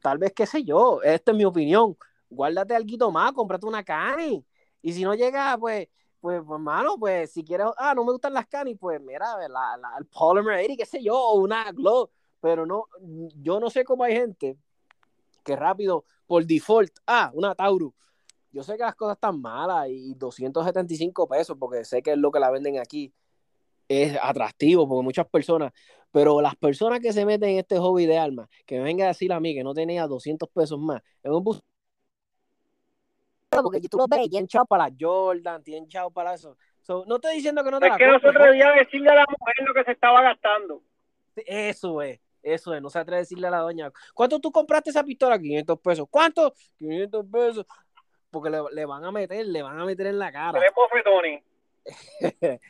tal 0.00 0.18
vez, 0.18 0.32
qué 0.34 0.46
sé 0.46 0.64
yo, 0.64 1.00
esta 1.00 1.30
es 1.30 1.36
mi 1.36 1.44
opinión, 1.44 1.96
guárdate 2.28 2.74
algo 2.74 3.12
más, 3.12 3.30
cómprate 3.30 3.66
una 3.66 3.84
cani. 3.84 4.44
Y 4.82 4.92
si 4.92 5.04
no 5.04 5.14
llega, 5.14 5.56
pues, 5.56 5.86
pues, 6.20 6.38
hermano, 6.38 6.96
pues, 6.98 7.20
pues 7.20 7.32
si 7.32 7.44
quieres, 7.44 7.68
ah, 7.78 7.94
no 7.94 8.04
me 8.04 8.10
gustan 8.10 8.34
las 8.34 8.48
canis, 8.48 8.76
pues 8.80 9.00
mira, 9.00 9.36
la, 9.48 9.76
la, 9.76 9.92
el 9.96 10.06
Polymer 10.06 10.56
80, 10.56 10.76
qué 10.76 10.84
sé 10.84 11.00
yo, 11.04 11.16
o 11.16 11.34
una 11.38 11.70
Glow. 11.70 12.10
Pero 12.40 12.66
no, 12.66 12.86
yo 13.36 13.60
no 13.60 13.70
sé 13.70 13.84
cómo 13.84 14.02
hay 14.02 14.14
gente 14.14 14.56
que 15.44 15.54
rápido, 15.54 16.04
por 16.26 16.44
default, 16.44 16.90
ah, 17.06 17.30
una 17.32 17.54
Taurus. 17.54 17.92
Yo 18.50 18.64
sé 18.64 18.72
que 18.72 18.82
las 18.82 18.96
cosas 18.96 19.18
están 19.18 19.40
malas 19.40 19.86
y 19.88 20.14
275 20.14 21.28
pesos, 21.28 21.56
porque 21.60 21.84
sé 21.84 22.02
que 22.02 22.10
es 22.10 22.18
lo 22.18 22.32
que 22.32 22.40
la 22.40 22.50
venden 22.50 22.80
aquí, 22.80 23.14
es 23.86 24.18
atractivo, 24.20 24.88
porque 24.88 25.04
muchas 25.04 25.28
personas, 25.28 25.72
pero 26.10 26.40
las 26.40 26.56
personas 26.56 27.00
que 27.00 27.12
se 27.12 27.24
meten 27.24 27.50
en 27.50 27.58
este 27.58 27.78
hobby 27.78 28.06
de 28.06 28.18
armas, 28.18 28.48
que 28.66 28.78
me 28.78 28.84
venga 28.84 29.04
a 29.04 29.08
decir 29.08 29.32
a 29.32 29.40
mí 29.40 29.54
que 29.54 29.64
no 29.64 29.74
tenía 29.74 30.06
200 30.06 30.48
pesos 30.50 30.78
más, 30.78 31.02
en 31.22 31.32
un 31.32 31.44
bus 31.44 31.62
porque 33.50 33.80
tú 33.80 33.98
lo 33.98 34.06
ves, 34.06 34.28
tienen 34.30 34.46
chao 34.46 34.64
para 34.64 34.88
la 34.88 34.94
Jordan, 34.98 35.62
tienen 35.62 35.88
chao 35.88 36.10
para 36.10 36.34
eso. 36.34 36.56
no 36.88 37.16
estoy 37.16 37.36
diciendo 37.36 37.64
que 37.64 37.70
no 37.70 37.80
te 37.80 37.88
es 37.88 37.96
que 37.96 38.06
nosotros 38.06 38.46
debíamos 38.46 38.76
decirle 38.76 39.10
a 39.10 39.14
la 39.14 39.24
mujer 39.28 39.54
lo 39.66 39.74
que 39.74 39.84
se 39.84 39.92
estaba 39.92 40.22
gastando. 40.22 40.82
Eso 41.34 42.02
es, 42.02 42.20
eso 42.42 42.74
es, 42.74 42.82
no 42.82 42.90
se 42.90 42.98
atreve 42.98 43.18
a 43.18 43.20
decirle 43.20 43.46
a 43.48 43.50
la 43.50 43.58
doña, 43.58 43.90
¿cuánto 44.14 44.38
tú 44.40 44.52
compraste 44.52 44.90
esa 44.90 45.04
pistola? 45.04 45.38
500 45.38 45.80
pesos. 45.80 46.06
¿Cuánto? 46.10 46.54
500 46.78 47.26
pesos. 47.30 47.66
Porque 48.30 48.50
le, 48.50 48.84
van 48.84 49.04
a 49.04 49.10
meter, 49.10 49.44
le 49.44 49.62
van 49.62 49.80
a 49.80 49.84
meter 49.84 50.06
en 50.06 50.18
la 50.18 50.30
cara. 50.30 50.60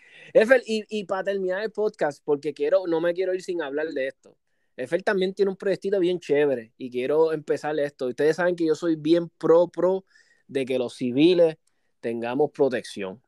y, 0.67 0.85
y 0.89 1.05
para 1.05 1.25
terminar 1.25 1.63
el 1.63 1.71
podcast, 1.71 2.23
porque 2.25 2.55
quiero, 2.55 2.87
no 2.87 3.01
me 3.01 3.15
quiero 3.15 3.35
ir 3.35 3.43
sin 3.43 3.63
hablar 3.63 3.89
de 3.89 4.09
esto. 4.09 4.37
Eiffel 4.77 5.05
también 5.05 5.35
tiene 5.35 5.51
un 5.51 5.57
proyectito 5.57 5.99
bien 6.01 6.19
chévere 6.19 6.73
y 6.79 6.91
quiero 6.91 7.33
empezar 7.33 7.79
esto. 7.79 8.07
Ustedes 8.07 8.37
saben 8.37 8.57
que 8.57 8.67
yo 8.67 8.75
soy 8.75 8.97
bien 8.97 9.29
pro, 9.29 9.69
pro 9.69 10.05
de 10.47 10.65
que 10.65 10.79
los 10.79 10.95
civiles 10.95 11.57
tengamos 12.01 12.51
protección. 12.51 13.23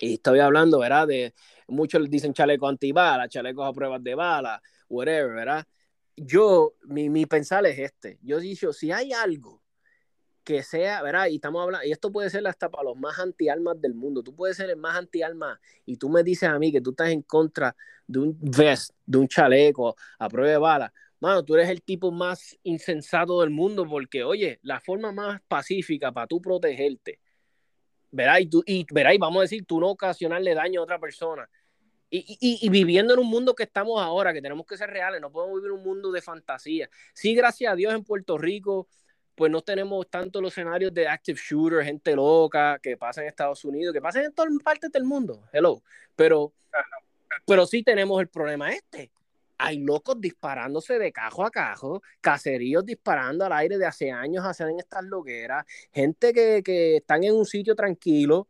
Y 0.00 0.14
estoy 0.14 0.38
hablando, 0.38 0.78
¿verdad? 0.78 1.08
De 1.08 1.34
muchos 1.66 2.08
dicen 2.08 2.32
chaleco 2.32 2.68
antibala, 2.68 3.28
chalecos 3.28 3.66
a 3.66 3.72
pruebas 3.72 4.02
de 4.02 4.14
bala, 4.14 4.62
whatever, 4.88 5.34
¿verdad? 5.34 5.66
Yo, 6.16 6.74
mi, 6.84 7.10
mi 7.10 7.26
pensar 7.26 7.66
es 7.66 7.78
este. 7.78 8.18
Yo 8.22 8.38
he 8.38 8.40
dicho, 8.40 8.72
si 8.72 8.92
hay 8.92 9.12
algo 9.12 9.57
que 10.48 10.62
sea, 10.62 11.02
¿verdad? 11.02 11.26
Y 11.26 11.34
estamos 11.34 11.62
hablando, 11.62 11.86
y 11.86 11.92
esto 11.92 12.10
puede 12.10 12.30
ser 12.30 12.46
hasta 12.46 12.70
para 12.70 12.84
los 12.84 12.96
más 12.96 13.18
anti-almas 13.18 13.78
del 13.82 13.92
mundo. 13.92 14.22
Tú 14.22 14.34
puedes 14.34 14.56
ser 14.56 14.70
el 14.70 14.78
más 14.78 14.96
anti-alma 14.96 15.60
y 15.84 15.98
tú 15.98 16.08
me 16.08 16.22
dices 16.22 16.48
a 16.48 16.58
mí 16.58 16.72
que 16.72 16.80
tú 16.80 16.90
estás 16.90 17.10
en 17.10 17.20
contra 17.20 17.76
de 18.06 18.18
un 18.18 18.38
vest, 18.40 18.94
de 19.04 19.18
un 19.18 19.28
chaleco 19.28 19.94
a 20.18 20.28
prueba 20.30 20.50
de 20.50 20.56
bala 20.56 20.92
mano, 21.20 21.44
tú 21.44 21.54
eres 21.54 21.68
el 21.68 21.82
tipo 21.82 22.10
más 22.10 22.58
insensato 22.62 23.42
del 23.42 23.50
mundo 23.50 23.86
porque, 23.86 24.24
oye, 24.24 24.58
la 24.62 24.80
forma 24.80 25.12
más 25.12 25.42
pacífica 25.48 26.12
para 26.12 26.26
tú 26.26 26.40
protegerte, 26.40 27.20
verá, 28.10 28.40
y, 28.40 28.46
tú, 28.46 28.62
y, 28.64 28.86
verá, 28.90 29.12
y 29.12 29.18
vamos 29.18 29.40
a 29.40 29.42
decir, 29.42 29.66
tú 29.66 29.80
no 29.80 29.90
ocasionarle 29.90 30.54
daño 30.54 30.80
a 30.80 30.84
otra 30.84 30.98
persona. 30.98 31.46
Y, 32.08 32.38
y, 32.40 32.66
y, 32.66 32.70
viviendo 32.70 33.12
en 33.12 33.20
un 33.20 33.26
mundo 33.26 33.54
que 33.54 33.64
estamos 33.64 34.00
ahora, 34.00 34.32
que 34.32 34.40
tenemos 34.40 34.64
que 34.64 34.78
ser 34.78 34.88
reales, 34.88 35.20
no 35.20 35.30
podemos 35.30 35.60
vivir 35.60 35.72
un 35.72 35.82
mundo 35.82 36.10
de 36.10 36.22
fantasía. 36.22 36.88
Sí, 37.12 37.34
gracias 37.34 37.70
a 37.70 37.76
Dios 37.76 37.92
en 37.92 38.02
Puerto 38.02 38.38
Rico, 38.38 38.88
pues 39.38 39.52
no 39.52 39.62
tenemos 39.62 40.10
tanto 40.10 40.40
los 40.40 40.52
escenarios 40.52 40.92
de 40.92 41.06
active 41.06 41.38
shooter, 41.40 41.84
gente 41.84 42.16
loca, 42.16 42.80
que 42.82 42.96
pasa 42.96 43.22
en 43.22 43.28
Estados 43.28 43.64
Unidos, 43.64 43.94
que 43.94 44.02
pasa 44.02 44.20
en 44.20 44.32
todas 44.32 44.50
partes 44.64 44.90
del 44.90 45.04
mundo, 45.04 45.44
hello. 45.52 45.80
Pero, 46.16 46.52
pero 47.46 47.64
sí 47.64 47.84
tenemos 47.84 48.20
el 48.20 48.26
problema 48.26 48.72
este, 48.72 49.12
hay 49.56 49.78
locos 49.78 50.20
disparándose 50.20 50.98
de 50.98 51.12
cajo 51.12 51.44
a 51.44 51.52
cajo, 51.52 52.02
caseríos 52.20 52.84
disparando 52.84 53.44
al 53.44 53.52
aire 53.52 53.78
de 53.78 53.86
hace 53.86 54.10
años 54.10 54.44
hacen 54.44 54.76
estas 54.76 55.04
logueras, 55.04 55.64
gente 55.92 56.32
que, 56.32 56.60
que 56.64 56.96
están 56.96 57.22
en 57.22 57.36
un 57.36 57.46
sitio 57.46 57.76
tranquilo 57.76 58.48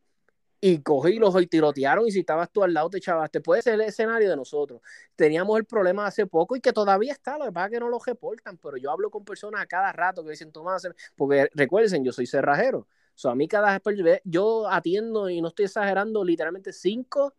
y 0.61 0.83
coge 0.83 1.13
y 1.13 1.19
los 1.19 1.35
tirotearon 1.49 2.07
y 2.07 2.11
si 2.11 2.21
estabas 2.21 2.51
tú 2.51 2.63
al 2.63 2.75
lado 2.75 2.91
te 2.91 3.01
chavaste. 3.01 3.41
Puede 3.41 3.63
ser 3.63 3.75
el 3.75 3.83
escenario 3.83 4.29
de 4.29 4.37
nosotros. 4.37 4.81
Teníamos 5.15 5.59
el 5.59 5.65
problema 5.65 6.07
hace 6.07 6.27
poco 6.27 6.57
y 6.57 6.61
que 6.61 6.73
todavía 6.73 7.13
está, 7.13 7.39
lo 7.39 7.45
que 7.45 7.53
pasa 7.53 7.67
es 7.67 7.73
que 7.73 7.81
no 7.81 7.89
lo 7.89 7.99
reportan, 8.05 8.59
pero 8.59 8.77
yo 8.77 8.91
hablo 8.91 9.11
con 9.11 9.25
personas 9.25 9.61
a 9.61 9.67
cada 9.67 9.93
rato 9.93 10.25
que 10.25 10.31
dicen, 10.31 10.53
Tomás, 10.53 10.89
porque 11.17 11.49
recuerden, 11.55 12.05
yo 12.05 12.13
soy 12.13 12.27
cerrajero. 12.27 12.89
So, 13.15 13.31
a 13.31 13.35
mí 13.35 13.49
cada 13.49 13.79
vez 13.79 14.21
yo 14.25 14.69
atiendo 14.69 15.29
y 15.29 15.41
no 15.41 15.49
estoy 15.49 15.65
exagerando, 15.67 16.25
literalmente 16.25 16.73
cinco 16.73 17.35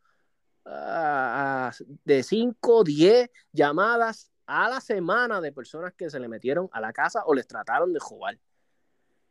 de 2.04 2.24
5, 2.24 2.84
10 2.84 3.30
llamadas 3.52 4.32
a 4.46 4.70
la 4.70 4.82
semana 4.82 5.42
de 5.42 5.52
personas 5.52 5.94
que 5.94 6.10
se 6.10 6.20
le 6.20 6.28
metieron 6.28 6.70
a 6.72 6.82
la 6.82 6.94
casa 6.94 7.24
o 7.26 7.34
les 7.34 7.48
trataron 7.48 7.94
de 7.94 8.00
jugar. 8.00 8.38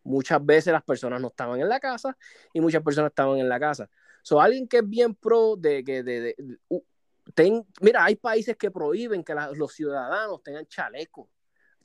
Muchas 0.09 0.45
veces 0.45 0.73
las 0.73 0.83
personas 0.83 1.21
no 1.21 1.29
estaban 1.29 1.61
en 1.61 1.69
la 1.69 1.81
casa 1.81 2.17
y 2.53 2.61
muchas 2.61 2.83
personas 2.83 3.11
estaban 3.11 3.39
en 3.39 3.49
la 3.49 3.61
casa. 3.61 3.89
So, 4.23 4.41
alguien 4.41 4.67
que 4.67 4.79
es 4.79 4.89
bien 4.89 5.15
pro 5.15 5.57
de 5.57 5.85
que, 5.85 6.03
de, 6.03 6.35
mira, 7.81 8.05
hay 8.05 8.17
países 8.17 8.57
que 8.57 8.71
prohíben 8.71 9.23
que 9.23 9.35
los 9.55 9.73
ciudadanos 9.73 10.43
tengan 10.43 10.67
chalecos, 10.67 11.29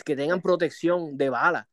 que 0.03 0.15
tengan 0.15 0.41
protección 0.41 1.17
de 1.17 1.30
balas 1.30 1.67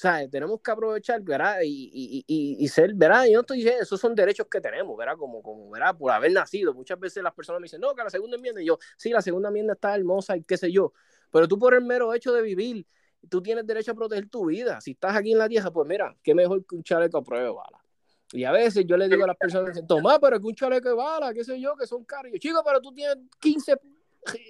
sea, 0.00 0.28
tenemos 0.28 0.60
que 0.62 0.70
aprovechar, 0.70 1.20
¿verdad? 1.20 1.58
Y, 1.62 2.24
y, 2.26 2.56
y, 2.58 2.68
ser, 2.68 2.94
¿verdad? 2.94 3.26
Yo 3.26 3.34
no 3.34 3.40
estoy 3.40 3.58
diciendo, 3.58 3.82
esos 3.82 4.00
son 4.00 4.14
derechos 4.14 4.46
que 4.50 4.60
tenemos, 4.60 4.96
¿verdad? 4.96 5.16
Como, 5.18 5.42
como, 5.42 5.68
¿verdad? 5.70 5.96
Por 5.96 6.10
haber 6.10 6.32
nacido. 6.32 6.72
Muchas 6.72 6.98
veces 6.98 7.22
las 7.22 7.34
personas 7.34 7.60
me 7.60 7.66
dicen, 7.66 7.80
no, 7.80 7.94
que 7.94 8.02
la 8.02 8.10
segunda 8.10 8.36
enmienda, 8.36 8.62
y 8.62 8.66
yo, 8.66 8.78
sí, 8.96 9.10
la 9.10 9.20
segunda 9.20 9.48
enmienda 9.48 9.74
está 9.74 9.94
hermosa 9.94 10.36
y 10.36 10.42
qué 10.42 10.56
sé 10.56 10.72
yo. 10.72 10.94
Pero 11.30 11.46
tú 11.46 11.58
por 11.58 11.74
el 11.74 11.84
mero 11.84 12.14
hecho 12.14 12.32
de 12.32 12.40
vivir, 12.40 12.86
tú 13.28 13.42
tienes 13.42 13.66
derecho 13.66 13.92
a 13.92 13.94
proteger 13.94 14.28
tu 14.28 14.46
vida. 14.46 14.80
Si 14.80 14.92
estás 14.92 15.16
aquí 15.16 15.32
en 15.32 15.38
la 15.38 15.48
tierra, 15.48 15.70
pues 15.70 15.88
mira, 15.88 16.14
qué 16.22 16.34
mejor 16.34 16.64
que 16.66 16.76
un 16.76 16.82
chaleco 16.82 17.18
a 17.18 17.22
prueba 17.22 17.44
de 17.44 17.50
bala. 17.50 17.78
Y 18.32 18.44
a 18.44 18.52
veces 18.52 18.86
yo 18.86 18.96
le 18.96 19.08
digo 19.08 19.24
a 19.24 19.28
las 19.28 19.36
personas, 19.36 19.80
Tomás, 19.86 20.18
pero 20.20 20.38
que 20.38 20.46
un 20.46 20.54
chaleco 20.54 20.88
de 20.88 20.94
bala, 20.94 21.34
qué 21.34 21.44
sé 21.44 21.60
yo, 21.60 21.74
que 21.76 21.86
son 21.86 22.04
caros. 22.04 22.32
Chico, 22.38 22.62
pero 22.64 22.80
tú 22.80 22.92
tienes 22.92 23.16
15 23.40 23.74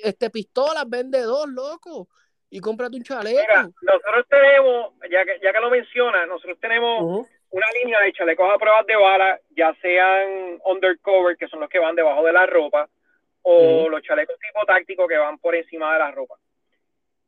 este, 0.03 0.31
pistolas, 0.31 0.85
vende 0.89 1.23
dos, 1.23 1.49
loco 1.49 2.09
y 2.51 2.61
cómprate 2.61 2.97
un 2.97 3.03
chaleco. 3.03 3.41
Mira, 3.41 3.63
nosotros 3.81 4.27
tenemos, 4.29 4.93
ya 5.11 5.25
que, 5.25 5.39
ya 5.43 5.53
que 5.53 5.61
lo 5.61 5.71
mencionas, 5.71 6.29
nosotros 6.29 6.59
tenemos 6.61 7.27
una 7.51 7.67
línea 7.83 8.01
de 8.01 8.13
chalecos 8.13 8.49
a 8.53 8.59
pruebas 8.59 8.87
de 8.87 8.97
bala, 8.97 9.41
ya 9.57 9.75
sean 9.81 10.61
undercover, 10.65 11.37
que 11.37 11.49
son 11.49 11.61
los 11.61 11.69
que 11.69 11.79
van 11.79 11.97
debajo 11.97 12.25
de 12.25 12.33
la 12.33 12.47
ropa, 12.47 12.89
o 13.43 13.89
los 13.89 14.03
chalecos 14.03 14.37
tipo 14.39 14.65
táctico 14.67 15.09
que 15.09 15.17
van 15.17 15.39
por 15.39 15.55
encima 15.55 15.93
de 15.95 15.99
la 15.99 16.11
ropa. 16.11 16.37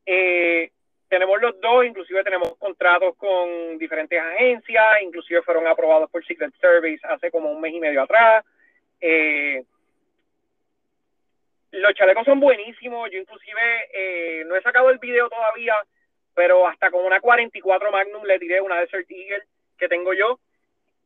Eh, 0.05 0.71
tenemos 1.13 1.39
los 1.43 1.61
dos, 1.61 1.85
inclusive 1.85 2.25
tenemos 2.25 2.57
contratos 2.57 3.15
con 3.17 3.77
diferentes 3.77 4.19
agencias, 4.19 5.03
inclusive 5.03 5.43
fueron 5.43 5.67
aprobados 5.67 6.11
por 6.11 6.25
Secret 6.25 6.55
Service 6.59 7.07
hace 7.07 7.31
como 7.31 7.51
un 7.53 7.61
mes 7.61 7.75
y 7.75 7.81
medio 7.81 8.01
atrás. 8.01 8.43
Eh, 8.99 9.63
los 11.73 11.93
chalecos 11.93 12.25
son 12.25 12.41
buenísimos. 12.41 13.11
Yo 13.11 13.19
inclusive 13.19 13.61
eh, 13.93 14.45
no 14.47 14.57
he 14.57 14.63
sacado 14.63 14.89
el 14.89 14.97
video 14.97 15.29
todavía, 15.29 15.75
pero 16.33 16.67
hasta 16.67 16.91
con 16.91 17.05
una 17.05 17.21
44 17.21 17.93
Magnum 17.93 18.25
le 18.25 18.39
tiré 18.39 18.63
una 18.63 18.81
Desert 18.81 19.11
Eagle 19.11 19.45
que 19.77 19.89
tengo 19.89 20.15
yo. 20.15 20.39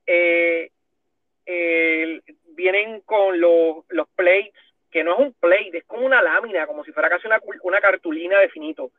Eh, 0.06 0.70
vienen 2.54 3.00
con 3.00 3.40
los, 3.40 3.78
los 3.88 4.06
plates, 4.10 4.54
que 4.88 5.02
no 5.02 5.14
es 5.14 5.18
un 5.18 5.32
plate, 5.32 5.78
es 5.78 5.84
como 5.84 6.06
una 6.06 6.22
lámina, 6.22 6.64
como 6.68 6.84
si 6.84 6.92
fuera 6.92 7.08
casi 7.08 7.26
una, 7.26 7.40
una 7.64 7.80
cartulina 7.80 8.38
de 8.38 8.50
finito, 8.50 8.92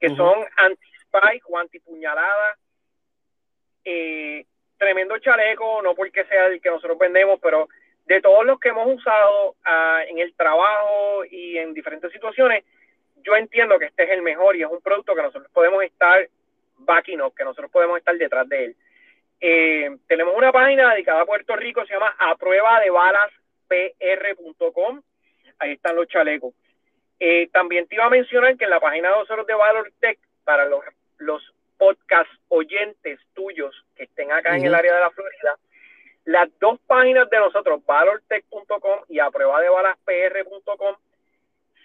que 0.00 0.14
son 0.14 0.44
anti-spike 0.56 1.44
o 1.48 1.58
anti-puñalada. 1.58 2.56
Eh, 3.84 4.44
tremendo 4.78 5.18
chaleco, 5.18 5.80
no 5.82 5.94
porque 5.94 6.24
sea 6.24 6.46
el 6.46 6.60
que 6.60 6.70
nosotros 6.70 6.98
vendemos, 6.98 7.38
pero 7.40 7.68
de 8.04 8.20
todos 8.20 8.44
los 8.44 8.60
que 8.60 8.68
hemos 8.68 8.86
usado 8.94 9.56
ah, 9.64 10.02
en 10.06 10.18
el 10.18 10.34
trabajo 10.34 11.24
y 11.30 11.58
en 11.58 11.74
diferentes 11.74 12.12
situaciones, 12.12 12.64
yo 13.16 13.34
entiendo 13.36 13.78
que 13.78 13.86
este 13.86 14.04
es 14.04 14.10
el 14.10 14.22
mejor 14.22 14.56
y 14.56 14.62
es 14.62 14.68
un 14.70 14.80
producto 14.80 15.14
que 15.14 15.22
nosotros 15.22 15.50
podemos 15.52 15.82
estar 15.82 16.28
backing 16.78 17.20
up, 17.20 17.34
que 17.34 17.44
nosotros 17.44 17.70
podemos 17.70 17.98
estar 17.98 18.16
detrás 18.16 18.48
de 18.48 18.64
él. 18.64 18.76
Eh, 19.40 19.96
tenemos 20.06 20.34
una 20.36 20.52
página 20.52 20.92
dedicada 20.92 21.22
a 21.22 21.26
Puerto 21.26 21.56
Rico, 21.56 21.84
se 21.84 21.94
llama 21.94 22.14
a 22.18 22.36
prueba 22.36 22.80
de 22.80 22.90
balas 22.90 23.30
pr.com. 23.68 25.02
Ahí 25.58 25.72
están 25.72 25.96
los 25.96 26.06
chalecos. 26.06 26.54
Eh, 27.18 27.48
también 27.52 27.86
te 27.86 27.94
iba 27.94 28.04
a 28.04 28.10
mencionar 28.10 28.56
que 28.56 28.64
en 28.64 28.70
la 28.70 28.80
página 28.80 29.10
de 29.10 29.16
nosotros 29.16 29.46
de 29.46 29.54
Valor 29.54 29.92
Tech, 30.00 30.18
para 30.44 30.66
los, 30.66 30.84
los 31.18 31.42
podcast 31.78 32.30
oyentes 32.48 33.20
tuyos 33.34 33.74
que 33.94 34.04
estén 34.04 34.32
acá 34.32 34.56
en 34.56 34.64
el 34.64 34.74
área 34.74 34.94
de 34.94 35.00
la 35.00 35.10
Florida, 35.10 35.56
las 36.26 36.48
dos 36.58 36.80
páginas 36.86 37.30
de 37.30 37.38
nosotros, 37.38 37.84
valortech.com 37.86 39.00
y 39.08 39.20
a 39.20 39.30
prueba 39.30 39.60
de 39.60 39.68
pr.com, 40.04 40.96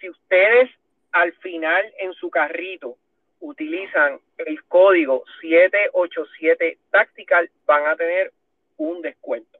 si 0.00 0.10
ustedes 0.10 0.70
al 1.12 1.32
final 1.34 1.92
en 1.98 2.12
su 2.14 2.28
carrito 2.28 2.96
utilizan 3.40 4.18
el 4.38 4.64
código 4.64 5.24
787 5.40 6.78
Tactical, 6.90 7.50
van 7.66 7.86
a 7.86 7.96
tener 7.96 8.32
un 8.78 9.00
descuento. 9.00 9.58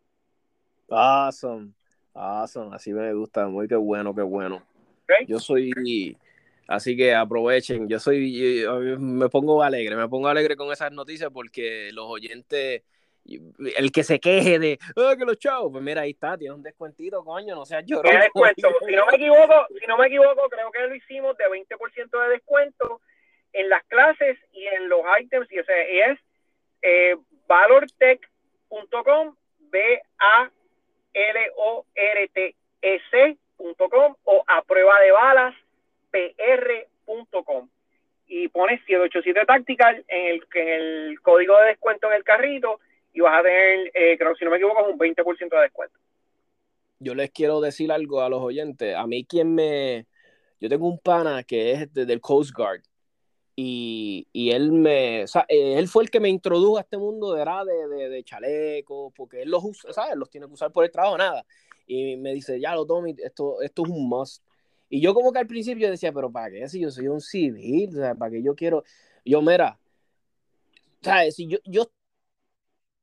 Awesome, 0.91 1.71
awesome, 2.15 2.75
así 2.75 2.93
me 2.93 3.13
gusta, 3.15 3.47
muy 3.47 3.69
que 3.69 3.77
bueno, 3.77 4.15
qué 4.15 4.23
bueno. 4.23 4.63
Yo 5.27 5.39
soy, 5.39 6.17
así 6.67 6.97
que 6.97 7.15
aprovechen, 7.15 7.89
yo 7.89 7.99
soy, 7.99 8.65
me 8.99 9.29
pongo 9.29 9.63
alegre, 9.63 9.97
me 9.97 10.09
pongo 10.09 10.29
alegre 10.29 10.57
con 10.57 10.73
esas 10.73 10.93
noticias 10.93 11.31
porque 11.33 11.91
los 11.93 12.07
oyentes, 12.07 12.83
el 13.25 13.93
que 13.93 14.03
se 14.03 14.19
queje 14.21 14.59
de, 14.59 14.79
ah, 14.97 15.15
que 15.17 15.25
los 15.25 15.39
chavos, 15.39 15.71
pues 15.73 15.83
mira, 15.85 16.03
ahí 16.03 16.11
está, 16.11 16.37
tiene 16.37 16.55
un 16.55 16.63
descuentito, 16.63 17.25
coño, 17.25 17.55
no 17.55 17.65
seas 17.65 17.85
llorón. 17.87 18.19
descuento, 18.19 18.69
si 18.87 18.95
no 18.95 19.07
me 19.07 19.17
equivoco, 19.17 19.67
si 19.81 19.87
no 19.87 19.99
me 19.99 20.07
equivoco, 20.07 20.49
creo 20.49 20.71
que 20.71 20.89
lo 20.89 20.95
hicimos 20.95 21.37
de 21.37 21.45
20% 21.45 22.23
de 22.23 22.29
descuento 22.31 23.01
en 23.53 23.69
las 23.69 23.85
clases 23.85 24.39
y 24.53 24.67
en 24.67 24.89
los 24.89 25.03
items, 25.21 25.51
y 25.53 25.59
ese 25.59 26.11
es 26.11 26.19
eh, 26.83 27.17
valortech.com, 27.47 29.37
B-A-L-O-R-T-E-C.com 33.63 34.17
o 34.25 34.45
a 34.47 34.63
prueba 34.63 35.01
de 35.01 35.13
balas 35.13 35.55
pr.com 36.11 37.69
y 38.27 38.49
pones 38.49 38.81
787 38.87 39.47
Tactical 39.47 40.05
en 40.09 40.27
el, 40.27 40.43
en 40.55 40.69
el 40.69 41.21
código 41.21 41.59
de 41.59 41.69
descuento 41.69 42.09
en 42.09 42.15
el 42.15 42.25
carrito 42.25 42.81
y 43.13 43.21
vas 43.21 43.41
a 43.41 43.43
tener, 43.43 43.91
eh, 43.95 44.17
creo 44.19 44.35
si 44.35 44.45
no 44.45 44.51
me 44.51 44.57
equivoco, 44.57 44.85
un 44.85 44.99
20% 44.99 45.51
de 45.51 45.63
descuento. 45.63 45.99
Yo 46.99 47.15
les 47.15 47.31
quiero 47.31 47.61
decir 47.61 47.93
algo 47.93 48.23
a 48.23 48.29
los 48.29 48.41
oyentes. 48.41 48.95
A 48.97 49.07
mí 49.07 49.25
quien 49.25 49.55
me... 49.55 50.07
Yo 50.61 50.69
tengo 50.69 50.87
un 50.87 50.99
pana 50.99 51.43
que 51.43 51.73
es 51.73 51.93
del 51.93 52.21
Coast 52.21 52.53
Guard 52.57 52.83
y, 53.55 54.51
él 54.51 54.73
me, 54.73 55.25
o 55.25 55.27
sea, 55.27 55.45
eh, 55.49 55.75
él 55.79 55.89
fue 55.89 56.05
el 56.05 56.11
que 56.11 56.21
me 56.21 56.29
introdujo 56.29 56.79
a 56.79 56.81
este 56.81 56.97
mundo 56.97 57.35
de, 57.35 57.45
de, 57.45 58.09
de, 58.09 58.25
chalecos, 58.25 59.13
porque 59.15 59.43
él 59.43 59.51
los 59.51 59.63
usa, 59.63 59.93
¿sabes? 59.93 60.17
Los 60.17 60.31
tiene 60.31 60.47
que 60.47 60.55
usar 60.55 60.73
por 60.73 60.85
el 60.85 60.91
trabajo, 60.91 61.19
nada. 61.19 61.45
Y 61.87 62.17
me 62.17 62.33
dice, 62.35 62.61
ya 62.61 62.75
lo 62.75 62.87
tomo, 62.87 63.07
esto, 63.07 63.61
esto 63.63 63.83
es 63.85 63.91
un 63.91 64.09
must. 64.09 64.43
Y 64.89 65.01
yo 65.01 65.15
como 65.15 65.33
que 65.33 65.39
al 65.39 65.47
principio 65.47 65.91
decía, 65.91 66.13
pero 66.13 66.31
¿para 66.31 66.51
qué? 66.51 66.69
Si 66.69 66.81
yo 66.81 66.91
soy 66.91 67.09
un 67.09 67.21
civil, 67.21 67.91
o 67.91 68.01
sea, 68.01 68.15
¿para 68.15 68.31
qué 68.31 68.43
yo 68.43 68.55
quiero? 68.55 68.85
Yo, 69.25 69.41
mira, 69.41 69.79
¿sabes? 71.01 71.37
Si 71.37 71.47
yo, 71.47 71.59
yo 71.65 71.91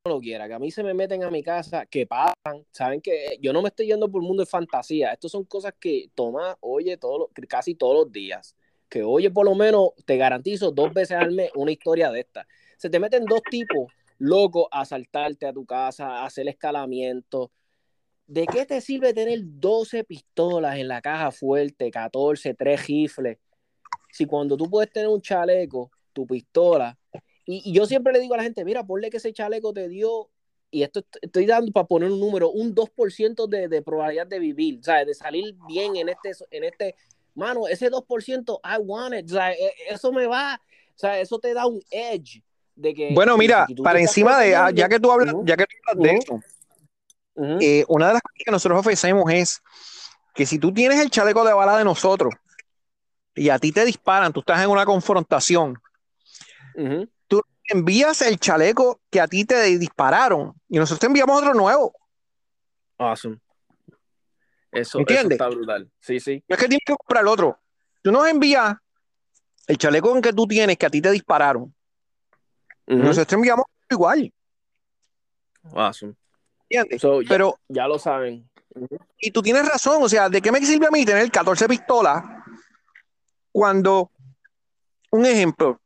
no 0.05 0.13
lo 0.13 0.19
quiera, 0.19 0.47
que 0.47 0.53
a 0.53 0.59
mí 0.59 0.71
se 0.71 0.83
me 0.83 0.93
meten 0.93 1.23
a 1.23 1.31
mi 1.31 1.43
casa, 1.43 1.85
que 1.85 2.05
pasan, 2.05 2.65
saben 2.71 3.01
que 3.01 3.37
yo 3.41 3.53
no 3.53 3.61
me 3.61 3.69
estoy 3.69 3.87
yendo 3.87 4.09
por 4.09 4.21
el 4.21 4.27
mundo 4.27 4.43
de 4.43 4.49
fantasía, 4.49 5.13
estas 5.13 5.31
son 5.31 5.45
cosas 5.45 5.73
que 5.79 6.09
toma, 6.15 6.57
oye, 6.61 6.97
todo, 6.97 7.29
casi 7.47 7.75
todos 7.75 8.05
los 8.05 8.11
días 8.11 8.55
que 8.89 9.03
oye, 9.03 9.29
por 9.29 9.45
lo 9.45 9.55
menos 9.55 9.91
te 10.05 10.17
garantizo 10.17 10.71
dos 10.71 10.93
veces 10.93 11.17
al 11.17 11.31
mes 11.31 11.51
una 11.55 11.71
historia 11.71 12.11
de 12.11 12.21
esta. 12.21 12.47
Se 12.77 12.89
te 12.89 12.99
meten 12.99 13.25
dos 13.25 13.41
tipos 13.49 13.93
locos 14.17 14.67
a 14.71 14.81
asaltarte 14.81 15.45
a 15.45 15.53
tu 15.53 15.65
casa, 15.65 16.07
a 16.07 16.25
hacer 16.25 16.47
escalamiento. 16.47 17.51
¿De 18.29 18.45
qué 18.45 18.63
te 18.63 18.79
sirve 18.79 19.11
tener 19.11 19.39
12 19.41 20.03
pistolas 20.03 20.77
en 20.77 20.87
la 20.87 21.01
caja 21.01 21.31
fuerte, 21.31 21.89
14, 21.89 22.53
3 22.53 22.85
rifles? 22.85 23.39
Si 24.11 24.27
cuando 24.27 24.55
tú 24.55 24.69
puedes 24.69 24.91
tener 24.91 25.09
un 25.09 25.19
chaleco, 25.19 25.89
tu 26.13 26.27
pistola, 26.27 26.95
y, 27.43 27.73
yo 27.73 27.87
siempre 27.87 28.13
le 28.13 28.19
digo 28.19 28.35
a 28.35 28.37
la 28.37 28.43
gente, 28.43 28.63
mira, 28.63 28.83
ponle 28.83 29.09
que 29.09 29.17
ese 29.17 29.33
chaleco 29.33 29.73
te 29.73 29.89
dio, 29.89 30.29
y 30.69 30.83
esto 30.83 31.03
estoy 31.19 31.47
dando 31.47 31.71
para 31.71 31.87
poner 31.87 32.11
un 32.11 32.19
número, 32.19 32.51
un 32.51 32.75
2% 32.75 33.47
de, 33.47 33.67
de 33.67 33.81
probabilidad 33.81 34.27
de 34.27 34.37
vivir, 34.37 34.79
sea, 34.83 35.03
de 35.03 35.15
salir 35.15 35.55
bien 35.67 35.95
en 35.95 36.09
este, 36.09 36.31
en 36.51 36.65
este 36.65 36.93
mano, 37.33 37.67
ese 37.67 37.89
2%, 37.89 38.59
I 38.63 38.77
want 38.79 39.15
it. 39.15 39.31
E, 39.31 39.73
eso 39.89 40.11
me 40.11 40.27
va, 40.27 40.61
o 40.63 40.99
sea, 40.99 41.19
eso 41.19 41.39
te 41.39 41.51
da 41.55 41.65
un 41.65 41.81
edge. 41.89 42.43
De 42.75 42.93
que, 42.93 43.11
bueno, 43.11 43.35
mira, 43.39 43.65
para 43.83 43.99
encima 43.99 44.39
de, 44.39 44.55
ah, 44.55 44.69
ya 44.69 44.87
que 44.87 44.99
tú 44.99 45.11
hablas, 45.11 45.33
ya 45.45 45.57
que 45.57 45.65
tú 45.65 45.71
hablas 45.87 46.03
de 46.03 46.43
eh, 47.61 47.85
una 47.87 48.07
de 48.07 48.13
las 48.13 48.21
cosas 48.21 48.43
que 48.43 48.51
nosotros 48.51 48.79
ofrecemos 48.79 49.31
es 49.31 49.61
que 50.33 50.45
si 50.45 50.59
tú 50.59 50.73
tienes 50.73 50.99
el 50.99 51.09
chaleco 51.09 51.43
de 51.43 51.53
bala 51.53 51.77
de 51.77 51.83
nosotros 51.83 52.33
y 53.35 53.49
a 53.49 53.59
ti 53.59 53.71
te 53.71 53.85
disparan, 53.85 54.33
tú 54.33 54.41
estás 54.41 54.61
en 54.61 54.69
una 54.69 54.85
confrontación, 54.85 55.79
tú 57.27 57.41
envías 57.69 58.21
el 58.21 58.39
chaleco 58.39 59.01
que 59.09 59.21
a 59.21 59.27
ti 59.27 59.45
te 59.45 59.77
dispararon 59.77 60.53
y 60.67 60.77
nosotros 60.77 60.99
te 60.99 61.07
enviamos 61.07 61.37
otro 61.37 61.53
nuevo. 61.53 61.93
Awesome. 62.97 63.39
Eso, 64.71 64.99
está 64.99 65.47
brutal. 65.47 65.89
Sí, 65.99 66.19
sí. 66.19 66.43
es 66.47 66.57
que 66.57 66.67
tienes 66.67 66.83
que 66.85 66.95
comprar 66.95 67.23
el 67.23 67.27
otro. 67.29 67.57
Tú 68.03 68.11
nos 68.11 68.27
envías 68.27 68.75
el 69.67 69.77
chaleco 69.77 70.15
en 70.15 70.21
que 70.21 70.33
tú 70.33 70.45
tienes 70.47 70.77
que 70.77 70.85
a 70.85 70.89
ti 70.89 71.01
te 71.01 71.11
dispararon. 71.11 71.73
Nosotros 72.85 73.27
te 73.27 73.35
enviamos 73.35 73.65
igual. 73.89 74.33
Awesome. 75.73 76.15
¿Entiendes? 76.69 77.27
Pero 77.27 77.57
ya 77.67 77.87
lo 77.87 77.97
saben. 77.97 78.47
Y 79.17 79.31
tú 79.31 79.41
tienes 79.41 79.67
razón, 79.67 80.03
o 80.03 80.09
sea, 80.09 80.29
¿de 80.29 80.41
qué 80.41 80.51
me 80.51 80.63
sirve 80.63 80.87
a 80.87 80.91
mí 80.91 81.03
tener 81.03 81.29
14 81.31 81.67
pistolas 81.67 82.23
cuando, 83.51 84.11
un 85.11 85.25
ejemplo, 85.25 85.81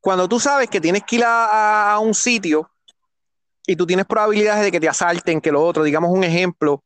cuando 0.00 0.28
tú 0.28 0.40
sabes 0.40 0.68
que 0.68 0.80
tienes 0.80 1.04
que 1.04 1.16
ir 1.16 1.24
a, 1.24 1.92
a 1.92 1.98
un 2.00 2.14
sitio 2.14 2.70
y 3.66 3.76
tú 3.76 3.86
tienes 3.86 4.04
probabilidades 4.06 4.64
de 4.64 4.72
que 4.72 4.80
te 4.80 4.88
asalten, 4.88 5.40
que 5.40 5.52
lo 5.52 5.64
otro, 5.64 5.84
digamos 5.84 6.10
un 6.10 6.24
ejemplo, 6.24 6.82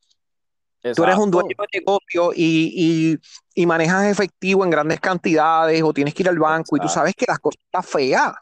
Tú 0.97 1.05
eres 1.05 1.17
un 1.17 1.31
dueño 1.31 1.57
de 1.57 1.81
negocio 1.81 2.33
y, 2.35 3.19
manejas 3.67 4.07
efectivo 4.07 4.65
en 4.65 4.71
grandes 4.71 4.99
cantidades 4.99 5.81
o 5.83 5.93
tienes 5.93 6.13
que 6.13 6.25
ir 6.25 6.29
al 6.29 6.39
banco 6.39 6.77
y 6.77 6.81
tú 6.81 6.89
sabes 6.89 7.15
que 7.15 7.25
las 7.29 7.39
cosas 7.39 7.63
están 7.65 7.85
feas. 7.85 8.33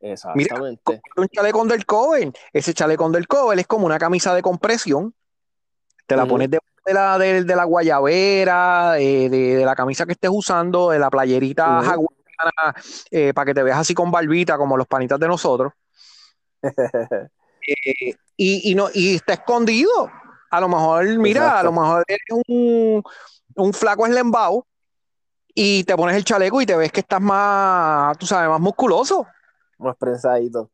Exactamente. 0.00 0.82
Mira, 0.86 1.00
un 1.16 1.28
chaleco 1.28 1.60
undercover. 1.60 2.32
Ese 2.52 2.74
chaleco 2.74 3.04
undercover 3.04 3.58
es 3.58 3.66
como 3.66 3.86
una 3.86 3.98
camisa 3.98 4.34
de 4.34 4.42
compresión. 4.42 5.14
Te 6.06 6.16
la 6.16 6.24
pones 6.24 6.50
de, 6.50 6.58
la, 6.86 7.18
de, 7.18 7.44
la 7.44 7.64
guayabera, 7.64 8.92
de, 8.92 9.62
la 9.64 9.74
camisa 9.74 10.06
que 10.06 10.12
estés 10.12 10.30
usando, 10.32 10.90
de 10.90 10.98
la 10.98 11.10
playerita 11.10 11.82
eh, 13.10 13.34
para 13.34 13.46
que 13.46 13.54
te 13.54 13.62
veas 13.62 13.78
así 13.78 13.94
con 13.94 14.10
barbita, 14.10 14.56
como 14.56 14.76
los 14.76 14.86
panitas 14.86 15.18
de 15.18 15.28
nosotros. 15.28 15.72
Eh, 17.70 18.14
y, 18.34 18.70
y, 18.70 18.74
no, 18.74 18.88
y 18.94 19.16
está 19.16 19.34
escondido. 19.34 20.10
A 20.50 20.58
lo 20.58 20.70
mejor, 20.70 21.06
mira, 21.18 21.60
a 21.60 21.62
lo 21.62 21.70
mejor 21.70 22.02
eres 22.08 22.22
un, 22.46 23.02
un 23.56 23.72
flaco 23.74 24.06
eslembao 24.06 24.66
y 25.54 25.84
te 25.84 25.94
pones 25.94 26.16
el 26.16 26.24
chaleco 26.24 26.62
y 26.62 26.66
te 26.66 26.76
ves 26.76 26.90
que 26.90 27.00
estás 27.00 27.20
más, 27.20 28.16
tú 28.16 28.24
sabes, 28.24 28.48
más 28.48 28.60
musculoso. 28.60 29.26
Más 29.78 29.96
prensadito. 29.96 30.70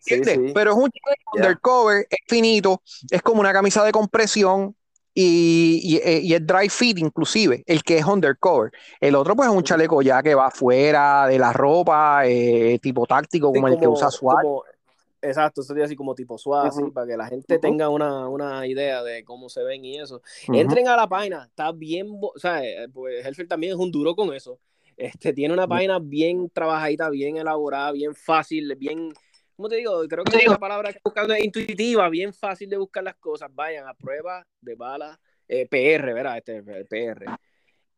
Sí, 0.00 0.20
Pero 0.54 0.70
es 0.70 0.76
un 0.76 0.90
chaleco 0.90 1.30
undercover, 1.34 2.06
es 2.08 2.18
finito, 2.28 2.82
es 3.10 3.20
como 3.20 3.40
una 3.40 3.52
camisa 3.52 3.84
de 3.84 3.90
compresión 3.90 4.74
y, 5.12 5.80
y, 5.82 6.32
es 6.32 6.46
dry 6.46 6.68
fit 6.68 6.98
inclusive, 6.98 7.64
el 7.66 7.82
que 7.82 7.98
es 7.98 8.04
undercover. 8.04 8.70
El 9.00 9.16
otro 9.16 9.34
pues 9.34 9.48
es 9.48 9.54
un 9.54 9.64
chaleco 9.64 10.00
ya 10.00 10.22
que 10.22 10.34
va 10.36 10.50
fuera 10.50 11.26
de 11.26 11.38
la 11.38 11.52
ropa, 11.52 12.22
eh, 12.26 12.78
tipo 12.80 13.06
táctico, 13.06 13.52
como, 13.52 13.66
el 13.66 13.78
que 13.78 13.88
usa 13.88 14.10
SWAT. 14.10 14.44
Exacto, 15.20 15.62
sería 15.62 15.84
así 15.84 15.96
como 15.96 16.14
tipo 16.14 16.38
suave, 16.38 16.70
para 16.92 17.06
que 17.06 17.16
la 17.16 17.26
gente 17.26 17.58
tenga 17.58 17.88
una, 17.88 18.66
idea 18.66 19.02
de 19.02 19.24
cómo 19.24 19.48
se 19.48 19.64
ven 19.64 19.84
y 19.84 19.98
eso. 19.98 20.22
Entren 20.46 20.86
a 20.86 20.96
la 20.96 21.08
página, 21.08 21.46
está 21.46 21.72
bien, 21.72 22.06
o 22.20 22.38
sea, 22.38 22.64
eh, 22.64 22.88
pues 22.92 23.26
Helfer 23.26 23.48
también 23.48 23.72
es 23.72 23.78
un 23.78 23.90
duro 23.90 24.14
con 24.14 24.32
eso. 24.32 24.58
Este, 24.98 25.32
tiene 25.32 25.54
una 25.54 25.68
página 25.68 26.00
bien 26.00 26.50
trabajadita, 26.50 27.08
bien 27.08 27.36
elaborada, 27.36 27.92
bien 27.92 28.16
fácil, 28.16 28.74
bien, 28.74 29.12
¿cómo 29.54 29.68
te 29.68 29.76
digo? 29.76 30.02
Creo 30.08 30.24
que 30.24 30.44
la 30.44 30.58
palabra 30.58 30.92
que 30.92 30.98
buscando 31.04 31.34
es 31.34 31.44
intuitiva, 31.44 32.08
bien 32.08 32.34
fácil 32.34 32.68
de 32.68 32.78
buscar 32.78 33.04
las 33.04 33.14
cosas. 33.14 33.48
Vayan 33.54 33.86
a 33.86 33.94
prueba 33.94 34.44
de 34.60 34.74
bala, 34.74 35.16
eh, 35.46 35.68
PR, 35.68 36.12
¿verdad? 36.12 36.38
Este, 36.38 36.62
PR. 36.62 37.26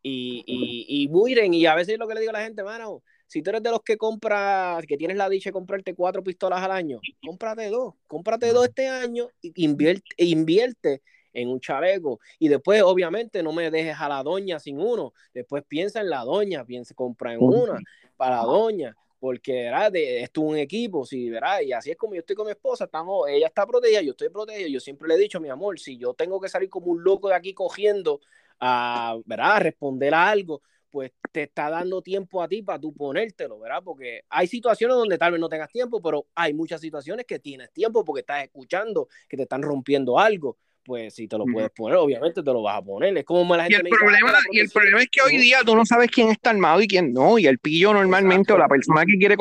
Y, 0.03 0.45
y, 0.47 1.05
y 1.05 1.09
miren, 1.09 1.55
y 1.55 1.65
a 1.65 1.75
veces 1.75 1.99
lo 1.99 2.07
que 2.07 2.13
le 2.13 2.21
digo 2.21 2.31
a 2.31 2.39
la 2.39 2.45
gente, 2.45 2.63
mano, 2.63 3.03
si 3.27 3.41
tú 3.41 3.49
eres 3.49 3.63
de 3.63 3.71
los 3.71 3.81
que 3.83 3.97
compras, 3.97 4.85
que 4.87 4.99
tienes 4.99 5.17
la 5.17 5.31
dicha 5.31 5.49
de 5.49 5.55
comprarte 5.55 5.95
cuatro 5.95 6.23
pistolas 6.23 6.63
al 6.63 6.73
año, 6.73 7.01
cómprate 7.25 7.71
dos, 7.71 7.95
cómprate 8.09 8.53
dos 8.53 8.67
este 8.67 8.89
año 8.89 9.29
y 9.41 9.65
invierte, 9.65 10.05
invierte 10.19 11.01
en 11.33 11.49
un 11.49 11.61
chaleco. 11.61 12.21
Y 12.39 12.49
después, 12.49 12.83
obviamente, 12.83 13.43
no 13.43 13.53
me 13.53 13.71
dejes 13.71 13.97
a 13.99 14.09
la 14.09 14.23
doña 14.23 14.59
sin 14.59 14.81
uno. 14.81 15.13
Después 15.33 15.65
piensa 15.67 16.01
en 16.01 16.11
la 16.11 16.21
doña, 16.21 16.65
piensa, 16.65 16.95
compra 16.95 17.33
en 17.33 17.41
una 17.43 17.79
para 18.17 18.37
la 18.37 18.43
doña. 18.43 18.97
porque 19.19 19.65
¿verdad? 19.65 19.93
De, 19.93 20.23
esto 20.23 20.43
es 20.43 20.47
un 20.49 20.57
equipo, 20.57 21.05
sí, 21.05 21.31
¿verdad? 21.31 21.61
Y 21.61 21.73
así 21.73 21.91
es 21.91 21.97
como 21.97 22.15
yo 22.15 22.21
estoy 22.21 22.37
con 22.37 22.47
mi 22.47 22.53
esposa, 22.53 22.85
estamos, 22.85 23.29
ella 23.29 23.47
está 23.47 23.67
protegida, 23.67 24.03
yo 24.03 24.13
estoy 24.13 24.31
protegido, 24.31 24.69
yo 24.69 24.81
siempre 24.81 25.09
le 25.09 25.15
he 25.15 25.19
dicho, 25.19 25.41
mi 25.41 25.49
amor, 25.49 25.79
si 25.79 25.99
yo 25.99 26.15
tengo 26.15 26.41
que 26.41 26.49
salir 26.49 26.71
como 26.71 26.87
un 26.87 27.05
loco 27.05 27.29
de 27.29 27.35
aquí 27.35 27.53
cogiendo 27.53 28.21
a, 28.59 29.17
¿verdad? 29.27 29.57
A 29.57 29.59
responder 29.61 30.15
a 30.15 30.29
algo, 30.31 30.63
pues 30.91 31.13
te 31.33 31.45
está 31.45 31.71
dando 31.71 32.03
tiempo 32.03 32.43
a 32.43 32.49
ti 32.49 32.63
para 32.63 32.81
tú 32.81 32.93
ponértelo, 32.93 33.61
¿verdad? 33.61 33.83
Porque 33.85 34.25
hay 34.29 34.47
situaciones 34.47 34.97
donde 34.97 35.19
tal 35.19 35.33
vez 35.33 35.41
no 35.41 35.49
tengas 35.49 35.71
tiempo, 35.71 36.03
pero 36.03 36.27
hay 36.35 36.53
muchas 36.53 36.81
situaciones 36.81 37.27
que 37.27 37.39
tienes 37.39 37.71
tiempo 37.73 38.05
porque 38.05 38.21
estás 38.21 38.43
escuchando 38.43 39.09
que 39.29 39.37
te 39.37 39.45
están 39.45 39.63
rompiendo 39.63 40.19
algo 40.19 40.57
pues 40.85 41.15
si 41.15 41.29
te 41.29 41.37
lo 41.39 41.45
puedes 41.45 41.71
poner, 41.71 41.99
obviamente 41.99 42.43
te 42.43 42.53
lo 42.53 42.63
vas 42.63 42.79
a 42.79 42.83
poner. 42.83 43.17
Es 43.17 43.25
como 43.25 43.55
la 43.57 43.65
gente 43.65 43.89
y 43.89 43.93
el, 43.93 43.99
problema, 43.99 44.39
y 44.51 44.61
el 44.61 44.71
problema 44.71 45.03
es 45.03 45.09
que 45.11 45.23
hoy 45.23 45.37
día 45.37 45.59
tú 45.65 45.77
no 45.77 45.85
sabes 45.85 46.11
quién 46.11 46.31
está 46.31 46.51
armado 46.51 46.81
y 46.81 46.89
quién 46.89 47.13
no. 47.13 47.39
Y 47.39 47.47
el 47.47 47.59
pillo 47.59 47.93
normalmente 47.93 48.53
o 48.53 48.59
la 48.59 48.69
persona 48.69 49.05
que 49.05 49.17
quiere 49.19 49.37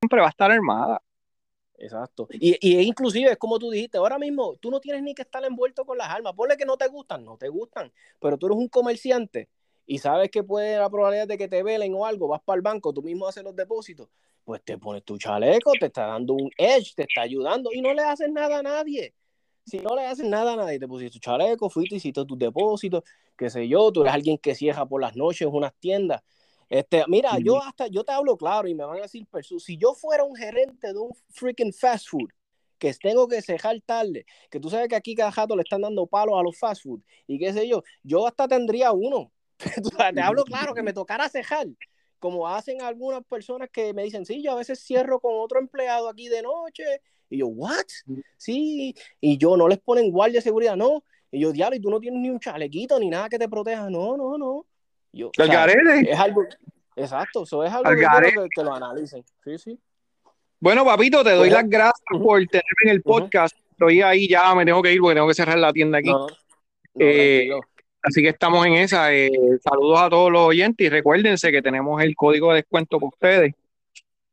siempre 0.00 0.20
va 0.20 0.26
a 0.26 0.30
estar 0.30 0.50
armada. 0.50 1.00
Exacto. 1.78 2.26
Y, 2.32 2.56
y 2.60 2.80
inclusive 2.80 3.30
es 3.32 3.36
como 3.36 3.58
tú 3.58 3.70
dijiste, 3.70 3.98
ahora 3.98 4.18
mismo 4.18 4.56
tú 4.56 4.70
no 4.70 4.80
tienes 4.80 5.02
ni 5.02 5.14
que 5.14 5.22
estar 5.22 5.44
envuelto 5.44 5.84
con 5.84 5.98
las 5.98 6.08
armas. 6.08 6.32
Ponle 6.34 6.56
que 6.56 6.64
no 6.64 6.76
te 6.76 6.88
gustan, 6.88 7.24
no 7.24 7.36
te 7.36 7.48
gustan. 7.48 7.92
Pero 8.20 8.38
tú 8.38 8.46
eres 8.46 8.58
un 8.58 8.68
comerciante 8.68 9.48
y 9.86 9.98
sabes 9.98 10.30
que 10.30 10.42
puede 10.42 10.78
la 10.78 10.90
probabilidad 10.90 11.28
de 11.28 11.38
que 11.38 11.48
te 11.48 11.62
velen 11.62 11.94
o 11.94 12.04
algo, 12.04 12.28
vas 12.28 12.42
para 12.42 12.56
el 12.56 12.62
banco, 12.62 12.92
tú 12.92 13.02
mismo 13.02 13.28
haces 13.28 13.44
los 13.44 13.54
depósitos, 13.54 14.08
pues 14.44 14.60
te 14.64 14.76
pones 14.78 15.04
tu 15.04 15.16
chaleco, 15.16 15.70
te 15.78 15.86
está 15.86 16.06
dando 16.06 16.34
un 16.34 16.50
edge, 16.58 16.94
te 16.96 17.02
está 17.02 17.22
ayudando 17.22 17.70
y 17.72 17.80
no 17.80 17.94
le 17.94 18.02
haces 18.02 18.28
nada 18.28 18.58
a 18.58 18.62
nadie 18.62 19.14
si 19.66 19.78
no 19.78 19.96
le 19.96 20.06
haces 20.06 20.26
nada 20.26 20.52
a 20.52 20.56
nadie, 20.56 20.78
te 20.78 20.86
pusiste 20.86 21.18
tu 21.18 21.18
chaleco, 21.18 21.68
fuiste, 21.68 21.96
hiciste 21.96 22.24
tus 22.24 22.38
depósitos, 22.38 23.02
qué 23.36 23.50
sé 23.50 23.66
yo, 23.66 23.90
tú 23.90 24.02
eres 24.02 24.14
alguien 24.14 24.38
que 24.38 24.54
cierra 24.54 24.86
por 24.86 25.00
las 25.00 25.16
noches 25.16 25.48
unas 25.50 25.74
tiendas. 25.74 26.22
Este, 26.68 27.04
mira, 27.08 27.38
yo 27.38 27.62
hasta, 27.62 27.88
yo 27.88 28.04
te 28.04 28.12
hablo 28.12 28.36
claro 28.36 28.68
y 28.68 28.74
me 28.74 28.84
van 28.84 28.98
a 28.98 29.02
decir, 29.02 29.26
si 29.58 29.76
yo 29.76 29.94
fuera 29.94 30.24
un 30.24 30.36
gerente 30.36 30.92
de 30.92 30.98
un 30.98 31.12
freaking 31.30 31.72
fast 31.72 32.08
food, 32.08 32.28
que 32.78 32.92
tengo 32.94 33.26
que 33.26 33.42
cejar 33.42 33.80
tarde, 33.84 34.24
que 34.50 34.60
tú 34.60 34.70
sabes 34.70 34.88
que 34.88 34.96
aquí 34.96 35.14
cada 35.14 35.32
jato 35.32 35.56
le 35.56 35.62
están 35.62 35.80
dando 35.80 36.06
palos 36.06 36.38
a 36.38 36.42
los 36.42 36.58
fast 36.58 36.82
food 36.82 37.00
y 37.26 37.38
qué 37.38 37.52
sé 37.52 37.66
yo, 37.66 37.82
yo 38.02 38.26
hasta 38.26 38.46
tendría 38.46 38.92
uno. 38.92 39.32
te 40.14 40.20
hablo 40.20 40.44
claro 40.44 40.74
que 40.74 40.82
me 40.82 40.92
tocara 40.92 41.28
cejar, 41.28 41.66
como 42.18 42.46
hacen 42.46 42.82
algunas 42.82 43.24
personas 43.24 43.70
que 43.72 43.94
me 43.94 44.02
dicen, 44.02 44.26
sí, 44.26 44.42
yo 44.42 44.52
a 44.52 44.56
veces 44.56 44.80
cierro 44.80 45.18
con 45.20 45.32
otro 45.34 45.58
empleado 45.58 46.08
aquí 46.08 46.28
de 46.28 46.42
noche 46.42 46.84
y 47.28 47.38
yo, 47.38 47.48
¿what? 47.48 47.84
Sí, 48.36 48.94
y 49.20 49.38
yo, 49.38 49.56
no 49.56 49.68
les 49.68 49.78
ponen 49.78 50.10
guardia 50.10 50.38
de 50.38 50.42
seguridad, 50.42 50.76
no. 50.76 51.02
Y 51.30 51.40
yo, 51.40 51.52
diablo, 51.52 51.76
y 51.76 51.80
tú 51.80 51.90
no 51.90 52.00
tienes 52.00 52.20
ni 52.20 52.30
un 52.30 52.38
chalequito 52.38 52.98
ni 52.98 53.10
nada 53.10 53.28
que 53.28 53.38
te 53.38 53.48
proteja, 53.48 53.90
no, 53.90 54.16
no, 54.16 54.38
no. 54.38 54.66
Yo, 55.12 55.30
es 55.36 56.18
algo, 56.18 56.44
exacto, 56.94 57.44
eso 57.44 57.64
es 57.64 57.72
algo 57.72 57.90
que, 57.90 58.48
que, 58.54 58.62
lo 58.62 58.74
analicen. 58.74 59.24
Sí, 59.42 59.58
sí. 59.58 59.78
Bueno, 60.60 60.84
papito, 60.84 61.24
te 61.24 61.32
doy 61.32 61.50
las 61.50 61.68
gracias 61.68 62.04
por 62.10 62.38
tenerme 62.46 62.82
en 62.84 62.90
el 62.90 63.02
podcast. 63.02 63.56
Estoy 63.70 64.02
ahí 64.02 64.28
ya, 64.28 64.54
me 64.54 64.64
tengo 64.64 64.82
que 64.82 64.92
ir 64.92 65.00
porque 65.00 65.14
tengo 65.14 65.28
que 65.28 65.34
cerrar 65.34 65.58
la 65.58 65.72
tienda 65.72 65.98
aquí. 65.98 66.10
Eh, 66.98 67.50
así 68.02 68.22
que 68.22 68.28
estamos 68.28 68.66
en 68.66 68.74
esa. 68.74 69.12
Eh, 69.12 69.30
saludos 69.62 70.00
a 70.00 70.10
todos 70.10 70.30
los 70.30 70.42
oyentes 70.42 70.86
y 70.86 70.90
recuérdense 70.90 71.50
que 71.50 71.60
tenemos 71.60 72.02
el 72.02 72.14
código 72.14 72.50
de 72.50 72.56
descuento 72.56 72.98
para 72.98 73.08
ustedes 73.08 73.54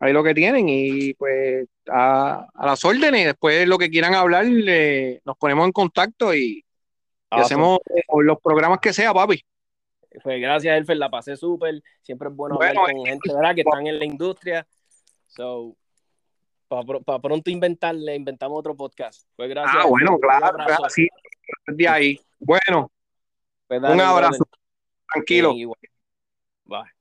ahí 0.04 0.14
lo 0.14 0.24
que 0.24 0.34
tienen 0.34 0.68
y 0.68 1.14
pues 1.14 1.68
a, 1.90 2.48
las 2.62 2.84
órdenes. 2.84 3.26
Después 3.26 3.68
lo 3.68 3.78
que 3.78 3.90
quieran 3.90 4.14
hablar, 4.14 4.46
nos 4.46 5.38
ponemos 5.38 5.66
en 5.66 5.72
contacto 5.72 6.34
y, 6.36 6.64
hacemos 7.30 7.80
los 8.22 8.40
programas 8.42 8.80
que 8.80 8.94
sea, 8.94 9.14
papi. 9.14 9.44
Pues 10.22 10.40
gracias, 10.40 10.78
Elfer, 10.78 10.98
la 10.98 11.10
pasé 11.10 11.36
súper. 11.36 11.82
Siempre 12.02 12.30
es 12.30 12.36
bueno, 12.36 12.56
hablar 12.56 12.76
con 12.76 13.06
gente 13.06 13.34
¿verdad? 13.34 13.56
que 13.56 13.62
están 13.62 13.88
en 13.88 13.98
la 13.98 14.06
industria. 14.06 14.68
So, 15.28 15.76
para 16.68 17.20
pronto 17.20 17.50
inventarle, 17.50 18.16
inventamos 18.16 18.60
otro 18.60 18.76
podcast. 18.76 19.28
Pues 19.36 19.50
gracias. 19.50 19.84
Ah, 19.84 19.88
bueno, 19.88 20.20
claro, 20.20 20.56
claro, 20.58 20.90
sí. 20.90 21.08
De 21.68 21.88
ahí. 21.88 22.20
Bueno, 22.40 22.92
pues 23.68 23.82
un 23.82 24.02
abrazo. 24.02 24.44
Tranquilo. 25.12 25.54
Bye. 26.66 26.93